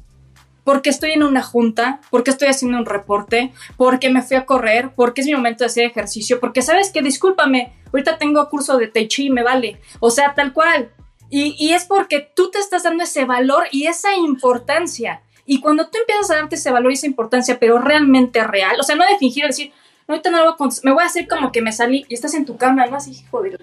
porque 0.69 0.91
estoy 0.91 1.13
en 1.13 1.23
una 1.23 1.43
junta, 1.43 1.99
porque 2.11 2.31
estoy 2.31 2.49
haciendo 2.49 2.77
un 2.77 2.85
reporte, 2.85 3.55
porque 3.79 4.11
me 4.11 4.21
fui 4.21 4.37
a 4.37 4.45
correr, 4.45 4.91
porque 4.95 5.23
es 5.23 5.27
mi 5.27 5.33
momento 5.33 5.65
de 5.65 5.69
hacer 5.69 5.87
ejercicio, 5.87 6.41
porque 6.41 6.61
sabes 6.61 6.93
que, 6.93 7.01
discúlpame, 7.01 7.73
ahorita 7.91 8.19
tengo 8.19 8.47
curso 8.51 8.77
de 8.77 8.87
Tai 8.87 9.09
Chi 9.09 9.31
me 9.31 9.43
vale. 9.43 9.81
O 9.99 10.11
sea, 10.11 10.35
tal 10.35 10.53
cual. 10.53 10.91
Y, 11.31 11.57
y 11.59 11.73
es 11.73 11.87
porque 11.87 12.31
tú 12.37 12.51
te 12.51 12.59
estás 12.59 12.83
dando 12.83 13.05
ese 13.05 13.25
valor 13.25 13.65
y 13.73 13.87
esa 13.87 14.15
importancia. 14.15 15.23
Y 15.47 15.63
cuando 15.63 15.89
tú 15.89 15.97
empiezas 16.01 16.33
a 16.33 16.35
darte 16.35 16.57
ese 16.57 16.71
valor 16.71 16.91
y 16.91 16.97
esa 16.97 17.07
importancia, 17.07 17.59
pero 17.59 17.79
realmente 17.79 18.45
real, 18.45 18.77
o 18.79 18.83
sea, 18.83 18.95
no 18.95 19.07
de 19.07 19.17
fingir 19.17 19.47
decir, 19.47 19.73
ahorita 20.07 20.29
no 20.29 20.45
lo 20.45 20.55
voy 20.55 20.69
a 20.69 20.87
me 20.87 20.93
voy 20.93 21.03
a 21.03 21.07
hacer 21.07 21.27
como 21.27 21.51
que 21.51 21.63
me 21.63 21.73
salí 21.73 22.05
y 22.11 22.13
estás 22.13 22.35
en 22.35 22.45
tu 22.45 22.59
cama, 22.59 22.85
¿no? 22.85 22.99
Así, 22.99 23.25
joder, 23.31 23.59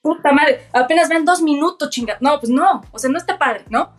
puta 0.00 0.32
madre, 0.32 0.66
apenas 0.72 1.10
ven 1.10 1.26
dos 1.26 1.42
minutos, 1.42 1.90
chinga. 1.90 2.16
No, 2.22 2.40
pues 2.40 2.48
no, 2.48 2.84
o 2.90 2.98
sea, 2.98 3.10
no 3.10 3.18
está 3.18 3.36
padre, 3.36 3.66
¿no? 3.68 3.90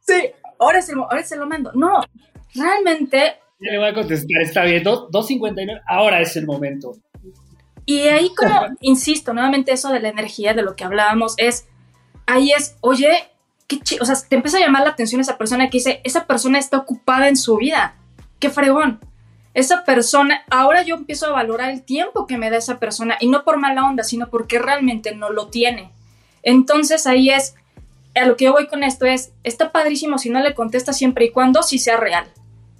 Sí, 0.00 0.30
ahora 0.58 0.82
se, 0.82 0.92
ahora 0.92 1.22
se 1.22 1.36
lo 1.36 1.46
mando. 1.46 1.72
No, 1.74 2.02
realmente... 2.54 3.36
Ya 3.60 3.72
le 3.72 3.78
voy 3.78 3.88
a 3.88 3.94
contestar, 3.94 4.42
está 4.42 4.64
bien, 4.64 4.84
2.59, 4.84 5.80
ahora 5.86 6.20
es 6.20 6.36
el 6.36 6.46
momento. 6.46 6.92
Y 7.86 8.00
ahí 8.00 8.30
como, 8.34 8.68
insisto, 8.80 9.32
nuevamente 9.32 9.72
eso 9.72 9.90
de 9.90 10.00
la 10.00 10.08
energía, 10.08 10.54
de 10.54 10.62
lo 10.62 10.76
que 10.76 10.84
hablábamos, 10.84 11.34
es, 11.38 11.66
ahí 12.26 12.52
es, 12.52 12.76
oye, 12.80 13.10
qué 13.66 13.80
o 14.00 14.04
sea, 14.04 14.16
te 14.28 14.36
empieza 14.36 14.58
a 14.58 14.60
llamar 14.60 14.82
la 14.82 14.90
atención 14.90 15.20
esa 15.20 15.38
persona 15.38 15.70
que 15.70 15.78
dice, 15.78 16.00
esa 16.04 16.26
persona 16.26 16.58
está 16.58 16.78
ocupada 16.78 17.28
en 17.28 17.36
su 17.36 17.56
vida, 17.56 17.94
qué 18.38 18.50
fregón. 18.50 19.00
Esa 19.54 19.84
persona, 19.84 20.42
ahora 20.50 20.82
yo 20.82 20.96
empiezo 20.96 21.26
a 21.26 21.30
valorar 21.30 21.70
el 21.70 21.82
tiempo 21.82 22.26
que 22.26 22.38
me 22.38 22.50
da 22.50 22.56
esa 22.56 22.80
persona, 22.80 23.16
y 23.20 23.28
no 23.28 23.44
por 23.44 23.58
mala 23.58 23.86
onda, 23.86 24.02
sino 24.02 24.28
porque 24.28 24.58
realmente 24.58 25.14
no 25.14 25.30
lo 25.30 25.48
tiene. 25.48 25.92
Entonces 26.42 27.06
ahí 27.06 27.30
es, 27.30 27.54
a 28.14 28.26
lo 28.26 28.36
que 28.36 28.46
yo 28.46 28.52
voy 28.52 28.66
con 28.66 28.84
esto 28.84 29.06
es, 29.06 29.32
está 29.42 29.72
padrísimo 29.72 30.18
si 30.18 30.30
no 30.30 30.40
le 30.40 30.54
contestas 30.54 30.96
siempre 30.96 31.26
y 31.26 31.30
cuando 31.30 31.62
sí 31.62 31.78
sea 31.78 31.96
real, 31.96 32.26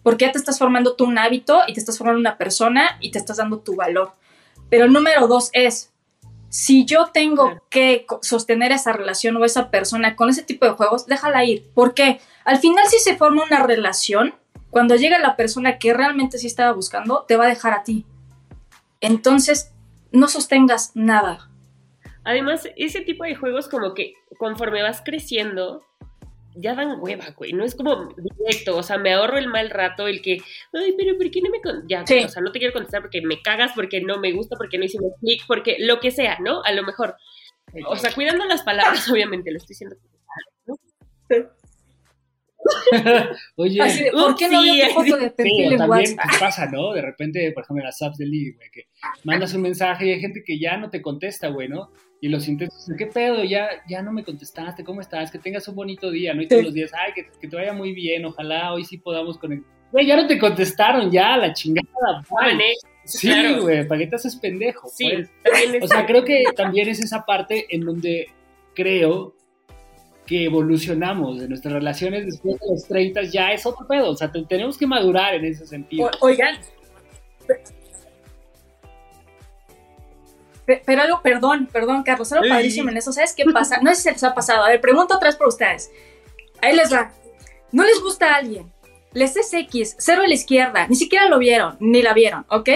porque 0.03 0.27
ya 0.27 0.33
te 0.33 0.39
estás 0.39 0.59
formando 0.59 0.95
tú 0.95 1.05
un 1.05 1.19
hábito 1.19 1.61
y 1.67 1.75
te 1.75 1.81
estás 1.81 1.99
formando 1.99 2.21
una 2.21 2.39
persona 2.39 2.99
y 3.01 3.11
te 3.11 3.19
estás 3.19 3.39
dando 3.39 3.59
tu 3.59 3.77
valor. 3.77 4.13
Pero 4.71 4.85
el 4.85 4.93
número 4.93 5.27
dos 5.27 5.51
es, 5.53 5.93
si 6.49 6.85
yo 6.85 7.07
tengo 7.13 7.61
que 7.69 8.07
sostener 8.23 8.71
esa 8.71 8.93
relación 8.93 9.37
o 9.37 9.45
esa 9.45 9.71
persona 9.71 10.15
con 10.15 10.31
ese 10.31 10.43
tipo 10.43 10.67
de 10.67 10.73
juegos, 10.73 11.07
déjala 11.07 11.45
ir. 11.45 11.69
Porque 11.75 12.21
al 12.45 12.59
final 12.59 12.87
si 12.89 12.99
se 12.99 13.17
forma 13.17 13.45
una 13.45 13.65
relación, 13.65 14.35
cuando 14.71 14.97
llega 14.97 15.19
la 15.19 15.37
persona 15.37 15.79
que 15.79 15.95
realmente 15.95 16.39
sí 16.39 16.47
estaba 16.47 16.73
buscando, 16.73 17.25
te 17.27 17.37
va 17.37 17.45
a 17.45 17.49
dejar 17.49 17.73
a 17.73 17.83
ti. 17.83 18.05
Entonces, 19.01 19.73
no 20.13 20.29
sostengas 20.29 20.93
nada. 20.95 21.51
Además, 22.25 22.69
ese 22.77 23.03
tipo 23.03 23.25
de 23.25 23.35
juegos 23.35 23.69
como 23.69 23.95
que 23.95 24.15
conforme 24.39 24.83
vas 24.83 25.03
creciendo, 25.05 25.85
ya 26.55 26.75
dan 26.75 27.01
hueva, 27.01 27.27
güey. 27.37 27.53
No 27.53 27.65
es 27.65 27.75
como 27.75 28.15
directo, 28.17 28.77
o 28.77 28.83
sea, 28.83 28.99
me 28.99 29.13
ahorro 29.13 29.39
el 29.39 29.49
mal 29.49 29.71
rato, 29.71 30.07
el 30.07 30.23
que, 30.23 30.39
ay, 30.73 30.95
pero 30.97 31.17
¿por 31.17 31.31
qué 31.31 31.41
no 31.41 31.51
me 31.51 31.59
Ya, 31.89 32.03
o 32.03 32.29
sea, 32.29 32.43
no 32.43 32.53
te 32.53 32.59
quiero 32.59 32.73
contestar 32.73 33.03
porque 33.03 33.21
me 33.23 33.43
cagas, 33.43 33.73
porque 33.75 34.01
no 34.01 34.19
me 34.19 34.33
gusta, 34.33 34.57
porque 34.57 34.79
no 34.79 34.85
hicimos 34.85 35.13
clic, 35.21 35.43
porque 35.47 35.77
lo 35.81 36.01
que 36.01 36.11
sea, 36.11 36.39
¿no? 36.41 36.63
A 36.65 36.73
lo 36.73 36.83
mejor. 36.83 37.17
O 37.89 37.97
sea, 37.97 38.13
cuidando 38.15 38.45
las 38.45 38.63
palabras, 38.63 39.09
obviamente, 39.11 39.51
lo 39.51 39.59
estoy 39.59 39.75
diciendo. 39.75 39.97
¿no? 40.67 40.77
Oye, 43.57 44.11
¿por 44.13 44.37
qué 44.37 44.49
no 44.49 44.61
había 44.61 44.89
foto 44.91 45.17
de 45.19 45.31
perfil 45.31 45.73
en 45.73 45.79
también 45.79 46.17
pasa, 46.41 46.67
¿no? 46.67 46.93
De 46.93 47.03
repente, 47.03 47.53
por 47.53 47.65
ejemplo, 47.65 47.83
en 47.83 47.87
las 47.87 48.01
apps 48.01 48.17
de 48.17 48.27
League, 48.27 48.55
güey, 48.57 48.71
que 48.71 48.85
mandas 49.25 49.53
un 49.53 49.63
mensaje 49.63 50.07
y 50.07 50.13
hay 50.13 50.21
gente 50.21 50.43
que 50.45 50.59
ya 50.59 50.77
no 50.79 50.89
te 50.89 51.03
contesta, 51.03 51.49
güey, 51.49 51.69
¿no? 51.69 51.91
Y 52.25 52.29
los 52.29 52.49
intentos, 52.49 52.91
¿qué 52.97 53.05
pedo? 53.05 53.45
Ya, 53.45 53.69
ya 53.87 54.01
no 54.01 54.11
me 54.11 54.25
contestaste, 54.25 54.83
¿cómo 54.83 55.03
estás? 55.03 55.31
Que 55.31 55.39
tengas 55.39 55.69
un 55.69 55.75
bonito 55.75 56.11
día, 56.11 56.33
¿no? 56.33 56.41
Y 56.41 56.49
todos 56.49 56.65
los 56.65 56.73
días, 56.73 56.91
ay, 56.99 57.13
que, 57.13 57.29
que 57.39 57.49
te 57.49 57.55
vaya 57.55 57.75
muy 57.75 57.93
bien, 57.93 58.25
ojalá 58.25 58.73
hoy 58.73 58.83
sí 58.83 58.97
podamos 58.97 59.37
conectar. 59.37 59.71
Güey, 59.93 60.07
ya 60.07 60.17
no 60.17 60.27
te 60.27 60.39
contestaron, 60.39 61.11
ya, 61.11 61.37
la 61.37 61.53
chingada. 61.53 62.25
Sí, 63.05 63.31
güey, 63.61 63.87
¿para 63.87 63.99
qué 63.99 64.07
te 64.07 64.17
haces 64.17 64.37
pendejo? 64.37 64.89
Sí, 64.89 65.11
pues? 65.43 65.83
O 65.83 65.87
sea, 65.87 66.07
creo 66.07 66.25
que 66.25 66.45
también 66.57 66.89
es 66.89 67.01
esa 67.01 67.27
parte 67.27 67.67
en 67.69 67.83
donde 67.83 68.29
creo 68.75 69.35
que 70.25 70.47
evolucionamos 70.47 71.41
de 71.41 71.47
nuestras 71.47 71.75
relaciones 71.75 72.25
después 72.25 72.59
de 72.59 72.67
los 72.71 72.89
30 72.89 73.25
ya 73.25 73.53
es 73.53 73.67
otro 73.67 73.87
pedo. 73.87 74.09
O 74.13 74.17
sea, 74.17 74.33
tenemos 74.49 74.79
que 74.79 74.87
madurar 74.87 75.35
en 75.35 75.45
ese 75.45 75.67
sentido. 75.67 76.11
oigan, 76.23 76.57
pero 80.67 81.03
algo, 81.03 81.21
perdón, 81.23 81.69
perdón, 81.73 82.03
Carlos, 82.03 82.33
algo 82.33 82.49
padrísimo 82.49 82.91
en 82.91 82.97
eso. 82.97 83.13
¿Sabes 83.13 83.35
qué 83.35 83.45
pasa? 83.45 83.79
No 83.83 83.95
sé 83.95 84.03
si 84.03 84.11
les 84.11 84.25
ha 84.25 84.35
pasado. 84.35 84.65
A 84.65 84.69
ver, 84.69 84.81
pregunto 84.81 85.17
otra 85.17 85.29
vez 85.29 85.37
por 85.37 85.49
ustedes. 85.49 85.91
Ahí 86.63 86.75
les 86.75 86.93
va. 86.93 87.13
No 87.73 87.85
les 87.85 88.01
gusta 88.01 88.33
a 88.33 88.37
alguien. 88.37 88.73
Les 89.13 89.37
es 89.37 89.53
X, 89.53 89.97
cero 89.99 90.23
a 90.25 90.27
la 90.27 90.35
izquierda. 90.35 90.89
Ni 90.89 90.97
siquiera 90.97 91.29
lo 91.29 91.39
vieron, 91.39 91.77
ni 91.81 92.03
la 92.03 92.15
vieron, 92.15 92.45
¿ok? 92.49 92.69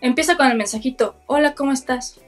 Empieza 0.00 0.36
con 0.36 0.48
el 0.50 0.56
mensajito. 0.56 1.16
Hola, 1.26 1.54
¿cómo 1.54 1.72
estás? 1.72 2.20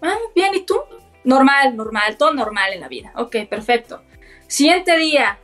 Ah, 0.00 0.16
bien, 0.34 0.54
¿y 0.54 0.62
tú? 0.62 0.80
Normal, 1.24 1.76
normal, 1.76 2.16
todo 2.16 2.32
normal 2.32 2.72
en 2.72 2.80
la 2.80 2.88
vida. 2.88 3.12
Ok, 3.16 3.36
perfecto. 3.48 4.02
Siguiente 4.46 4.96
día, 4.96 5.38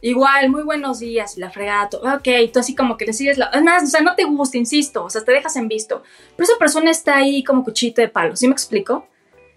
igual, 0.00 0.50
muy 0.50 0.62
buenos 0.62 1.00
días, 1.00 1.36
la 1.36 1.50
fregada, 1.50 1.88
ok, 1.92 2.28
tú 2.52 2.60
así 2.60 2.74
como 2.74 2.96
que 2.96 3.06
le 3.06 3.12
sigues 3.12 3.38
la... 3.38 3.46
Además, 3.52 3.84
o 3.84 3.86
sea, 3.86 4.00
no 4.00 4.14
te 4.14 4.24
gusta, 4.24 4.58
insisto, 4.58 5.04
o 5.04 5.10
sea, 5.10 5.24
te 5.24 5.32
dejas 5.32 5.56
en 5.56 5.68
visto. 5.68 6.02
Pero 6.36 6.48
esa 6.48 6.58
persona 6.58 6.90
está 6.90 7.16
ahí 7.16 7.42
como 7.42 7.64
cuchito 7.64 8.00
de 8.00 8.08
palo, 8.08 8.36
¿sí 8.36 8.46
me 8.46 8.52
explico? 8.52 9.06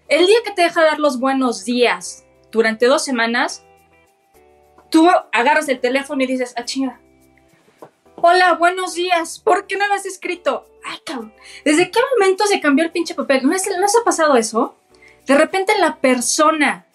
El 0.08 0.26
día 0.26 0.38
que 0.44 0.52
te 0.52 0.62
deja 0.62 0.82
dar 0.82 0.98
los 0.98 1.18
buenos 1.18 1.64
días 1.64 2.24
durante 2.50 2.86
dos 2.86 3.04
semanas, 3.04 3.64
tú 4.90 5.08
agarras 5.32 5.68
el 5.68 5.80
teléfono 5.80 6.22
y 6.22 6.26
dices, 6.26 6.52
ah, 6.56 6.64
chinga. 6.64 7.00
Hola, 8.16 8.52
buenos 8.54 8.94
días. 8.94 9.40
¿Por 9.40 9.66
qué 9.66 9.76
no 9.76 9.88
me 9.88 9.94
has 9.94 10.06
escrito? 10.06 10.68
Ay, 10.84 10.98
cabrón. 11.04 11.32
¿Desde 11.64 11.90
qué 11.90 11.98
momento 12.12 12.46
se 12.46 12.60
cambió 12.60 12.84
el 12.84 12.92
pinche 12.92 13.14
papel? 13.14 13.42
¿No, 13.42 13.48
¿No 13.50 13.58
se 13.58 13.98
ha 13.98 14.04
pasado 14.04 14.36
eso? 14.36 14.76
De 15.26 15.36
repente 15.36 15.72
la 15.78 15.96
persona 15.96 16.86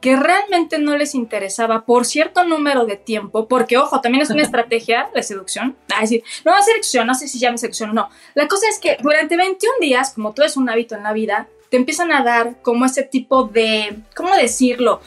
que 0.00 0.16
realmente 0.16 0.78
no 0.78 0.96
les 0.96 1.14
interesaba 1.14 1.84
por 1.84 2.04
cierto 2.04 2.44
número 2.44 2.86
de 2.86 2.96
tiempo, 2.96 3.48
porque 3.48 3.78
ojo, 3.78 4.00
también 4.00 4.22
es 4.22 4.30
una 4.30 4.42
estrategia 4.48 5.08
de 5.14 5.22
seducción, 5.22 5.76
a 5.94 6.00
decir, 6.00 6.22
no 6.44 6.52
va 6.52 6.58
a 6.58 6.62
seducción, 6.62 7.06
no 7.06 7.14
sé 7.14 7.28
si 7.28 7.38
llame 7.38 7.58
seducción 7.58 7.90
o 7.90 7.92
no. 7.92 8.08
La 8.34 8.48
cosa 8.48 8.68
es 8.68 8.78
que 8.78 8.96
durante 9.00 9.36
21 9.36 9.74
días, 9.80 10.12
como 10.14 10.32
todo 10.32 10.46
es 10.46 10.56
un 10.56 10.68
hábito 10.68 10.94
en 10.94 11.02
la 11.02 11.12
vida, 11.12 11.48
te 11.70 11.76
empiezan 11.76 12.12
a 12.12 12.22
dar 12.22 12.62
como 12.62 12.84
ese 12.84 13.02
tipo 13.02 13.44
de, 13.44 13.96
¿cómo 14.14 14.34
decirlo? 14.36 15.00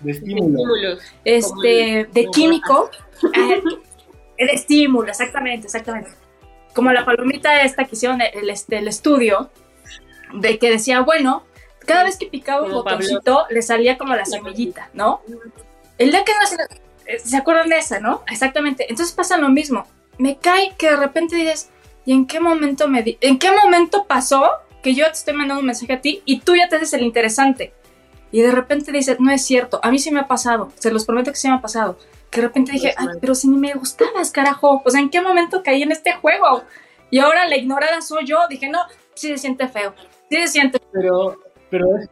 De 0.00 0.12
estímulo. 0.12 0.98
Este, 1.24 2.08
de 2.12 2.26
químico. 2.32 2.90
De 4.38 4.44
estímulo, 4.52 5.08
exactamente, 5.08 5.66
exactamente. 5.66 6.10
Como 6.72 6.92
la 6.92 7.04
palomita 7.04 7.60
esta 7.62 7.84
que 7.86 7.96
hicieron 7.96 8.20
el, 8.20 8.48
este, 8.50 8.78
el 8.78 8.86
estudio, 8.86 9.50
de 10.32 10.60
que 10.60 10.70
decía, 10.70 11.00
bueno, 11.00 11.42
cada 11.88 12.04
vez 12.04 12.16
que 12.16 12.26
picaba 12.26 12.62
un 12.62 12.72
botoncito 12.72 13.46
le 13.50 13.62
salía 13.62 13.96
como 13.98 14.14
la 14.14 14.24
semillita, 14.24 14.90
¿no? 14.92 15.22
El 15.96 16.10
día 16.10 16.22
que 16.24 16.32
no 16.40 16.46
se, 16.46 16.56
eh, 17.06 17.18
se 17.18 17.36
acuerdan 17.36 17.70
de 17.70 17.78
esa, 17.78 17.98
¿no? 17.98 18.22
Exactamente. 18.30 18.86
Entonces 18.88 19.14
pasa 19.14 19.38
lo 19.38 19.48
mismo. 19.48 19.86
Me 20.18 20.36
cae 20.36 20.74
que 20.76 20.90
de 20.90 20.96
repente 20.96 21.36
dices, 21.36 21.70
¿y 22.04 22.12
en 22.12 22.26
qué 22.26 22.38
momento 22.38 22.86
me 22.86 23.02
di 23.02 23.18
en 23.20 23.38
qué 23.38 23.50
momento 23.50 24.04
pasó 24.04 24.48
que 24.82 24.94
yo 24.94 25.06
te 25.06 25.12
estoy 25.12 25.34
mandando 25.34 25.60
un 25.60 25.66
mensaje 25.66 25.92
a 25.94 26.00
ti 26.00 26.22
y 26.24 26.40
tú 26.40 26.54
ya 26.54 26.68
te 26.68 26.76
haces 26.76 26.92
el 26.92 27.02
interesante? 27.02 27.72
Y 28.30 28.42
de 28.42 28.52
repente 28.52 28.92
dices, 28.92 29.18
no 29.18 29.30
es 29.32 29.44
cierto, 29.44 29.80
a 29.82 29.90
mí 29.90 29.98
sí 29.98 30.10
me 30.10 30.20
ha 30.20 30.28
pasado, 30.28 30.70
se 30.78 30.90
los 30.90 31.06
prometo 31.06 31.32
que 31.32 31.38
sí 31.38 31.48
me 31.48 31.54
ha 31.54 31.62
pasado. 31.62 31.98
Que 32.30 32.42
de 32.42 32.48
repente 32.48 32.72
dije, 32.72 32.94
ay, 32.96 33.08
pero 33.22 33.34
si 33.34 33.48
ni 33.48 33.56
me 33.56 33.72
gustabas, 33.72 34.30
carajo. 34.30 34.82
O 34.84 34.90
sea, 34.90 35.00
¿en 35.00 35.08
qué 35.08 35.22
momento 35.22 35.62
caí 35.62 35.82
en 35.82 35.92
este 35.92 36.12
juego? 36.12 36.62
Y 37.10 37.20
ahora 37.20 37.48
la 37.48 37.56
ignorada 37.56 38.02
soy 38.02 38.26
yo. 38.26 38.36
Dije, 38.50 38.68
no, 38.68 38.80
sí 39.14 39.28
se 39.28 39.38
siente 39.38 39.66
feo. 39.66 39.94
Sí 40.30 40.36
se 40.36 40.48
siente. 40.48 40.78
Pero 40.92 41.38
pero 41.70 41.96
es, 41.96 42.08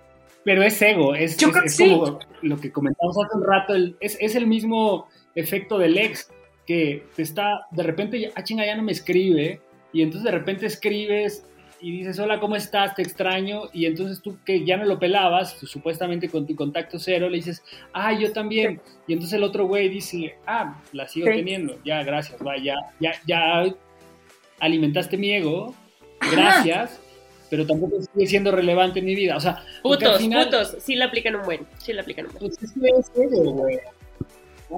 pero 0.47 0.63
es 0.63 0.81
ego, 0.81 1.15
es, 1.15 1.37
como 1.77 2.21
lo 2.43 2.57
que 2.59 2.71
comentamos 2.71 3.17
hace 3.19 3.37
un 3.37 3.45
rato, 3.45 3.75
es, 3.99 4.17
es, 4.21 4.37
el 4.37 4.47
mismo 4.47 5.09
efecto 5.35 5.77
del 5.77 5.99
ex, 5.99 6.31
que 6.65 7.05
te 7.17 7.23
está, 7.23 7.67
de 7.73 7.83
repente, 7.83 8.33
ah, 8.35 8.45
chinga, 8.45 8.65
ya 8.65 8.77
no 8.77 8.85
me 8.85 8.93
escribe, 8.93 9.61
y 9.93 10.03
entonces 10.03 10.25
de 10.25 10.31
repente 10.31 10.67
escribes 10.67 11.45
y 11.81 11.99
dices, 11.99 12.19
hola, 12.21 12.39
¿cómo 12.39 12.55
estás? 12.55 12.95
Te 12.95 13.03
extraño, 13.03 13.63
y 13.73 13.87
entonces 13.87 14.23
tú 14.23 14.39
que 14.45 14.65
ya 14.65 14.77
no 14.77 14.85
lo 14.85 15.01
pelabas, 15.01 15.59
supuestamente 15.59 16.29
con 16.29 16.47
tu 16.47 16.55
contacto 16.55 17.01
cero, 17.01 17.29
le 17.29 17.39
dices, 17.39 17.65
ah, 17.93 18.13
yo 18.13 18.33
también, 18.33 18.81
y 19.09 19.15
entonces 19.15 19.37
el 19.37 19.43
otro 19.43 19.67
güey 19.67 19.89
dice, 19.89 20.37
ah, 20.47 20.81
la 20.93 21.09
sigo 21.09 21.27
teniendo, 21.27 21.77
ya, 21.85 22.05
gracias, 22.05 22.41
va, 22.41 22.57
ya, 22.57 22.77
ya, 23.01 23.13
ya 23.27 23.65
alimentaste 24.61 25.17
mi 25.17 25.33
ego, 25.33 25.75
gracias 26.31 27.01
pero 27.51 27.67
tampoco 27.67 27.97
sigue 28.01 28.27
siendo 28.27 28.51
relevante 28.51 28.99
en 28.99 29.07
mi 29.07 29.15
vida. 29.15 29.37
O 29.37 29.41
sea, 29.41 29.63
putos, 29.83 30.23
putos, 30.23 30.77
sí 30.81 30.95
le 30.95 31.05
aplican 31.05 31.37
un 31.37 31.43
buen, 31.43 31.67
sí 31.79 31.93
le 31.93 32.01
aplican 32.01 32.27
un 32.27 32.33
buen. 32.33 32.53
Pues 32.57 32.73
güey. 33.35 33.81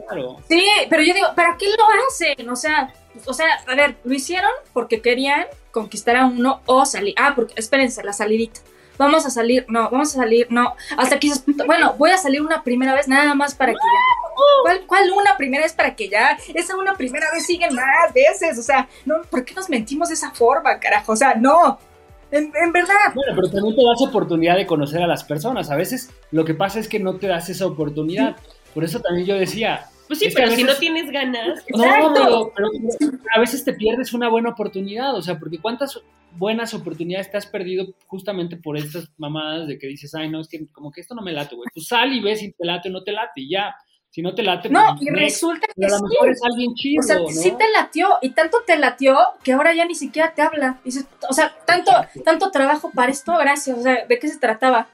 Claro. 0.06 0.36
Sí, 0.48 0.64
pero 0.90 1.02
yo 1.02 1.14
digo, 1.14 1.28
¿para 1.34 1.56
qué 1.56 1.66
lo 1.66 1.84
hacen? 2.08 2.48
O 2.50 2.56
sea, 2.56 2.92
o 3.24 3.32
sea, 3.32 3.46
a 3.66 3.74
ver, 3.74 3.96
lo 4.04 4.14
hicieron 4.14 4.50
porque 4.72 5.00
querían 5.00 5.46
conquistar 5.70 6.16
a 6.16 6.26
uno 6.26 6.60
o 6.66 6.84
salir. 6.84 7.14
Ah, 7.16 7.32
porque 7.34 7.54
espérense, 7.56 8.02
la 8.04 8.12
salidita. 8.12 8.60
Vamos 8.98 9.24
a 9.26 9.30
salir, 9.30 9.64
no, 9.68 9.88
vamos 9.90 10.14
a 10.14 10.18
salir, 10.18 10.48
no. 10.50 10.74
Hasta 10.96 11.20
que 11.20 11.30
bueno, 11.66 11.94
voy 11.96 12.10
a 12.10 12.18
salir 12.18 12.42
una 12.42 12.64
primera 12.64 12.94
vez 12.94 13.06
nada 13.06 13.32
más 13.34 13.54
para 13.54 13.72
que 13.72 13.78
ya. 13.78 14.28
¿Cuál, 14.62 14.86
¿Cuál 14.86 15.10
una 15.12 15.36
primera 15.36 15.62
vez 15.62 15.72
para 15.72 15.94
que 15.94 16.08
ya? 16.08 16.36
Esa 16.52 16.76
una 16.76 16.94
primera 16.94 17.30
vez 17.32 17.46
sigue 17.46 17.70
más 17.70 18.12
veces. 18.12 18.58
O 18.58 18.62
sea, 18.62 18.88
no, 19.06 19.22
¿por 19.30 19.44
qué 19.44 19.54
nos 19.54 19.68
mentimos 19.68 20.08
de 20.08 20.14
esa 20.14 20.32
forma, 20.32 20.80
carajo? 20.80 21.12
O 21.12 21.16
sea, 21.16 21.34
no. 21.34 21.78
En, 22.30 22.72
verdad. 22.72 23.14
Bueno, 23.14 23.32
pero 23.34 23.50
también 23.50 23.76
te 23.76 23.82
das 23.84 24.02
oportunidad 24.02 24.56
de 24.56 24.66
conocer 24.66 25.02
a 25.02 25.06
las 25.06 25.24
personas. 25.24 25.70
A 25.70 25.76
veces 25.76 26.12
lo 26.30 26.44
que 26.44 26.54
pasa 26.54 26.78
es 26.78 26.88
que 26.88 26.98
no 26.98 27.16
te 27.16 27.26
das 27.26 27.48
esa 27.48 27.66
oportunidad. 27.66 28.36
Por 28.74 28.84
eso 28.84 29.00
también 29.00 29.26
yo 29.26 29.38
decía, 29.38 29.86
Pues 30.06 30.18
sí, 30.18 30.30
pero 30.34 30.50
si 30.50 30.62
no 30.62 30.74
tienes 30.74 31.10
ganas. 31.10 31.64
No, 31.74 32.52
pero, 32.54 32.70
a 33.34 33.40
veces 33.40 33.64
te 33.64 33.72
pierdes 33.72 34.12
una 34.12 34.28
buena 34.28 34.50
oportunidad, 34.50 35.14
o 35.14 35.22
sea, 35.22 35.38
porque 35.38 35.58
cuántas 35.58 36.00
buenas 36.32 36.74
oportunidades 36.74 37.30
te 37.30 37.36
has 37.36 37.46
perdido 37.46 37.86
justamente 38.06 38.56
por 38.56 38.76
estas 38.76 39.10
mamadas 39.16 39.66
de 39.66 39.78
que 39.78 39.86
dices, 39.86 40.14
ay, 40.14 40.28
no, 40.28 40.40
es 40.40 40.48
que 40.48 40.66
como 40.68 40.90
que 40.90 41.00
esto 41.00 41.14
no 41.14 41.22
me 41.22 41.32
late, 41.32 41.56
güey. 41.56 41.68
Pues 41.72 41.86
sal 41.86 42.12
y 42.12 42.20
ves 42.20 42.40
si 42.40 42.52
te 42.52 42.64
late 42.64 42.88
o 42.88 42.92
no 42.92 43.02
te 43.02 43.12
late 43.12 43.40
y 43.40 43.50
ya. 43.50 43.74
Si 44.18 44.22
no 44.22 44.34
te 44.34 44.42
late, 44.42 44.68
no, 44.68 44.96
pues, 44.96 45.02
y 45.02 45.10
resulta 45.10 45.68
que 45.76 45.86
a 45.86 45.90
lo 45.90 46.00
mejor 46.00 46.30
es 46.30 46.40
alguien 46.42 46.74
chido. 46.74 46.98
O 46.98 47.02
sea, 47.04 47.18
sí 47.40 47.52
te 47.56 47.70
latió 47.70 48.18
y 48.20 48.30
tanto 48.30 48.62
te 48.66 48.76
latió 48.76 49.16
que 49.44 49.52
ahora 49.52 49.72
ya 49.72 49.84
ni 49.84 49.94
siquiera 49.94 50.34
te 50.34 50.42
habla. 50.42 50.80
Dices, 50.84 51.06
o 51.28 51.32
sea, 51.32 51.54
tanto, 51.64 51.92
tanto 52.24 52.50
trabajo 52.50 52.90
para 52.92 53.12
esto, 53.12 53.38
gracias. 53.38 53.78
O 53.78 53.80
sea, 53.80 54.06
¿de 54.06 54.18
qué 54.18 54.26
se 54.26 54.40
trataba? 54.40 54.88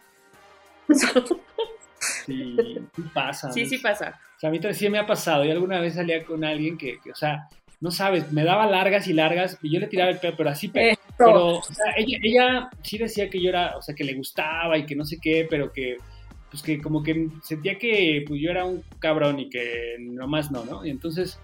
Sí, 2.27 2.55
sí 2.95 3.03
pasa. 3.14 3.51
Sí, 3.51 3.64
sí 3.64 3.79
pasa. 3.79 4.20
O 4.37 4.41
sea, 4.41 4.51
a 4.51 4.53
mí 4.53 4.61
sí 4.75 4.91
me 4.91 4.99
ha 4.99 5.07
pasado. 5.07 5.43
Y 5.47 5.51
alguna 5.51 5.81
vez 5.81 5.95
salía 5.95 6.22
con 6.22 6.45
alguien 6.45 6.77
que, 6.77 6.99
o 7.11 7.14
sea, 7.14 7.49
no 7.81 7.91
sabes, 7.91 8.31
me 8.31 8.45
daba 8.45 8.66
largas 8.66 9.09
y 9.09 9.14
largas 9.14 9.57
y 9.62 9.72
yo 9.72 9.81
le 9.81 9.87
tiraba 9.87 10.11
el 10.11 10.18
pelo, 10.18 10.37
pero 10.37 10.51
así, 10.51 10.68
pero, 10.68 10.99
pero 11.16 11.47
o 11.61 11.62
sea, 11.62 11.95
ella, 11.97 12.18
ella 12.22 12.70
sí 12.83 12.99
decía 12.99 13.31
que 13.31 13.41
yo 13.41 13.49
era, 13.49 13.75
o 13.79 13.81
sea, 13.81 13.95
que 13.95 14.05
le 14.05 14.12
gustaba 14.12 14.77
y 14.77 14.85
que 14.85 14.95
no 14.95 15.07
sé 15.07 15.16
qué, 15.18 15.47
pero 15.49 15.72
que 15.72 15.97
pues 16.55 16.63
que 16.63 16.81
como 16.81 17.03
que 17.03 17.31
sentía 17.43 17.79
que 17.81 18.25
pues 18.29 18.41
yo 18.41 18.49
era 18.49 18.65
un 18.65 18.85
cabrón 19.01 19.41
y 19.41 19.51
que 19.51 19.97
nomás 19.99 20.53
no, 20.53 20.65
¿no? 20.65 20.87
Y 20.87 20.91
entonces 20.91 21.41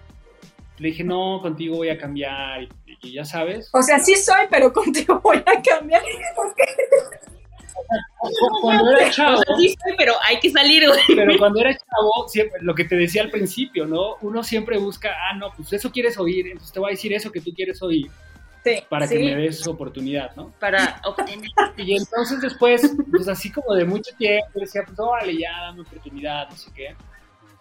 le 0.77 0.87
dije, 0.87 1.03
no, 1.03 1.41
contigo 1.41 1.75
voy 1.75 1.89
a 1.89 1.97
cambiar 1.97 2.69
y, 3.01 3.11
ya 3.11 3.25
sabes. 3.25 3.69
O 3.73 3.81
sea, 3.81 3.99
sí 3.99 4.15
soy, 4.15 4.45
pero 4.49 4.71
contigo 4.73 5.19
voy 5.21 5.39
a 5.39 5.61
cambiar. 5.61 6.01
cuando 8.61 8.91
era 8.91 9.11
chavo. 9.11 9.41
sí 9.57 9.75
soy, 9.83 9.95
pero 9.97 10.13
hay 10.25 10.39
que 10.39 10.49
salir, 10.49 10.83
Pero 11.07 11.37
cuando 11.37 11.59
era 11.59 11.73
chavo, 11.73 12.29
siempre, 12.29 12.61
lo 12.61 12.73
que 12.73 12.85
te 12.85 12.95
decía 12.95 13.23
al 13.23 13.31
principio, 13.31 13.85
¿no? 13.85 14.15
Uno 14.21 14.45
siempre 14.45 14.77
busca, 14.77 15.09
ah, 15.29 15.35
no, 15.35 15.51
pues 15.57 15.73
eso 15.73 15.91
quieres 15.91 16.17
oír, 16.17 16.47
entonces 16.47 16.71
te 16.71 16.79
voy 16.79 16.91
a 16.91 16.91
decir 16.91 17.11
eso 17.11 17.33
que 17.33 17.41
tú 17.41 17.51
quieres 17.53 17.81
oír 17.81 18.09
para 18.89 19.07
que 19.07 19.17
me 19.17 19.35
des 19.35 19.65
oportunidad, 19.67 20.35
¿no? 20.35 20.51
Para 20.59 21.01
obtener. 21.05 21.49
Y 21.77 21.97
entonces 21.97 22.41
después, 22.41 22.93
pues 23.11 23.27
así 23.27 23.51
como 23.51 23.73
de 23.73 23.85
mucho 23.85 24.15
tiempo, 24.17 24.59
decía, 24.59 24.83
pues 24.85 24.99
órale, 24.99 25.37
ya, 25.37 25.51
dame 25.61 25.81
oportunidad, 25.81 26.49
no 26.49 26.55
sé 26.55 26.71
qué. 26.73 26.95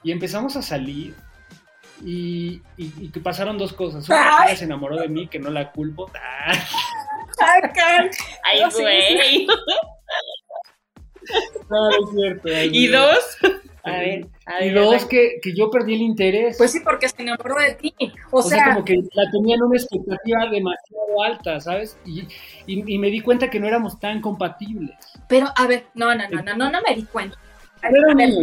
Y 0.02 0.12
empezamos 0.12 0.56
a 0.56 0.62
salir 0.62 1.14
y, 2.04 2.62
y, 2.76 3.10
que 3.10 3.20
pasaron 3.20 3.58
dos 3.58 3.72
cosas. 3.72 4.08
Una, 4.08 4.46
ella 4.46 4.56
se 4.56 4.64
enamoró 4.64 4.96
de 4.96 5.08
mí, 5.08 5.28
que 5.28 5.38
no 5.38 5.50
la 5.50 5.70
culpo. 5.72 6.10
Ay, 8.44 8.62
güey. 8.72 9.46
No, 11.68 11.90
es 11.90 12.10
cierto. 12.14 12.48
y 12.48 12.86
dos, 12.88 13.36
a 13.82 13.98
ver, 13.98 14.26
y 14.60 14.70
dos, 14.70 15.04
que, 15.06 15.38
que, 15.42 15.54
yo 15.54 15.70
perdí 15.70 15.94
el 15.94 16.02
interés. 16.02 16.56
Pues 16.58 16.72
sí, 16.72 16.80
porque 16.80 17.08
se 17.08 17.22
enamoró 17.22 17.56
de 17.60 17.74
ti. 17.74 17.94
O, 18.30 18.42
sea, 18.42 18.74
como 18.74 18.84
que 18.84 18.96
la 19.12 19.30
tenían 19.30 19.62
una 19.62 19.76
expectativa 19.76 20.40
demasiado 20.50 21.22
alta, 21.24 21.60
¿sabes? 21.60 21.96
Y, 22.04 22.26
y, 22.66 22.98
me 22.98 23.08
di 23.08 23.20
cuenta 23.20 23.48
que 23.48 23.60
no 23.60 23.66
éramos 23.66 23.98
tan 23.98 24.20
compatibles. 24.20 24.96
Pero, 25.28 25.48
a 25.56 25.66
ver, 25.66 25.86
no, 25.94 26.14
no, 26.14 26.28
no, 26.28 26.42
no, 26.42 26.56
no, 26.56 26.70
no 26.70 26.78
me 26.86 26.94
di 26.94 27.04
cuenta. 27.04 27.36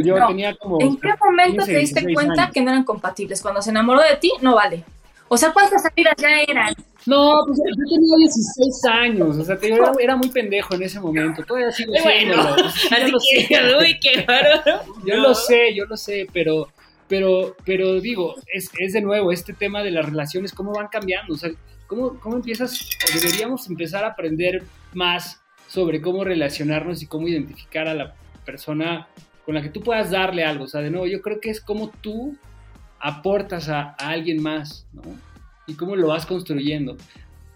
yo 0.03 0.27
tenía 0.27 0.55
como. 0.55 0.81
¿En 0.81 0.97
qué 0.97 1.13
momento 1.23 1.65
te 1.65 1.77
diste 1.77 2.13
cuenta 2.13 2.49
que 2.51 2.61
no 2.61 2.71
eran 2.71 2.83
compatibles? 2.83 3.41
Cuando 3.41 3.61
se 3.61 3.69
enamoró 3.69 4.01
de 4.01 4.15
ti, 4.17 4.31
no 4.41 4.55
vale. 4.55 4.83
O 5.27 5.38
sea, 5.38 5.51
¿cuántas 5.51 5.83
salidas 5.83 6.15
ya 6.17 6.41
eran? 6.41 6.73
No, 7.08 7.43
pues 7.45 7.58
yo 7.58 7.76
tenía 7.89 8.18
16 8.18 8.86
años, 8.91 9.38
o 9.38 9.43
sea, 9.43 9.58
te 9.58 9.74
era, 9.74 9.91
era, 9.97 10.16
muy 10.18 10.30
pendejo 10.30 10.76
en 10.76 10.84
ese 10.84 10.99
momento, 10.99 11.41
todavía 11.43 11.72
sigo 11.72 11.93
bueno, 12.03 12.43
así 12.91 13.12
lo 13.12 13.20
sé. 13.20 13.47
uy, 13.80 13.97
qué 13.99 14.26
raro. 14.28 14.82
Yo 15.05 15.16
lo 15.16 15.34
sé, 15.34 15.74
yo 15.74 15.86
lo 15.86 15.95
sé, 15.95 16.28
pero, 16.34 16.68
pero, 17.08 17.55
pero 17.66 18.01
digo, 18.01 18.36
es, 18.53 18.70
es 18.78 18.91
de 18.91 19.01
nuevo 19.01 19.32
este 19.32 19.53
tema 19.53 19.84
de 19.84 19.91
las 19.91 20.05
relaciones, 20.05 20.51
cómo 20.51 20.74
van 20.74 20.88
cambiando, 20.88 21.34
o 21.34 21.38
sea, 21.38 21.49
cómo, 21.88 22.20
cómo 22.20 22.36
empiezas, 22.36 22.89
o 23.10 23.20
deberíamos 23.20 23.70
empezar 23.70 24.03
a 24.03 24.10
aprender 24.10 24.64
más 24.93 25.41
sobre 25.68 26.01
cómo 26.01 26.26
relacionarnos 26.26 27.01
y 27.01 27.08
cómo 27.08 27.30
identificar 27.30 27.88
a 27.88 27.93
la 27.93 28.16
persona 28.45 29.08
con 29.45 29.55
la 29.55 29.62
que 29.62 29.70
tú 29.70 29.82
puedas 29.82 30.12
darle 30.12 30.43
algo, 30.43 30.66
o 30.66 30.68
sea, 30.68 30.82
de 30.82 30.91
nuevo, 30.91 31.08
yo 31.08 31.22
creo 31.22 31.39
que 31.39 31.51
es 31.51 31.62
como 31.62 31.89
tú 32.01 32.36
aportas 32.99 33.70
a, 33.70 33.95
a 33.97 34.10
alguien 34.10 34.43
más, 34.43 34.86
¿no? 34.91 35.03
Y 35.68 35.76
cómo 35.76 35.95
lo 35.95 36.07
vas 36.07 36.26
construyendo. 36.26 36.97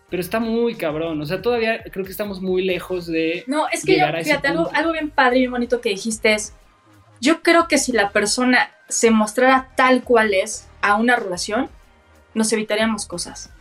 Pero 0.10 0.22
está 0.22 0.40
muy 0.40 0.76
cabrón, 0.76 1.22
o 1.22 1.26
sea, 1.26 1.42
todavía 1.42 1.82
creo 1.84 2.06
que 2.06 2.12
estamos 2.12 2.42
muy 2.42 2.64
lejos 2.64 3.08
de... 3.08 3.46
No, 3.48 3.68
es 3.70 3.86
que 3.86 3.98
yo, 3.98 4.06
fíjate, 4.24 4.50
algo, 4.50 4.70
algo 4.74 4.92
bien 4.92 5.10
padre 5.10 5.38
y 5.38 5.40
bien 5.42 5.52
bonito 5.52 5.80
que 5.80 5.90
dijiste 5.90 6.34
es, 6.34 6.54
yo 7.22 7.42
creo 7.42 7.68
que 7.68 7.78
si 7.78 7.94
la 7.94 8.12
persona 8.12 8.72
se 8.90 9.10
mostrara 9.10 9.70
tal 9.78 10.04
cual 10.04 10.34
es 10.34 10.68
a 10.82 10.96
una 10.96 11.16
relación, 11.16 11.70
nos 12.34 12.52
evitaríamos 12.52 13.06
cosas. 13.06 13.52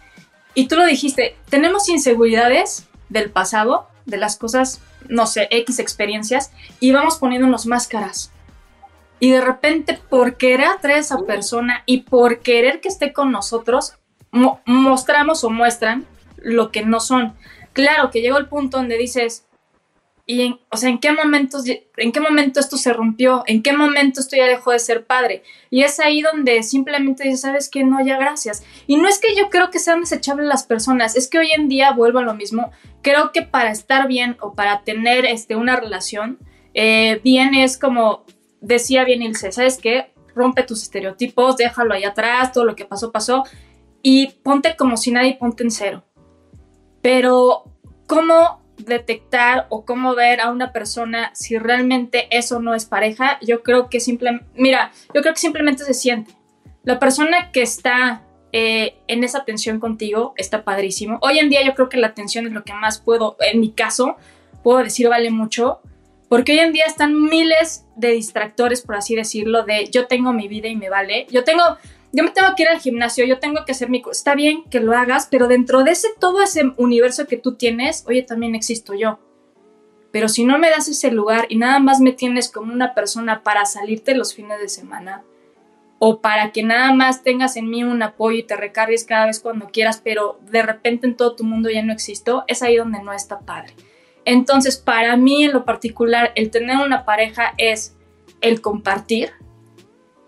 Y 0.55 0.66
tú 0.66 0.76
lo 0.76 0.84
dijiste, 0.84 1.36
tenemos 1.48 1.88
inseguridades 1.88 2.88
del 3.09 3.30
pasado, 3.30 3.88
de 4.07 4.16
las 4.16 4.36
cosas, 4.36 4.80
no 5.09 5.26
sé, 5.26 5.46
X 5.51 5.78
experiencias, 5.78 6.51
y 6.80 6.92
vamos 6.92 7.18
poniéndonos 7.18 7.66
máscaras. 7.66 8.32
Y 9.20 9.30
de 9.30 9.40
repente, 9.40 10.01
por 10.09 10.36
querer 10.36 10.66
atraer 10.66 10.96
a 10.96 11.01
esa 11.01 11.18
persona 11.18 11.82
y 11.86 12.03
por 12.03 12.40
querer 12.40 12.80
que 12.80 12.88
esté 12.88 13.12
con 13.12 13.30
nosotros, 13.30 13.94
mostramos 14.33 15.45
o 15.45 15.51
muestran 15.51 16.07
lo 16.37 16.70
que 16.70 16.83
no 16.83 17.01
son. 17.01 17.35
Claro 17.72 18.11
que 18.11 18.20
llegó 18.20 18.39
el 18.39 18.49
punto 18.49 18.78
donde 18.78 18.97
dices, 18.99 19.47
y 20.26 20.43
en, 20.43 20.61
o 20.70 20.76
sea, 20.76 20.91
¿en 20.91 20.99
qué, 20.99 21.12
momentos, 21.12 21.64
¿en 21.66 22.12
qué 22.12 22.20
momento 22.20 22.61
esto 22.61 22.76
se 22.76 22.93
rompió? 22.93 23.43
¿En 23.49 23.62
qué 23.62 23.72
momento 23.72 24.20
esto 24.20 24.37
ya 24.37 24.47
dejó 24.47 24.70
de 24.70 24.78
ser 24.78 25.05
padre? 25.05 25.43
Y 25.70 25.83
es 25.83 25.99
ahí 25.99 26.22
donde 26.22 26.62
simplemente 26.62 27.24
dices, 27.24 27.41
¿sabes 27.41 27.68
qué? 27.68 27.83
No, 27.83 28.05
ya 28.05 28.16
gracias. 28.16 28.62
Y 28.87 28.97
no 28.97 29.09
es 29.09 29.18
que 29.18 29.35
yo 29.35 29.51
creo 29.51 29.70
que 29.70 29.81
sean 29.81 30.01
desechables 30.01 30.47
las 30.47 30.64
personas, 30.64 31.16
es 31.16 31.28
que 31.28 31.41
hoy 31.41 31.51
en 31.53 31.68
día 31.68 31.93
vuelvo 31.93 32.20
a 32.20 32.22
lo 32.22 32.35
mismo. 32.35 32.70
Creo 33.03 33.33
que 33.33 33.43
para 33.43 33.72
estar 33.72 34.07
bien 34.07 34.37
o 34.41 34.55
para 34.55 34.83
tener 34.83 35.26
este, 35.26 35.57
una 35.57 35.74
relación, 35.74 36.39
eh, 36.74 37.20
bien 37.24 37.55
es 37.55 37.76
como 37.76 38.24
decía 38.61 39.05
bien 39.05 39.22
Ilse, 39.22 39.51
¿sabes 39.51 39.78
qué? 39.78 40.12
Rompe 40.35 40.62
tus 40.62 40.83
estereotipos, 40.83 41.57
déjalo 41.57 41.95
ahí 41.95 42.05
atrás, 42.05 42.53
todo 42.53 42.64
lo 42.64 42.76
que 42.76 42.85
pasó, 42.85 43.11
pasó 43.11 43.45
y 44.03 44.28
ponte 44.42 44.76
como 44.76 44.96
si 44.96 45.11
nadie, 45.11 45.36
ponte 45.38 45.62
en 45.62 45.70
cero. 45.70 46.05
Pero, 47.03 47.64
¿cómo 48.07 48.61
detectar 48.78 49.66
o 49.68 49.84
cómo 49.84 50.14
ver 50.14 50.40
a 50.40 50.51
una 50.51 50.72
persona 50.72 51.30
si 51.34 51.59
realmente 51.59 52.28
eso 52.30 52.61
no 52.61 52.74
es 52.74 52.84
pareja? 52.84 53.38
Yo 53.42 53.62
creo 53.62 53.88
que 53.88 54.01
simplemente, 54.01 54.46
mira, 54.55 54.92
yo 55.14 55.22
creo 55.22 55.34
que 55.34 55.40
simplemente 55.40 55.84
se 55.84 55.94
siente. 55.94 56.34
La 56.82 56.98
persona 56.98 57.53
que 57.53 57.62
está 57.62 58.22
eh, 58.53 58.96
en 59.07 59.22
esa 59.22 59.44
tensión 59.44 59.78
contigo 59.80 60.34
está 60.36 60.64
padrísimo. 60.64 61.18
Hoy 61.22 61.38
en 61.38 61.51
día 61.51 61.64
yo 61.64 61.74
creo 61.74 61.88
que 61.88 61.98
la 61.98 62.09
atención 62.09 62.46
es 62.46 62.53
lo 62.53 62.64
que 62.64 62.72
más 62.72 63.01
puedo, 63.01 63.36
en 63.40 63.61
mi 63.61 63.70
caso, 63.70 64.16
puedo 64.62 64.78
decir 64.82 65.09
vale 65.09 65.30
mucho. 65.30 65.80
Porque 66.28 66.53
hoy 66.53 66.61
en 66.61 66.72
día 66.72 66.84
están 66.86 67.20
miles 67.20 67.86
de 67.96 68.12
distractores, 68.12 68.82
por 68.82 68.94
así 68.94 69.16
decirlo, 69.16 69.64
de 69.64 69.86
yo 69.90 70.07
tengo 70.07 70.32
mi 70.32 70.46
vida 70.46 70.68
y 70.68 70.76
me 70.76 70.88
vale. 70.88 71.26
Yo 71.30 71.42
tengo, 71.42 71.62
yo 72.12 72.24
me 72.24 72.30
tengo 72.30 72.48
que 72.56 72.64
ir 72.64 72.68
al 72.68 72.80
gimnasio, 72.80 73.24
yo 73.24 73.38
tengo 73.38 73.64
que 73.64 73.72
hacer 73.72 73.88
mi... 73.88 74.02
Está 74.11 74.34
bien 74.34 74.64
que 74.64 74.80
lo 74.80 74.96
hagas, 74.96 75.28
pero 75.30 75.48
dentro 75.48 75.84
de 75.84 75.92
ese, 75.92 76.08
todo 76.18 76.42
ese 76.42 76.72
universo 76.76 77.26
que 77.26 77.36
tú 77.36 77.54
tienes, 77.54 78.04
oye, 78.08 78.22
también 78.22 78.54
existo 78.54 78.94
yo. 78.94 79.18
Pero 80.11 80.28
si 80.28 80.44
no 80.44 80.58
me 80.58 80.70
das 80.70 80.88
ese 80.88 81.11
lugar 81.12 81.46
y 81.48 81.56
nada 81.56 81.78
más 81.78 82.00
me 82.00 82.12
tienes 82.12 82.50
como 82.50 82.72
una 82.72 82.94
persona 82.94 83.42
para 83.42 83.64
salirte 83.64 84.14
los 84.14 84.34
fines 84.34 84.58
de 84.61 84.68
semana, 84.68 85.22
o 86.02 86.20
para 86.20 86.50
que 86.50 86.62
nada 86.62 86.94
más 86.94 87.22
tengas 87.22 87.56
en 87.56 87.68
mí 87.68 87.84
un 87.84 88.02
apoyo 88.02 88.38
y 88.38 88.42
te 88.42 88.56
recargues 88.56 89.04
cada 89.04 89.26
vez 89.26 89.38
cuando 89.38 89.68
quieras, 89.68 90.00
pero 90.02 90.40
de 90.50 90.62
repente 90.62 91.06
en 91.06 91.14
todo 91.14 91.36
tu 91.36 91.44
mundo 91.44 91.68
ya 91.68 91.82
no 91.82 91.92
existo, 91.92 92.42
es 92.46 92.62
ahí 92.62 92.76
donde 92.76 93.02
no 93.02 93.12
está 93.12 93.40
padre. 93.40 93.74
Entonces, 94.24 94.78
para 94.78 95.16
mí 95.18 95.44
en 95.44 95.52
lo 95.52 95.66
particular, 95.66 96.32
el 96.36 96.50
tener 96.50 96.78
una 96.78 97.04
pareja 97.04 97.52
es 97.58 97.94
el 98.40 98.62
compartir, 98.62 99.32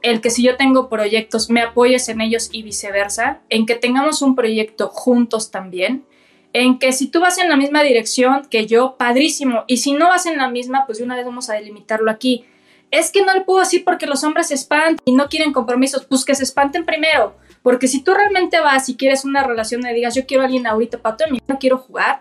el 0.03 0.21
que 0.21 0.31
si 0.31 0.43
yo 0.43 0.57
tengo 0.57 0.89
proyectos 0.89 1.51
me 1.51 1.63
apoyes 1.63 2.09
en 2.09 2.21
ellos 2.21 2.49
y 2.53 2.63
viceversa, 2.63 3.41
en 3.49 3.67
que 3.67 3.75
tengamos 3.75 4.23
un 4.23 4.35
proyecto 4.35 4.89
juntos 4.89 5.51
también, 5.51 6.05
en 6.53 6.79
que 6.79 6.93
si 6.93 7.07
tú 7.07 7.21
vas 7.21 7.39
en 7.39 7.49
la 7.49 7.57
misma 7.57 7.83
dirección 7.83 8.47
que 8.51 8.67
yo, 8.67 8.97
padrísimo, 8.99 9.65
y 9.67 9.79
si 9.79 9.93
no 9.93 10.09
vas 10.09 10.27
en 10.27 10.37
la 10.37 10.49
misma, 10.49 10.85
pues 10.87 10.99
de 10.99 11.05
una 11.05 11.17
vez 11.17 11.25
vamos 11.25 11.49
a 11.49 11.55
delimitarlo 11.55 12.11
aquí. 12.11 12.45
Es 12.91 13.11
que 13.11 13.25
no 13.25 13.33
le 13.33 13.41
puedo 13.41 13.61
decir 13.61 13.85
porque 13.85 14.07
los 14.07 14.23
hombres 14.23 14.49
se 14.49 14.55
espantan 14.55 14.99
y 15.07 15.13
no 15.13 15.29
quieren 15.29 15.53
compromisos, 15.53 16.05
pues 16.05 16.25
que 16.25 16.35
se 16.35 16.45
espanten 16.45 16.85
primero, 16.85 17.37
porque 17.63 17.89
si 17.89 18.03
tú 18.03 18.13
realmente 18.13 18.61
vas 18.61 18.89
y 18.89 18.97
quieres 18.97 19.25
una 19.25 19.43
relación 19.45 19.87
y 19.87 19.95
digas 19.95 20.15
yo 20.15 20.27
quiero 20.27 20.43
a 20.43 20.47
alguien 20.47 20.67
ahorita 20.67 20.99
para 20.99 21.17
todo 21.17 21.29
no 21.49 21.59
quiero 21.59 21.79
jugar, 21.79 22.21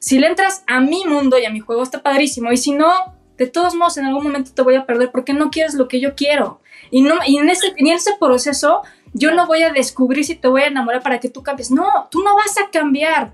si 0.00 0.18
le 0.18 0.26
entras 0.26 0.64
a 0.66 0.80
mi 0.80 1.04
mundo 1.04 1.38
y 1.38 1.44
a 1.44 1.50
mi 1.50 1.60
juego 1.60 1.82
está 1.82 2.02
padrísimo, 2.02 2.50
y 2.50 2.56
si 2.56 2.72
no, 2.72 3.15
de 3.36 3.46
todos 3.46 3.74
modos 3.74 3.96
en 3.98 4.06
algún 4.06 4.24
momento 4.24 4.52
te 4.54 4.62
voy 4.62 4.76
a 4.76 4.86
perder 4.86 5.10
porque 5.10 5.34
no 5.34 5.50
quieres 5.50 5.74
lo 5.74 5.88
que 5.88 6.00
yo 6.00 6.14
quiero. 6.14 6.60
Y, 6.90 7.02
no, 7.02 7.16
y 7.26 7.38
en, 7.38 7.48
ese, 7.48 7.74
en 7.76 7.88
ese 7.88 8.12
proceso 8.18 8.82
yo 9.12 9.34
no 9.34 9.46
voy 9.46 9.62
a 9.62 9.72
descubrir 9.72 10.24
si 10.24 10.34
te 10.34 10.48
voy 10.48 10.62
a 10.62 10.66
enamorar 10.66 11.02
para 11.02 11.20
que 11.20 11.28
tú 11.28 11.42
cambies. 11.42 11.70
No, 11.70 12.08
tú 12.10 12.22
no 12.22 12.34
vas 12.36 12.56
a 12.58 12.70
cambiar. 12.70 13.32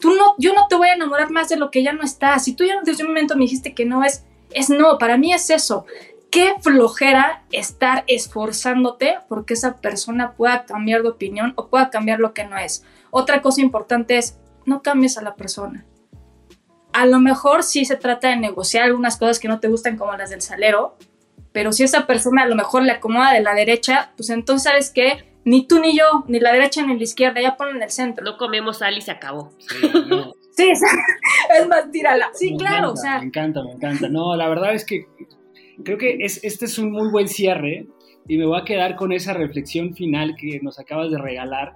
Tú 0.00 0.14
no, 0.14 0.34
yo 0.38 0.52
no 0.52 0.66
te 0.68 0.76
voy 0.76 0.88
a 0.88 0.94
enamorar 0.94 1.30
más 1.30 1.48
de 1.48 1.56
lo 1.56 1.70
que 1.70 1.82
ya 1.82 1.92
no 1.92 2.02
está. 2.02 2.38
Si 2.38 2.54
tú 2.54 2.64
ya 2.64 2.80
desde 2.82 3.02
un 3.02 3.10
momento 3.10 3.34
me 3.34 3.42
dijiste 3.42 3.74
que 3.74 3.86
no 3.86 4.04
es, 4.04 4.24
es 4.52 4.68
no, 4.68 4.98
para 4.98 5.16
mí 5.16 5.32
es 5.32 5.50
eso. 5.50 5.86
qué 6.30 6.54
flojera 6.60 7.44
estar 7.50 8.04
esforzándote 8.08 9.18
porque 9.28 9.54
esa 9.54 9.76
persona 9.76 10.32
pueda 10.32 10.66
cambiar 10.66 11.02
de 11.02 11.08
opinión 11.08 11.54
o 11.56 11.68
pueda 11.68 11.88
cambiar 11.88 12.20
lo 12.20 12.34
que 12.34 12.44
no 12.44 12.58
es. 12.58 12.84
Otra 13.10 13.40
cosa 13.40 13.62
importante 13.62 14.18
es, 14.18 14.36
no 14.66 14.82
cambies 14.82 15.16
a 15.16 15.22
la 15.22 15.34
persona. 15.34 15.86
A 16.96 17.04
lo 17.04 17.20
mejor 17.20 17.62
sí 17.62 17.84
se 17.84 17.96
trata 17.96 18.28
de 18.28 18.36
negociar 18.36 18.84
algunas 18.84 19.18
cosas 19.18 19.38
que 19.38 19.48
no 19.48 19.60
te 19.60 19.68
gustan 19.68 19.98
como 19.98 20.16
las 20.16 20.30
del 20.30 20.40
salero, 20.40 20.96
pero 21.52 21.70
si 21.72 21.82
esa 21.82 22.06
persona 22.06 22.42
a 22.42 22.46
lo 22.46 22.56
mejor 22.56 22.82
le 22.84 22.92
acomoda 22.92 23.32
de 23.32 23.42
la 23.42 23.54
derecha, 23.54 24.12
pues 24.16 24.30
entonces 24.30 24.64
sabes 24.64 24.90
que 24.90 25.24
ni 25.44 25.66
tú 25.66 25.78
ni 25.78 25.96
yo, 25.96 26.24
ni 26.26 26.40
la 26.40 26.52
derecha 26.52 26.84
ni 26.86 26.96
la 26.96 27.02
izquierda, 27.02 27.42
ya 27.42 27.56
ponen 27.56 27.76
en 27.76 27.82
el 27.82 27.90
centro. 27.90 28.24
No 28.24 28.38
comemos 28.38 28.78
sal 28.78 28.96
y 28.96 29.02
se 29.02 29.10
acabó. 29.10 29.52
Sí, 30.56 30.70
es 30.70 31.68
más, 31.68 31.90
tírala. 31.92 32.30
Sí, 32.32 32.56
claro, 32.56 32.92
o 32.92 32.96
sea. 32.96 33.18
Me 33.18 33.26
encanta, 33.26 33.62
me 33.62 33.72
encanta. 33.72 34.08
No, 34.08 34.34
la 34.34 34.48
verdad 34.48 34.72
es 34.72 34.86
que 34.86 35.06
creo 35.84 35.98
que 35.98 36.16
es, 36.20 36.42
este 36.44 36.64
es 36.64 36.78
un 36.78 36.92
muy 36.92 37.10
buen 37.10 37.28
cierre 37.28 37.86
y 38.28 38.36
me 38.38 38.46
voy 38.46 38.60
a 38.60 38.64
quedar 38.64 38.96
con 38.96 39.12
esa 39.12 39.32
reflexión 39.32 39.94
final 39.94 40.34
que 40.36 40.60
nos 40.60 40.78
acabas 40.78 41.10
de 41.10 41.18
regalar. 41.18 41.74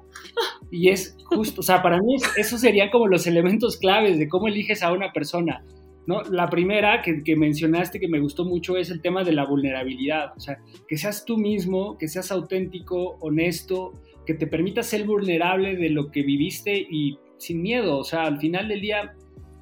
Y 0.70 0.88
es 0.88 1.16
justo, 1.24 1.60
o 1.60 1.64
sea, 1.64 1.82
para 1.82 1.98
mí 2.00 2.16
eso 2.36 2.58
serían 2.58 2.90
como 2.90 3.06
los 3.06 3.26
elementos 3.26 3.76
claves 3.76 4.18
de 4.18 4.28
cómo 4.28 4.48
eliges 4.48 4.82
a 4.82 4.92
una 4.92 5.12
persona. 5.12 5.64
¿no? 6.06 6.22
La 6.22 6.48
primera 6.48 7.02
que, 7.02 7.22
que, 7.22 7.36
mencionaste 7.36 8.00
que 8.00 8.08
me 8.08 8.20
gustó 8.20 8.44
mucho 8.44 8.76
es 8.76 8.90
el 8.90 9.00
tema 9.00 9.22
de 9.24 9.32
la 9.32 9.46
vulnerabilidad. 9.46 10.32
O 10.36 10.40
sea, 10.40 10.58
que 10.88 10.96
seas 10.96 11.24
tú 11.24 11.36
mismo, 11.36 11.96
que 11.98 12.08
seas 12.08 12.32
auténtico, 12.32 13.16
honesto, 13.20 13.92
que 14.26 14.34
te 14.34 14.46
permitas 14.46 14.86
ser 14.86 15.04
vulnerable 15.04 15.76
de 15.76 15.90
lo 15.90 16.10
que 16.10 16.22
viviste 16.22 16.86
y 16.88 17.18
sin 17.36 17.62
miedo. 17.62 17.98
O 17.98 18.04
sea, 18.04 18.24
al 18.24 18.38
final 18.38 18.68
del 18.68 18.80
día, 18.80 19.14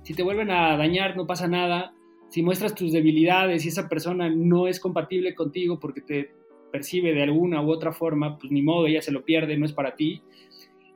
si 0.03 0.15
te 0.15 0.23
vuelven 0.23 0.51
a 0.51 0.77
dañar, 0.77 1.17
no 1.17 1.27
pasa 1.27 1.49
nada 1.49 1.93
si 2.29 2.43
muestras 2.43 2.75
tus 2.75 2.93
debilidades 2.93 3.65
y 3.65 3.69
esa 3.69 3.89
persona 3.89 4.29
no 4.29 4.69
es 4.69 4.81
compatible 4.81 5.35
contigo 5.35 5.79
porque 5.81 6.03
te 6.03 6.38
percibe 6.71 7.15
de 7.15 7.23
alguna 7.23 7.63
u 7.63 7.71
otra 7.71 7.93
forma, 7.93 8.39
pues 8.39 8.53
ni 8.53 8.63
modo, 8.63 8.87
ella 8.87 9.03
se 9.03 9.13
lo 9.13 9.25
pierde, 9.25 9.57
no 9.57 9.67
es 9.67 9.73
para 9.73 9.95
ti. 9.95 10.23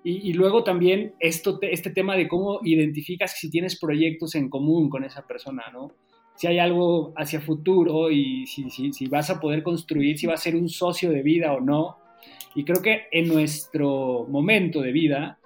Y, 0.04 0.32
luego 0.32 0.64
también 0.64 1.14
esto, 1.20 1.60
este 1.62 1.90
tema 1.90 2.16
de 2.16 2.26
cómo 2.26 2.58
identificas 2.64 3.38
si 3.38 3.48
tienes 3.50 3.78
proyectos 3.78 4.34
en 4.34 4.48
común 4.48 4.88
con 4.88 5.04
esa 5.04 5.24
persona, 5.24 5.62
¿no? 5.72 5.92
Si 6.34 6.48
hay 6.48 6.58
algo 6.58 7.12
hacia 7.16 7.40
futuro 7.40 8.10
y 8.10 8.44
si, 8.46 9.06
vas 9.06 9.30
a 9.30 9.38
poder 9.38 9.62
construir, 9.62 10.18
si 10.18 10.26
va 10.26 10.34
a 10.34 10.38
ser 10.38 10.56
un 10.56 10.68
socio 10.68 11.10
de 11.10 11.22
vida 11.22 11.52
o 11.52 11.60
no. 11.60 11.98
Y 12.56 12.64
creo 12.64 12.82
que 12.82 13.02
en 13.12 13.28
nuestro 13.28 14.26
momento 14.28 14.80
de 14.80 14.90
vida, 14.90 15.38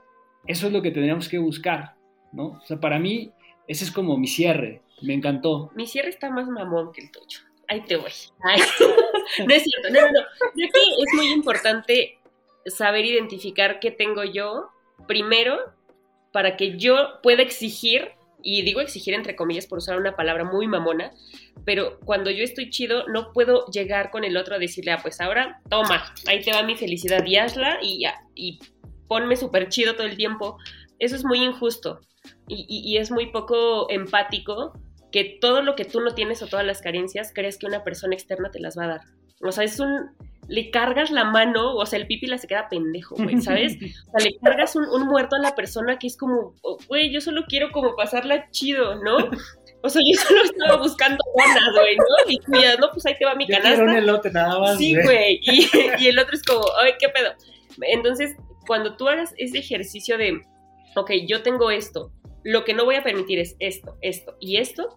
eso 0.47 0.69
es 0.69 0.73
lo 0.73 0.81
que 0.81 0.91
tendríamos 0.91 1.29
que 1.29 1.39
buscar, 1.39 1.97
¿no? 2.33 2.47
O 2.53 2.65
sea, 2.65 2.81
para 2.81 2.99
mí, 2.99 3.31
ese 3.69 3.85
es 3.85 3.91
como 3.91 4.17
mi 4.17 4.27
cierre. 4.27 4.81
Me 5.03 5.13
encantó. 5.13 5.71
Mi 5.75 5.87
cierre 5.87 6.09
está 6.09 6.31
más 6.31 6.49
mamón 6.49 6.93
que 6.93 7.03
el 7.03 7.11
tuyo. 7.11 7.41
Ahí 7.69 7.83
te 7.83 7.97
voy. 7.97 8.13
no 9.47 9.55
es 9.55 9.63
cierto, 9.63 9.91
no, 9.91 10.01
no, 10.01 10.13
no. 10.13 10.21
Creo 10.55 10.71
que 10.73 10.81
es 10.81 11.15
muy 11.15 11.33
importante 11.33 12.19
saber 12.67 13.05
identificar 13.05 13.81
qué 13.81 13.91
tengo 13.91 14.25
yo 14.25 14.71
primero 15.07 15.59
para 16.33 16.57
que 16.57 16.77
yo 16.77 17.21
pueda 17.23 17.43
exigir, 17.43 18.13
y 18.43 18.63
digo 18.63 18.81
exigir 18.81 19.15
entre 19.15 19.35
comillas 19.35 19.67
por 19.67 19.79
usar 19.79 19.99
una 19.99 20.17
palabra 20.17 20.45
muy 20.45 20.67
mamona, 20.67 21.11
pero 21.65 21.99
cuando 22.05 22.31
yo 22.31 22.45
estoy 22.45 22.71
chido 22.71 23.07
no 23.09 23.33
puedo 23.33 23.67
llegar 23.67 24.11
con 24.11 24.25
el 24.25 24.37
otro 24.37 24.55
a 24.55 24.59
decirle, 24.59 24.93
ah, 24.93 24.99
pues 25.01 25.21
ahora 25.21 25.61
toma, 25.69 26.15
ahí 26.27 26.43
te 26.43 26.53
va 26.53 26.63
mi 26.63 26.77
felicidad 26.77 27.25
y 27.25 27.37
hazla 27.37 27.79
y 27.83 28.05
y 28.35 28.59
ponme 29.09 29.37
súper 29.37 29.69
chido 29.69 29.95
todo 29.95 30.07
el 30.07 30.17
tiempo. 30.17 30.59
Eso 30.99 31.17
es 31.17 31.25
muy 31.25 31.43
injusto 31.43 32.01
y, 32.49 32.67
y 32.69 32.99
es 32.99 33.11
muy 33.11 33.27
poco 33.27 33.91
empático 33.91 34.73
que 35.17 35.39
todo 35.41 35.63
lo 35.63 35.77
que 35.77 35.87
tú 35.87 36.03
no 36.03 36.11
tienes 36.11 36.43
o 36.43 36.47
todas 36.47 36.67
las 36.67 36.83
carencias 36.83 37.33
crees 37.35 37.57
que 37.57 37.65
una 37.65 37.83
persona 37.83 38.15
externa 38.15 38.51
te 38.51 38.61
las 38.61 38.77
va 38.77 38.85
a 38.85 38.89
dar. 38.89 39.01
O 39.41 39.51
sea, 39.51 39.65
es 39.65 39.81
un... 39.81 40.11
Le 40.47 40.71
cargas 40.71 41.11
la 41.11 41.25
mano, 41.25 41.75
o 41.75 41.87
sea, 41.87 41.99
el 41.99 42.07
pipi 42.07 42.27
la 42.27 42.37
se 42.37 42.47
queda 42.47 42.69
pendejo, 42.69 43.15
güey, 43.17 43.41
¿sabes? 43.41 43.79
O 44.13 44.19
sea, 44.19 44.29
le 44.29 44.37
cargas 44.37 44.77
un, 44.77 45.07
muerto 45.07 45.37
a 45.37 45.39
la 45.39 45.55
persona 45.55 45.99
que 45.99 46.07
es 46.07 46.19
como, 46.19 46.55
oh, 46.61 46.77
güey, 46.87 47.11
yo 47.11 47.23
solo 47.23 47.47
quiero 47.49 47.73
como 47.73 47.97
pasarla 47.97 48.51
chido, 48.51 49.03
¿no? 49.03 49.17
O 49.83 49.89
sea, 49.89 50.03
yo 50.05 50.21
solo 50.21 50.43
estaba 50.43 50.77
buscando 50.83 51.25
ganas, 51.35 51.73
güey, 51.73 51.97
¿no? 51.97 52.05
Y 52.29 52.39
tú 52.39 52.53
ya, 52.61 52.77
no, 52.77 52.91
pues 52.91 53.07
ahí 53.07 53.17
te 53.19 53.25
va 53.25 53.35
mi 53.35 53.47
canasta. 53.47 53.85
un 53.85 53.97
elote 53.97 54.31
nada 54.31 54.59
más. 54.59 54.77
Sí, 54.77 54.95
güey. 55.03 55.41
Y, 55.43 55.67
y 55.99 56.09
el 56.09 56.19
otro 56.19 56.37
es 56.37 56.43
como, 56.43 56.63
ay, 56.79 56.93
¿qué 56.99 57.09
pedo? 57.09 57.33
Entonces, 57.81 58.37
cuando 58.67 58.97
tú 58.97 59.09
hagas 59.09 59.33
ese 59.39 59.59
ejercicio 59.59 60.19
de, 60.19 60.43
ok, 60.95 61.13
yo 61.27 61.43
tengo 61.43 61.71
esto, 61.71 62.11
lo 62.47 62.63
que 62.63 62.75
no 62.75 62.85
voy 62.85 62.95
a 62.95 63.03
permitir 63.03 63.41
es 63.41 63.57
esto, 63.59 63.97
esto 64.03 64.37
y 64.39 64.59
esto. 64.59 64.95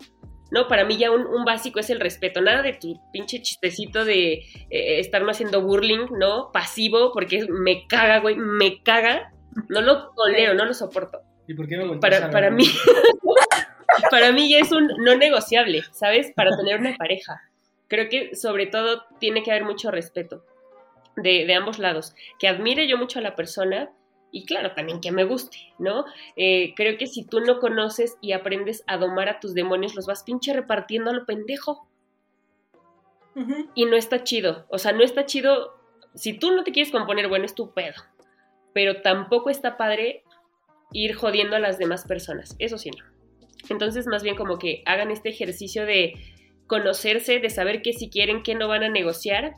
No, 0.52 0.68
para 0.68 0.86
mí 0.86 0.98
ya 0.98 1.10
un, 1.12 1.46
básico 1.46 1.80
es 1.80 1.90
el 1.90 2.00
respeto. 2.00 2.42
Nada 2.42 2.62
de 2.62 2.74
tu 2.74 3.00
pinche 3.12 3.42
chistecito 3.42 4.06
de 4.06 4.34
eh, 4.70 5.00
estarme 5.00 5.32
haciendo 5.32 5.62
burling, 5.62 6.08
¿no? 6.12 6.52
Pasivo, 6.52 7.12
porque 7.12 7.48
me 7.50 7.88
caga, 7.88 8.20
güey, 8.20 8.36
me 8.36 8.84
caga. 8.84 9.34
No 9.68 9.82
lo 9.82 10.12
tolero, 10.12 10.54
no 10.54 10.66
lo 10.66 10.76
soporto. 10.76 11.22
¿Y 11.48 11.56
por 11.56 11.68
qué 11.68 11.78
me 11.78 11.98
Para, 11.98 12.30
para 12.30 12.52
mí, 12.52 12.66
para 14.12 14.32
mí 14.32 14.48
ya 14.52 14.60
es 14.60 14.72
un 14.72 14.88
no 15.00 15.16
negociable, 15.16 15.84
¿sabes? 15.92 16.32
Para 16.36 16.56
tener 16.56 16.80
una 16.80 16.96
pareja. 16.98 17.42
Creo 17.88 18.10
que 18.10 18.36
sobre 18.36 18.68
todo 18.68 19.06
tiene 19.20 19.42
que 19.42 19.50
haber 19.50 19.66
mucho 19.66 19.90
respeto 19.90 20.46
de, 21.16 21.48
de 21.48 21.54
ambos 21.56 21.80
lados. 21.80 22.14
Que 22.38 22.48
admire 22.48 22.88
yo 22.88 23.00
mucho 23.00 23.18
a 23.18 23.24
la 23.24 23.36
persona, 23.36 23.90
y 24.32 24.46
claro, 24.46 24.74
también 24.74 25.02
que 25.02 25.12
me 25.12 25.24
guste, 25.24 25.58
¿no? 25.80 26.06
Eh, 26.36 26.74
creo 26.76 26.98
que 26.98 27.08
si 27.08 27.26
tú 27.26 27.40
no 27.40 27.60
conoces 27.60 28.18
y 28.22 28.34
aprendes 28.34 28.84
a 28.88 28.98
domar 28.98 29.30
a 29.30 29.40
tus 29.40 29.54
demonios, 29.54 29.96
los 29.96 30.06
vas 30.06 30.24
pinche 30.24 30.54
repartiendo 30.54 31.10
a 31.10 31.14
lo 31.14 31.26
pendejo. 31.26 31.88
Y 33.74 33.86
no 33.86 33.96
está 33.96 34.26
chido. 34.26 34.66
O 34.68 34.80
sea, 34.80 34.92
no 34.92 35.02
está 35.02 35.26
chido. 35.26 35.80
Si 36.14 36.34
tú 36.34 36.52
no 36.52 36.66
te 36.66 36.74
quieres 36.74 36.92
componer, 36.92 37.30
bueno, 37.30 37.46
es 37.46 37.56
tu 37.56 37.74
pedo. 37.74 37.96
Pero 38.74 39.02
tampoco 39.02 39.50
está 39.50 39.78
padre 39.78 40.24
ir 40.92 41.16
jodiendo 41.16 41.56
a 41.56 41.60
las 41.60 41.78
demás 41.78 42.06
personas. 42.06 42.58
Eso 42.60 42.78
sí, 42.78 42.92
no. 42.92 43.06
Entonces, 43.70 44.08
más 44.08 44.24
bien 44.24 44.36
como 44.36 44.60
que 44.60 44.84
hagan 44.86 45.10
este 45.10 45.30
ejercicio 45.30 45.86
de 45.86 46.16
conocerse, 46.68 47.40
de 47.40 47.50
saber 47.50 47.82
qué 47.82 47.94
si 47.94 48.10
quieren, 48.10 48.44
qué 48.44 48.56
no 48.56 48.68
van 48.68 48.84
a 48.84 48.90
negociar 48.90 49.56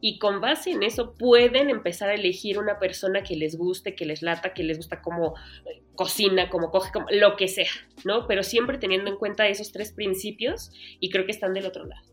y 0.00 0.18
con 0.18 0.40
base 0.40 0.70
en 0.70 0.82
eso 0.82 1.14
pueden 1.14 1.70
empezar 1.70 2.10
a 2.10 2.14
elegir 2.14 2.58
una 2.58 2.78
persona 2.78 3.22
que 3.22 3.36
les 3.36 3.56
guste, 3.56 3.94
que 3.94 4.06
les 4.06 4.22
lata, 4.22 4.54
que 4.54 4.62
les 4.62 4.76
gusta 4.76 5.02
como 5.02 5.34
eh, 5.66 5.82
cocina, 5.94 6.48
como 6.48 6.70
coge, 6.70 6.92
como, 6.92 7.06
lo 7.10 7.36
que 7.36 7.48
sea, 7.48 7.70
¿no? 8.04 8.26
Pero 8.26 8.42
siempre 8.42 8.78
teniendo 8.78 9.10
en 9.10 9.16
cuenta 9.16 9.48
esos 9.48 9.72
tres 9.72 9.92
principios 9.92 10.70
y 11.00 11.10
creo 11.10 11.24
que 11.24 11.32
están 11.32 11.54
del 11.54 11.66
otro 11.66 11.84
lado. 11.84 12.06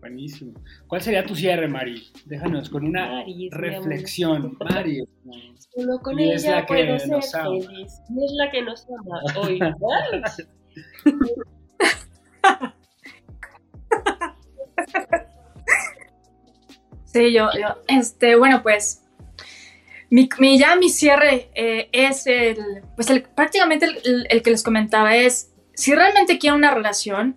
Buenísimo. 0.00 0.54
¿Cuál 0.86 1.02
sería 1.02 1.26
tu 1.26 1.34
cierre, 1.34 1.68
Mari? 1.68 2.04
Déjanos 2.24 2.70
con 2.70 2.86
una 2.86 3.24
reflexión. 3.50 4.56
Mari. 4.60 5.02
Solo 5.74 5.98
con 5.98 6.18
ella 6.18 6.34
es 6.34 6.44
la 6.44 6.64
que 6.64 6.74
puedo 6.74 6.98
ser 6.98 7.08
nos 7.08 7.34
ama. 7.34 7.50
feliz. 7.50 7.92
Es 8.08 8.32
la 8.36 8.50
que 8.50 8.62
nos 8.62 8.86
ama 8.88 9.20
hoy. 9.36 9.58
Sí, 17.12 17.32
yo, 17.32 17.48
este, 17.86 18.36
bueno, 18.36 18.62
pues 18.62 19.02
mi, 20.10 20.28
ya 20.58 20.76
mi 20.76 20.90
cierre 20.90 21.50
eh, 21.54 21.88
es 21.92 22.26
el, 22.26 22.82
pues 22.96 23.08
el, 23.08 23.22
prácticamente 23.22 23.86
el, 24.04 24.42
que 24.42 24.50
les 24.50 24.62
comentaba 24.62 25.16
es, 25.16 25.50
si 25.74 25.94
realmente 25.94 26.38
quieren 26.38 26.58
una 26.58 26.70
relación, 26.70 27.36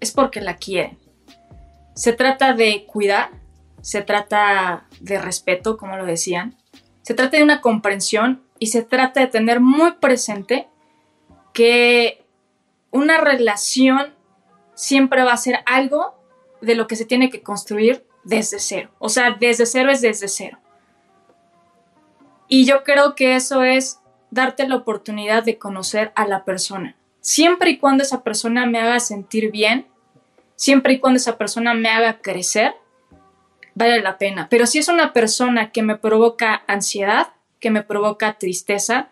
es 0.00 0.12
porque 0.12 0.40
la 0.40 0.56
quieren. 0.56 0.98
Se 1.94 2.12
trata 2.12 2.52
de 2.52 2.84
cuidar, 2.86 3.30
se 3.80 4.02
trata 4.02 4.86
de 5.00 5.20
respeto, 5.20 5.76
como 5.76 5.96
lo 5.96 6.06
decían, 6.06 6.56
se 7.02 7.14
trata 7.14 7.36
de 7.36 7.42
una 7.42 7.60
comprensión 7.60 8.44
y 8.58 8.68
se 8.68 8.82
trata 8.82 9.20
de 9.20 9.26
tener 9.26 9.60
muy 9.60 9.92
presente 9.94 10.68
que 11.52 12.24
una 12.90 13.18
relación 13.18 14.14
siempre 14.74 15.24
va 15.24 15.32
a 15.32 15.36
ser 15.36 15.60
algo 15.66 16.14
de 16.60 16.76
lo 16.76 16.86
que 16.86 16.96
se 16.96 17.04
tiene 17.04 17.30
que 17.30 17.42
construir 17.42 18.06
desde 18.24 18.58
cero. 18.58 18.90
O 18.98 19.08
sea, 19.08 19.36
desde 19.38 19.66
cero 19.66 19.90
es 19.90 20.00
desde 20.00 20.28
cero. 20.28 20.58
Y 22.48 22.66
yo 22.66 22.82
creo 22.82 23.14
que 23.14 23.36
eso 23.36 23.62
es 23.62 24.00
darte 24.30 24.66
la 24.68 24.76
oportunidad 24.76 25.44
de 25.44 25.58
conocer 25.58 26.12
a 26.14 26.26
la 26.26 26.44
persona. 26.44 26.96
Siempre 27.20 27.70
y 27.70 27.78
cuando 27.78 28.02
esa 28.02 28.22
persona 28.22 28.66
me 28.66 28.80
haga 28.80 29.00
sentir 29.00 29.50
bien, 29.50 29.86
siempre 30.56 30.94
y 30.94 30.98
cuando 30.98 31.18
esa 31.18 31.38
persona 31.38 31.74
me 31.74 31.88
haga 31.88 32.18
crecer, 32.18 32.74
vale 33.74 34.00
la 34.00 34.18
pena. 34.18 34.48
Pero 34.50 34.66
si 34.66 34.78
es 34.78 34.88
una 34.88 35.12
persona 35.12 35.70
que 35.70 35.82
me 35.82 35.96
provoca 35.96 36.64
ansiedad, 36.66 37.28
que 37.60 37.70
me 37.70 37.82
provoca 37.82 38.38
tristeza, 38.38 39.08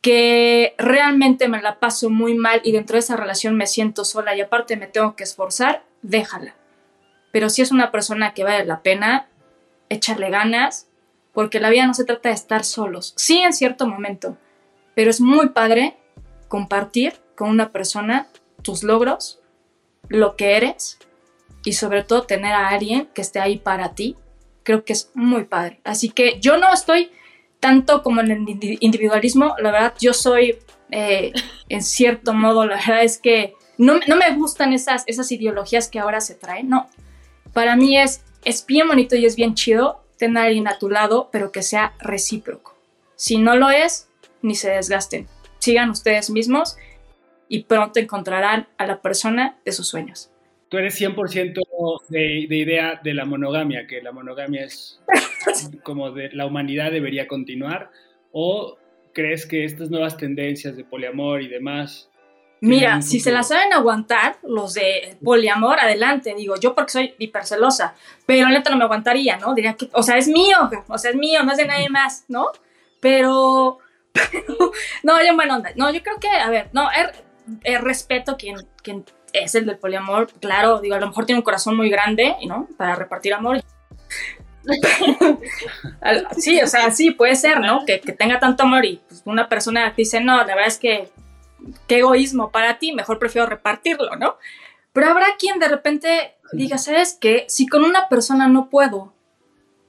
que 0.00 0.74
realmente 0.78 1.48
me 1.48 1.62
la 1.62 1.78
paso 1.78 2.10
muy 2.10 2.34
mal 2.34 2.60
y 2.64 2.72
dentro 2.72 2.94
de 2.94 3.00
esa 3.00 3.16
relación 3.16 3.56
me 3.56 3.66
siento 3.66 4.04
sola 4.04 4.36
y 4.36 4.40
aparte 4.40 4.76
me 4.76 4.86
tengo 4.86 5.16
que 5.16 5.24
esforzar, 5.24 5.84
déjala 6.02 6.54
pero 7.36 7.50
si 7.50 7.60
es 7.60 7.70
una 7.70 7.90
persona 7.90 8.32
que 8.32 8.44
vale 8.44 8.64
la 8.64 8.80
pena, 8.80 9.28
echarle 9.90 10.30
ganas, 10.30 10.88
porque 11.34 11.60
la 11.60 11.68
vida 11.68 11.86
no 11.86 11.92
se 11.92 12.06
trata 12.06 12.30
de 12.30 12.34
estar 12.34 12.64
solos. 12.64 13.12
Sí, 13.18 13.40
en 13.40 13.52
cierto 13.52 13.86
momento, 13.86 14.38
pero 14.94 15.10
es 15.10 15.20
muy 15.20 15.50
padre 15.50 15.98
compartir 16.48 17.12
con 17.34 17.50
una 17.50 17.72
persona 17.72 18.26
tus 18.62 18.82
logros, 18.82 19.38
lo 20.08 20.34
que 20.34 20.56
eres 20.56 20.98
y 21.62 21.74
sobre 21.74 22.04
todo 22.04 22.22
tener 22.22 22.54
a 22.54 22.68
alguien 22.68 23.06
que 23.12 23.20
esté 23.20 23.38
ahí 23.38 23.58
para 23.58 23.92
ti, 23.92 24.16
creo 24.62 24.86
que 24.86 24.94
es 24.94 25.10
muy 25.12 25.44
padre. 25.44 25.82
Así 25.84 26.08
que 26.08 26.40
yo 26.40 26.56
no 26.56 26.72
estoy 26.72 27.10
tanto 27.60 28.02
como 28.02 28.22
en 28.22 28.30
el 28.30 28.78
individualismo, 28.80 29.56
la 29.58 29.72
verdad, 29.72 29.94
yo 30.00 30.14
soy 30.14 30.58
eh, 30.90 31.34
en 31.68 31.82
cierto 31.82 32.32
modo, 32.32 32.64
la 32.64 32.76
verdad 32.76 33.04
es 33.04 33.18
que 33.18 33.52
no, 33.76 34.00
no, 34.08 34.16
me 34.16 34.34
gustan 34.36 34.72
esas, 34.72 35.04
esas 35.06 35.30
ideologías 35.30 35.88
que 35.90 35.98
ahora 35.98 36.22
se 36.22 36.34
traen, 36.34 36.70
no. 36.70 36.88
Para 37.56 37.74
mí 37.74 37.96
es, 37.96 38.22
es 38.44 38.66
bien 38.66 38.86
bonito 38.86 39.16
y 39.16 39.24
es 39.24 39.34
bien 39.34 39.54
chido 39.54 40.04
tener 40.18 40.36
a 40.36 40.46
alguien 40.48 40.68
a 40.68 40.78
tu 40.78 40.90
lado, 40.90 41.30
pero 41.32 41.52
que 41.52 41.62
sea 41.62 41.94
recíproco. 41.98 42.76
Si 43.14 43.38
no 43.38 43.56
lo 43.56 43.70
es, 43.70 44.10
ni 44.42 44.54
se 44.54 44.70
desgasten. 44.70 45.26
Sigan 45.58 45.88
ustedes 45.88 46.28
mismos 46.28 46.76
y 47.48 47.62
pronto 47.62 47.98
encontrarán 47.98 48.68
a 48.76 48.86
la 48.86 49.00
persona 49.00 49.56
de 49.64 49.72
sus 49.72 49.88
sueños. 49.88 50.30
Tú 50.68 50.76
eres 50.76 51.00
100% 51.00 51.58
de, 52.10 52.46
de 52.46 52.56
idea 52.56 53.00
de 53.02 53.14
la 53.14 53.24
monogamia, 53.24 53.86
que 53.86 54.02
la 54.02 54.12
monogamia 54.12 54.66
es 54.66 55.00
como 55.82 56.10
de 56.10 56.28
la 56.32 56.44
humanidad 56.44 56.92
debería 56.92 57.26
continuar, 57.26 57.90
o 58.32 58.76
crees 59.14 59.46
que 59.46 59.64
estas 59.64 59.88
nuevas 59.88 60.18
tendencias 60.18 60.76
de 60.76 60.84
poliamor 60.84 61.40
y 61.40 61.48
demás 61.48 62.10
Mira, 62.60 63.02
si 63.02 63.20
se 63.20 63.32
la 63.32 63.42
saben 63.42 63.72
aguantar, 63.72 64.38
los 64.42 64.74
de 64.74 65.18
poliamor, 65.22 65.78
adelante, 65.78 66.34
digo, 66.34 66.54
yo 66.58 66.74
porque 66.74 66.92
soy 66.92 67.14
hipercelosa, 67.18 67.94
pero 68.24 68.48
neta 68.48 68.70
no 68.70 68.76
me 68.76 68.84
aguantaría, 68.84 69.36
¿no? 69.36 69.54
Diría 69.54 69.74
que, 69.74 69.90
o 69.92 70.02
sea, 70.02 70.16
es 70.16 70.26
mío, 70.26 70.70
o 70.88 70.98
sea, 70.98 71.10
es 71.10 71.16
mío, 71.16 71.42
no 71.42 71.52
es 71.52 71.58
de 71.58 71.66
nadie 71.66 71.90
más, 71.90 72.24
¿no? 72.28 72.46
Pero, 73.00 73.78
no, 75.02 75.24
yo 75.24 75.34
bueno, 75.34 75.62
no, 75.76 75.90
yo 75.92 76.02
creo 76.02 76.18
que, 76.18 76.28
a 76.28 76.48
ver, 76.48 76.70
no, 76.72 76.90
er, 76.90 77.12
er, 77.62 77.84
respeto 77.84 78.36
quien, 78.38 78.56
quien 78.82 79.04
es 79.34 79.54
el 79.54 79.66
del 79.66 79.76
poliamor, 79.76 80.32
claro, 80.40 80.80
digo, 80.80 80.94
a 80.94 81.00
lo 81.00 81.08
mejor 81.08 81.26
tiene 81.26 81.40
un 81.40 81.44
corazón 81.44 81.76
muy 81.76 81.90
grande, 81.90 82.36
¿no? 82.46 82.68
Para 82.78 82.94
repartir 82.94 83.34
amor. 83.34 83.60
sí, 86.38 86.60
o 86.62 86.66
sea, 86.66 86.90
sí, 86.90 87.10
puede 87.10 87.36
ser, 87.36 87.60
¿no? 87.60 87.84
Que, 87.84 88.00
que 88.00 88.12
tenga 88.12 88.40
tanto 88.40 88.62
amor 88.62 88.84
y 88.86 89.00
pues, 89.08 89.22
una 89.26 89.48
persona 89.48 89.92
dice, 89.94 90.20
no, 90.20 90.38
la 90.38 90.46
verdad 90.46 90.66
es 90.66 90.78
que 90.78 91.10
qué 91.86 91.98
egoísmo 91.98 92.50
para 92.50 92.78
ti, 92.78 92.92
mejor 92.92 93.18
prefiero 93.18 93.46
repartirlo, 93.46 94.16
¿no? 94.16 94.36
Pero 94.92 95.10
habrá 95.10 95.26
quien 95.38 95.58
de 95.58 95.68
repente 95.68 96.36
diga, 96.52 96.78
¿sabes 96.78 97.18
qué? 97.20 97.44
Si 97.48 97.66
con 97.66 97.84
una 97.84 98.08
persona 98.08 98.48
no 98.48 98.70
puedo, 98.70 99.12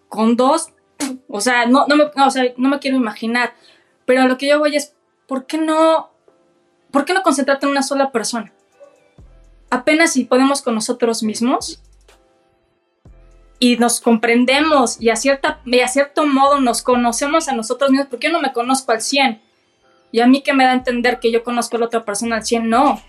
con 0.09 0.35
dos, 0.35 0.73
o 1.27 1.41
sea, 1.41 1.65
no, 1.65 1.85
no, 1.87 1.95
me, 1.95 2.03
o 2.03 2.31
sea, 2.31 2.43
no 2.57 2.69
me 2.69 2.79
quiero 2.79 2.97
imaginar, 2.97 3.53
pero 4.05 4.27
lo 4.27 4.37
que 4.37 4.47
yo 4.47 4.59
voy 4.59 4.75
es, 4.75 4.95
¿por 5.27 5.45
qué 5.45 5.57
no, 5.57 6.11
por 6.91 7.05
qué 7.05 7.13
no 7.13 7.23
concentrarte 7.23 7.65
en 7.65 7.71
una 7.71 7.83
sola 7.83 8.11
persona? 8.11 8.53
Apenas 9.69 10.13
si 10.13 10.25
podemos 10.25 10.61
con 10.61 10.75
nosotros 10.75 11.23
mismos 11.23 11.81
y 13.59 13.77
nos 13.77 14.01
comprendemos 14.01 15.01
y 15.01 15.09
a, 15.09 15.15
cierta, 15.15 15.61
y 15.65 15.79
a 15.79 15.87
cierto 15.87 16.25
modo 16.25 16.59
nos 16.59 16.81
conocemos 16.81 17.47
a 17.47 17.53
nosotros 17.53 17.89
mismos, 17.91 18.07
¿por 18.07 18.19
qué 18.19 18.29
no 18.29 18.41
me 18.41 18.53
conozco 18.53 18.91
al 18.91 19.01
100? 19.01 19.41
Y 20.11 20.21
a 20.21 20.27
mí 20.27 20.41
que 20.41 20.53
me 20.53 20.63
da 20.63 20.71
a 20.71 20.75
entender 20.75 21.19
que 21.19 21.31
yo 21.31 21.43
conozco 21.43 21.75
a 21.75 21.79
la 21.79 21.85
otra 21.85 22.05
persona 22.05 22.37
al 22.37 22.45
100, 22.45 22.69
no. 22.69 23.01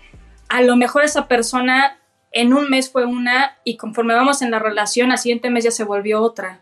A 0.49 0.61
lo 0.61 0.75
mejor 0.75 1.03
esa 1.03 1.27
persona 1.27 1.99
en 2.31 2.53
un 2.53 2.69
mes 2.69 2.91
fue 2.91 3.05
una 3.05 3.57
y 3.63 3.77
conforme 3.77 4.13
vamos 4.13 4.41
en 4.41 4.51
la 4.51 4.59
relación, 4.59 5.11
al 5.11 5.17
siguiente 5.17 5.49
mes 5.49 5.63
ya 5.63 5.71
se 5.71 5.83
volvió 5.83 6.21
otra. 6.21 6.61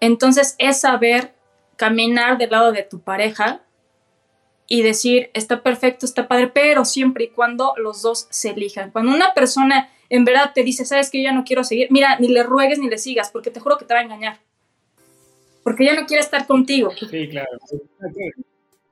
Entonces 0.00 0.56
es 0.58 0.80
saber 0.80 1.34
caminar 1.76 2.38
del 2.38 2.50
lado 2.50 2.72
de 2.72 2.82
tu 2.82 3.00
pareja 3.00 3.62
y 4.66 4.82
decir, 4.82 5.30
está 5.34 5.62
perfecto, 5.62 6.06
está 6.06 6.28
padre, 6.28 6.48
pero 6.48 6.84
siempre 6.84 7.24
y 7.24 7.28
cuando 7.28 7.74
los 7.76 8.02
dos 8.02 8.26
se 8.30 8.50
elijan. 8.50 8.90
Cuando 8.90 9.12
una 9.12 9.34
persona 9.34 9.90
en 10.08 10.24
verdad 10.24 10.52
te 10.54 10.62
dice, 10.62 10.84
sabes 10.84 11.10
que 11.10 11.18
yo 11.18 11.24
ya 11.24 11.32
no 11.32 11.44
quiero 11.44 11.64
seguir, 11.64 11.88
mira, 11.90 12.18
ni 12.18 12.28
le 12.28 12.42
ruegues 12.42 12.78
ni 12.78 12.88
le 12.88 12.98
sigas, 12.98 13.30
porque 13.30 13.50
te 13.50 13.60
juro 13.60 13.78
que 13.78 13.84
te 13.84 13.94
va 13.94 14.00
a 14.00 14.04
engañar. 14.04 14.40
Porque 15.62 15.84
ya 15.84 15.94
no 15.94 16.06
quiere 16.06 16.22
estar 16.22 16.46
contigo. 16.46 16.90
Sí, 16.90 17.28
claro 17.28 17.48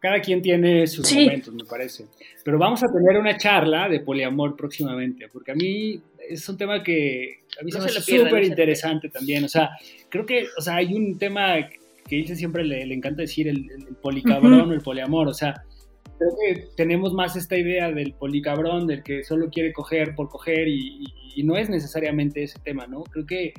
cada 0.01 0.21
quien 0.21 0.41
tiene 0.43 0.87
sus 0.87 1.13
momentos, 1.13 1.55
me 1.55 1.65
parece. 1.65 2.07
Pero 2.43 2.59
vamos 2.59 2.83
a 2.83 2.87
tener 2.87 3.19
una 3.21 3.37
charla 3.37 3.89
de 3.89 4.01
poliamor 4.01 4.57
próximamente, 4.57 5.29
porque 5.29 5.53
a 5.53 5.55
mí 5.55 6.01
es 6.29 6.49
un 6.49 6.57
tema 6.57 6.83
que 6.83 7.41
a 7.61 7.65
mí 7.65 7.71
se 7.71 7.79
me 7.79 7.85
hace 7.85 8.01
súper 8.01 8.45
interesante 8.45 9.11
también. 9.11 9.45
O 9.45 9.49
sea, 9.49 9.71
creo 10.09 10.25
que, 10.25 10.47
o 10.57 10.61
sea, 10.63 10.77
hay 10.77 10.95
un 10.95 11.19
tema 11.19 11.55
que 12.09 12.17
dice 12.17 12.35
siempre, 12.35 12.65
le, 12.65 12.83
encanta 12.93 13.23
decir 13.23 13.47
el, 13.47 13.69
policabrón 14.01 14.71
o 14.71 14.73
el 14.73 14.81
poliamor. 14.81 15.29
O 15.29 15.35
sea, 15.35 15.63
creo 16.19 16.31
que 16.41 16.65
tenemos 16.77 17.13
más 17.13 17.37
esta 17.37 17.57
idea 17.57 17.93
del 17.93 18.15
policabrón, 18.15 18.87
del 18.87 19.03
que 19.03 19.23
solo 19.23 19.51
quiere 19.51 19.73
coger 19.73 20.15
por 20.15 20.29
coger 20.29 20.67
y, 20.67 21.05
y 21.35 21.43
no 21.43 21.57
es 21.57 21.69
necesariamente 21.69 22.43
ese 22.43 22.59
tema, 22.61 22.87
¿no? 22.87 23.05
Creo 23.05 23.27
que 23.27 23.53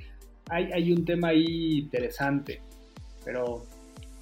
hay, 0.49 0.71
hay 0.71 0.91
un 0.91 1.05
tema 1.05 1.29
ahí 1.29 1.79
interesante, 1.79 2.61
pero 3.23 3.63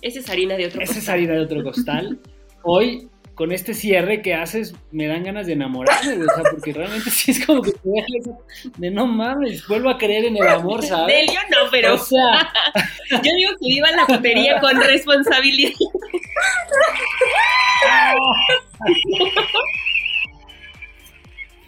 esa 0.02 0.20
es 0.20 0.30
harina 0.30 0.56
de 0.56 0.68
otro 0.68 0.80
costal. 0.80 0.97
Esa 0.97 1.00
es 1.00 1.10
harina 1.10 1.34
de 1.34 1.41
otro 1.41 1.64
costal. 1.64 2.20
Hoy, 2.64 3.10
con 3.36 3.52
este 3.52 3.74
cierre 3.74 4.22
que 4.22 4.34
haces, 4.34 4.76
me 4.91 5.08
dan 5.08 5.24
ganas 5.24 5.47
de 5.47 5.54
enamorarme, 5.54 6.24
o 6.24 6.36
sea, 6.36 6.43
porque 6.52 6.74
realmente 6.74 7.10
sí 7.10 7.32
es 7.32 7.45
como 7.45 7.62
que 7.62 7.72
te 7.72 7.89
dejas 7.89 8.78
de 8.78 8.91
no 8.91 9.08
mames, 9.08 9.68
vuelvo 9.68 9.89
a 9.89 9.97
creer 9.97 10.26
en 10.26 10.38
el 10.38 10.47
amor, 10.47 10.84
¿sabes? 10.84 11.28
De 11.28 11.34
yo 11.34 11.39
no, 11.50 11.70
pero. 11.72 11.95
O 11.95 11.97
sea. 11.97 12.52
yo 13.12 13.32
digo 13.38 13.52
que 13.60 13.68
viva 13.68 13.91
la 13.91 14.06
putería 14.06 14.60
con 14.60 14.80
responsabilidad. 14.82 15.74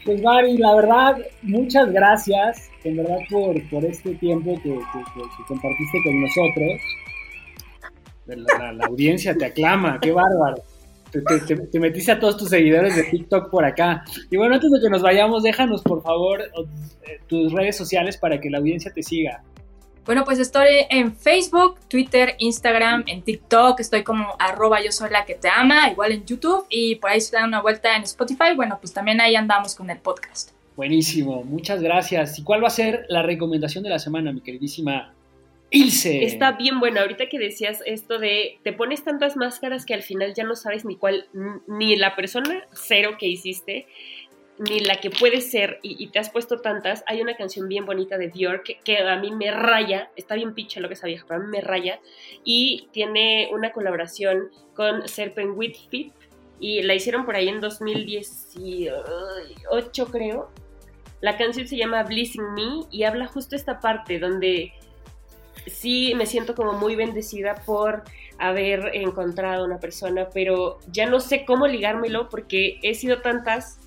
Pues 0.03 0.19
Mari, 0.23 0.57
la 0.57 0.73
verdad, 0.73 1.17
muchas 1.43 1.91
gracias, 1.91 2.71
en 2.83 2.97
verdad, 2.97 3.19
por, 3.29 3.69
por 3.69 3.85
este 3.85 4.15
tiempo 4.15 4.55
que, 4.63 4.69
que 4.71 5.43
compartiste 5.47 5.99
con 6.03 6.21
nosotros 6.21 6.81
la, 8.37 8.85
audiencia 8.85 9.35
te 9.35 9.45
aclama, 9.45 9.99
qué 9.99 10.11
bárbaro. 10.11 10.61
Te, 11.11 11.79
metiste 11.79 12.11
a 12.13 12.19
todos 12.19 12.37
tus 12.37 12.49
seguidores 12.49 12.95
de 12.95 13.03
TikTok 13.03 13.49
por 13.49 13.65
acá. 13.65 14.03
Y 14.29 14.37
bueno, 14.37 14.55
antes 14.55 14.71
de 14.71 14.79
que 14.79 14.89
nos 14.89 15.01
vayamos, 15.01 15.43
déjanos 15.43 15.81
por 15.81 16.01
favor 16.01 16.41
eh, 16.41 17.19
tus 17.27 17.51
redes 17.51 17.75
sociales 17.75 18.17
para 18.17 18.39
que 18.39 18.49
la 18.49 18.59
audiencia 18.59 18.93
te 18.93 19.03
siga. 19.03 19.43
Bueno, 20.05 20.23
pues 20.25 20.39
estoy 20.39 20.67
en 20.89 21.15
Facebook, 21.15 21.79
Twitter, 21.87 22.35
Instagram, 22.39 23.03
en 23.05 23.21
TikTok, 23.21 23.79
estoy 23.79 24.03
como 24.03 24.35
arroba 24.39 24.83
yo 24.83 24.91
soy 24.91 25.11
la 25.11 25.25
que 25.25 25.35
te 25.35 25.47
ama, 25.47 25.91
igual 25.91 26.11
en 26.11 26.25
YouTube 26.25 26.65
y 26.69 26.95
por 26.95 27.11
ahí 27.11 27.21
se 27.21 27.35
da 27.35 27.45
una 27.45 27.61
vuelta 27.61 27.95
en 27.95 28.03
Spotify, 28.03 28.55
bueno, 28.55 28.79
pues 28.81 28.93
también 28.93 29.21
ahí 29.21 29.35
andamos 29.35 29.75
con 29.75 29.89
el 29.91 29.99
podcast. 29.99 30.51
Buenísimo, 30.75 31.43
muchas 31.43 31.81
gracias. 31.83 32.39
¿Y 32.39 32.43
cuál 32.43 32.63
va 32.63 32.67
a 32.67 32.71
ser 32.71 33.05
la 33.09 33.21
recomendación 33.21 33.83
de 33.83 33.91
la 33.91 33.99
semana, 33.99 34.31
mi 34.31 34.41
queridísima 34.41 35.13
Está 36.25 36.51
bien 36.51 36.79
bueno. 36.79 36.99
Ahorita 36.99 37.29
que 37.29 37.39
decías 37.39 37.81
esto 37.85 38.19
de 38.19 38.59
te 38.63 38.73
pones 38.73 39.03
tantas 39.03 39.37
máscaras 39.37 39.85
que 39.85 39.93
al 39.93 40.03
final 40.03 40.33
ya 40.33 40.43
no 40.43 40.55
sabes 40.55 40.83
ni 40.83 40.97
cuál, 40.97 41.27
ni 41.67 41.95
la 41.95 42.15
persona 42.15 42.67
cero 42.73 43.15
que 43.17 43.27
hiciste, 43.27 43.87
ni 44.59 44.81
la 44.81 44.97
que 44.97 45.09
puede 45.09 45.41
ser, 45.41 45.79
y, 45.81 46.07
te 46.07 46.19
has 46.19 46.29
puesto 46.29 46.59
tantas. 46.59 47.03
Hay 47.07 47.21
una 47.21 47.35
canción 47.35 47.67
bien 47.67 47.85
bonita 47.85 48.17
de 48.17 48.27
Dior 48.27 48.63
que, 48.63 48.97
a 48.97 49.15
mí 49.17 49.31
me 49.31 49.49
raya, 49.49 50.11
está 50.15 50.35
bien 50.35 50.53
picha 50.53 50.81
lo 50.81 50.89
que 50.89 50.95
sabía, 50.95 51.23
pero 51.27 51.39
a 51.39 51.43
mí 51.43 51.49
me 51.49 51.61
raya, 51.61 51.99
y 52.43 52.89
tiene 52.91 53.49
una 53.51 53.71
colaboración 53.71 54.51
con 54.75 55.07
Serpent 55.07 55.53
Whitfield, 55.55 56.13
y 56.59 56.83
la 56.83 56.93
hicieron 56.93 57.25
por 57.25 57.35
ahí 57.35 57.47
en 57.47 57.59
2018, 57.59 60.05
creo. 60.11 60.51
La 61.21 61.37
canción 61.37 61.67
se 61.67 61.77
llama 61.77 62.03
Blessing 62.03 62.53
Me 62.53 62.81
y 62.91 63.03
habla 63.03 63.25
justo 63.27 63.55
esta 63.55 63.79
parte 63.79 64.19
donde 64.19 64.73
sí 65.67 66.13
me 66.15 66.25
siento 66.25 66.55
como 66.55 66.73
muy 66.73 66.95
bendecida 66.95 67.55
por 67.65 68.03
haber 68.37 68.91
encontrado 68.95 69.65
una 69.65 69.79
persona, 69.79 70.27
pero 70.33 70.79
ya 70.91 71.05
no 71.05 71.19
sé 71.19 71.45
cómo 71.45 71.67
ligármelo 71.67 72.29
porque 72.29 72.79
he 72.81 72.95
sido 72.95 73.21
tantas 73.21 73.77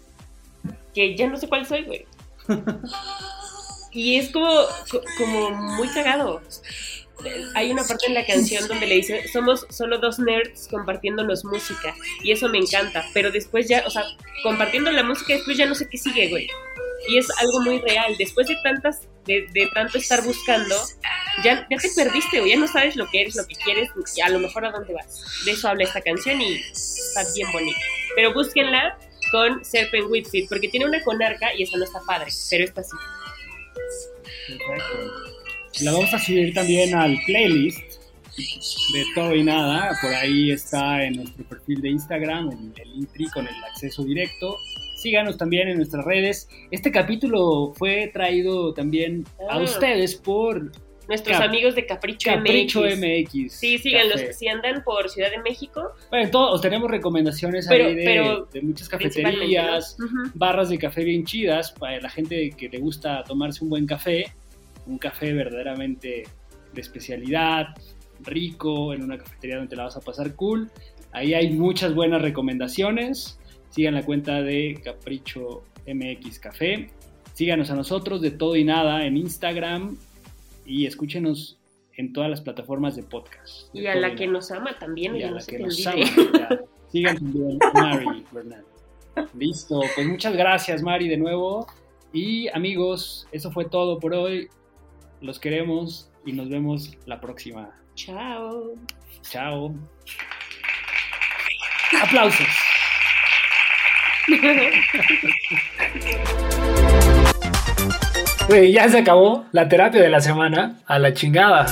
que 0.94 1.16
ya 1.16 1.28
no 1.28 1.36
sé 1.36 1.48
cuál 1.48 1.66
soy, 1.66 1.82
güey. 1.82 2.06
y 3.92 4.16
es 4.16 4.30
como, 4.30 4.48
como 5.18 5.50
muy 5.50 5.88
cagado. 5.88 6.40
Hay 7.54 7.70
una 7.70 7.84
parte 7.84 8.06
en 8.06 8.14
la 8.14 8.26
canción 8.26 8.66
donde 8.68 8.86
le 8.86 8.96
dice, 8.96 9.28
somos 9.28 9.66
solo 9.70 9.98
dos 9.98 10.18
nerds 10.18 10.68
compartiéndonos 10.68 11.44
música, 11.44 11.94
y 12.22 12.32
eso 12.32 12.48
me 12.48 12.58
encanta, 12.58 13.04
pero 13.14 13.30
después 13.30 13.68
ya, 13.68 13.84
o 13.86 13.90
sea, 13.90 14.04
compartiendo 14.42 14.90
la 14.90 15.04
música, 15.04 15.32
después 15.34 15.56
ya 15.56 15.66
no 15.66 15.74
sé 15.74 15.88
qué 15.88 15.96
sigue, 15.96 16.28
güey. 16.28 16.48
Y 17.08 17.18
es 17.18 17.28
algo 17.38 17.60
muy 17.62 17.80
real. 17.80 18.14
Después 18.18 18.48
de 18.48 18.56
tantas, 18.62 19.08
de, 19.26 19.46
tanto 19.74 19.98
estar 19.98 20.22
buscando, 20.22 20.76
ya, 21.42 21.66
te 21.68 21.76
perdiste, 21.94 22.40
o 22.40 22.46
ya 22.46 22.56
no 22.56 22.66
sabes 22.66 22.96
lo 22.96 23.08
que 23.08 23.22
eres, 23.22 23.36
lo 23.36 23.46
que 23.46 23.54
quieres, 23.56 23.90
y 24.16 24.20
a 24.20 24.28
lo 24.28 24.38
mejor 24.38 24.64
a 24.64 24.70
dónde 24.70 24.92
vas. 24.92 25.22
De 25.44 25.52
eso 25.52 25.68
habla 25.68 25.84
esta 25.84 26.00
canción 26.00 26.40
y 26.40 26.54
está 26.54 27.24
bien 27.34 27.50
bonita. 27.52 27.80
Pero 28.16 28.32
búsquenla 28.32 28.98
con 29.30 29.64
Serpent 29.64 30.06
Whitfield, 30.08 30.48
porque 30.48 30.68
tiene 30.68 30.86
una 30.86 31.02
conarca 31.02 31.54
y 31.54 31.62
esa 31.64 31.76
no 31.76 31.84
está 31.84 32.00
padre, 32.06 32.30
pero 32.50 32.64
esta 32.64 32.82
sí. 32.82 32.96
La 35.80 35.92
vamos 35.92 36.12
a 36.14 36.18
subir 36.18 36.54
también 36.54 36.94
al 36.94 37.18
playlist 37.26 37.94
de 38.36 39.04
todo 39.14 39.34
y 39.34 39.42
nada. 39.42 39.96
Por 40.00 40.14
ahí 40.14 40.52
está 40.52 41.02
en 41.02 41.16
nuestro 41.16 41.44
perfil 41.44 41.80
de 41.80 41.90
Instagram, 41.90 42.50
en 42.52 42.74
el 42.76 42.94
Intri 42.94 43.28
con 43.30 43.46
el 43.46 43.64
acceso 43.64 44.04
directo 44.04 44.56
Síganos 45.04 45.36
también 45.36 45.68
en 45.68 45.76
nuestras 45.76 46.02
redes. 46.06 46.48
Este 46.70 46.90
capítulo 46.90 47.74
fue 47.76 48.08
traído 48.10 48.72
también 48.72 49.26
a 49.50 49.56
Ah. 49.56 49.60
ustedes 49.60 50.14
por 50.14 50.72
Nuestros 51.06 51.36
Cap- 51.36 51.46
amigos 51.50 51.74
de 51.74 51.84
Capricho, 51.84 52.30
Capricho 52.30 52.80
MX. 52.80 52.96
MX. 52.98 53.52
Sí, 53.52 53.76
síganlos. 53.76 54.18
Si 54.34 54.48
andan 54.48 54.82
por 54.82 55.10
Ciudad 55.10 55.30
de 55.30 55.42
México, 55.42 55.90
Bueno, 56.08 56.30
todos 56.30 56.62
tenemos 56.62 56.90
recomendaciones 56.90 57.66
Pero- 57.68 57.84
ahí 57.88 57.94
de, 57.96 58.04
pero 58.04 58.48
de 58.50 58.62
muchas 58.62 58.88
cafeterías, 58.88 59.96
¿no? 59.98 60.06
Ujú. 60.06 60.30
barras 60.32 60.70
de 60.70 60.78
café 60.78 61.04
bien 61.04 61.26
chidas 61.26 61.72
para 61.72 62.00
la 62.00 62.08
gente 62.08 62.48
que 62.56 62.70
le 62.70 62.78
gusta 62.78 63.22
tomarse 63.24 63.62
un 63.62 63.68
buen 63.68 63.84
café, 63.86 64.32
un 64.86 64.96
café 64.96 65.34
verdaderamente 65.34 66.22
de 66.72 66.80
especialidad, 66.80 67.66
rico, 68.20 68.94
en 68.94 69.02
una 69.02 69.18
cafetería 69.18 69.56
donde 69.56 69.68
te 69.68 69.76
la 69.76 69.82
vas 69.84 69.98
a 69.98 70.00
pasar 70.00 70.34
cool. 70.34 70.70
Ahí 71.12 71.34
hay 71.34 71.50
muchas 71.50 71.94
buenas 71.94 72.22
recomendaciones. 72.22 73.38
Sigan 73.74 73.94
la 73.94 74.04
cuenta 74.04 74.40
de 74.40 74.80
Capricho 74.84 75.64
MX 75.84 76.38
Café. 76.38 76.90
Síganos 77.32 77.72
a 77.72 77.74
nosotros 77.74 78.20
de 78.20 78.30
todo 78.30 78.54
y 78.54 78.62
nada 78.62 79.04
en 79.04 79.16
Instagram 79.16 79.96
y 80.64 80.86
escúchenos 80.86 81.58
en 81.96 82.12
todas 82.12 82.30
las 82.30 82.40
plataformas 82.40 82.94
de 82.94 83.02
podcast. 83.02 83.72
de 83.72 83.82
Y 83.82 83.86
a 83.88 83.96
la 83.96 84.10
y 84.10 84.14
que 84.14 84.26
Nada. 84.28 84.38
nos 84.38 84.52
ama 84.52 84.78
también, 84.78 85.16
Y 85.16 85.24
a 85.24 85.32
la 85.32 85.44
que 85.44 85.58
nos 85.58 85.84
ama. 85.88 86.04
Sigan 86.92 87.16
también 87.16 87.58
Mari 87.74 88.24
Bernal. 88.30 88.64
Listo, 89.36 89.80
pues 89.96 90.06
muchas 90.06 90.36
gracias 90.36 90.80
Mari 90.80 91.08
de 91.08 91.16
nuevo. 91.16 91.66
Y 92.12 92.46
amigos, 92.50 93.26
eso 93.32 93.50
fue 93.50 93.64
todo 93.64 93.98
por 93.98 94.14
hoy. 94.14 94.48
Los 95.20 95.40
queremos 95.40 96.12
y 96.24 96.32
nos 96.32 96.48
vemos 96.48 96.96
la 97.06 97.20
próxima. 97.20 97.76
Chao. 97.96 98.76
Chao. 99.22 99.74
Aplausos. 102.00 102.46
Güey, 108.48 108.72
ya 108.72 108.88
se 108.88 108.98
acabó 108.98 109.46
la 109.52 109.68
terapia 109.68 110.02
de 110.02 110.10
la 110.10 110.20
semana. 110.20 110.76
A 110.86 110.98
la 110.98 111.14
chingada. 111.14 111.66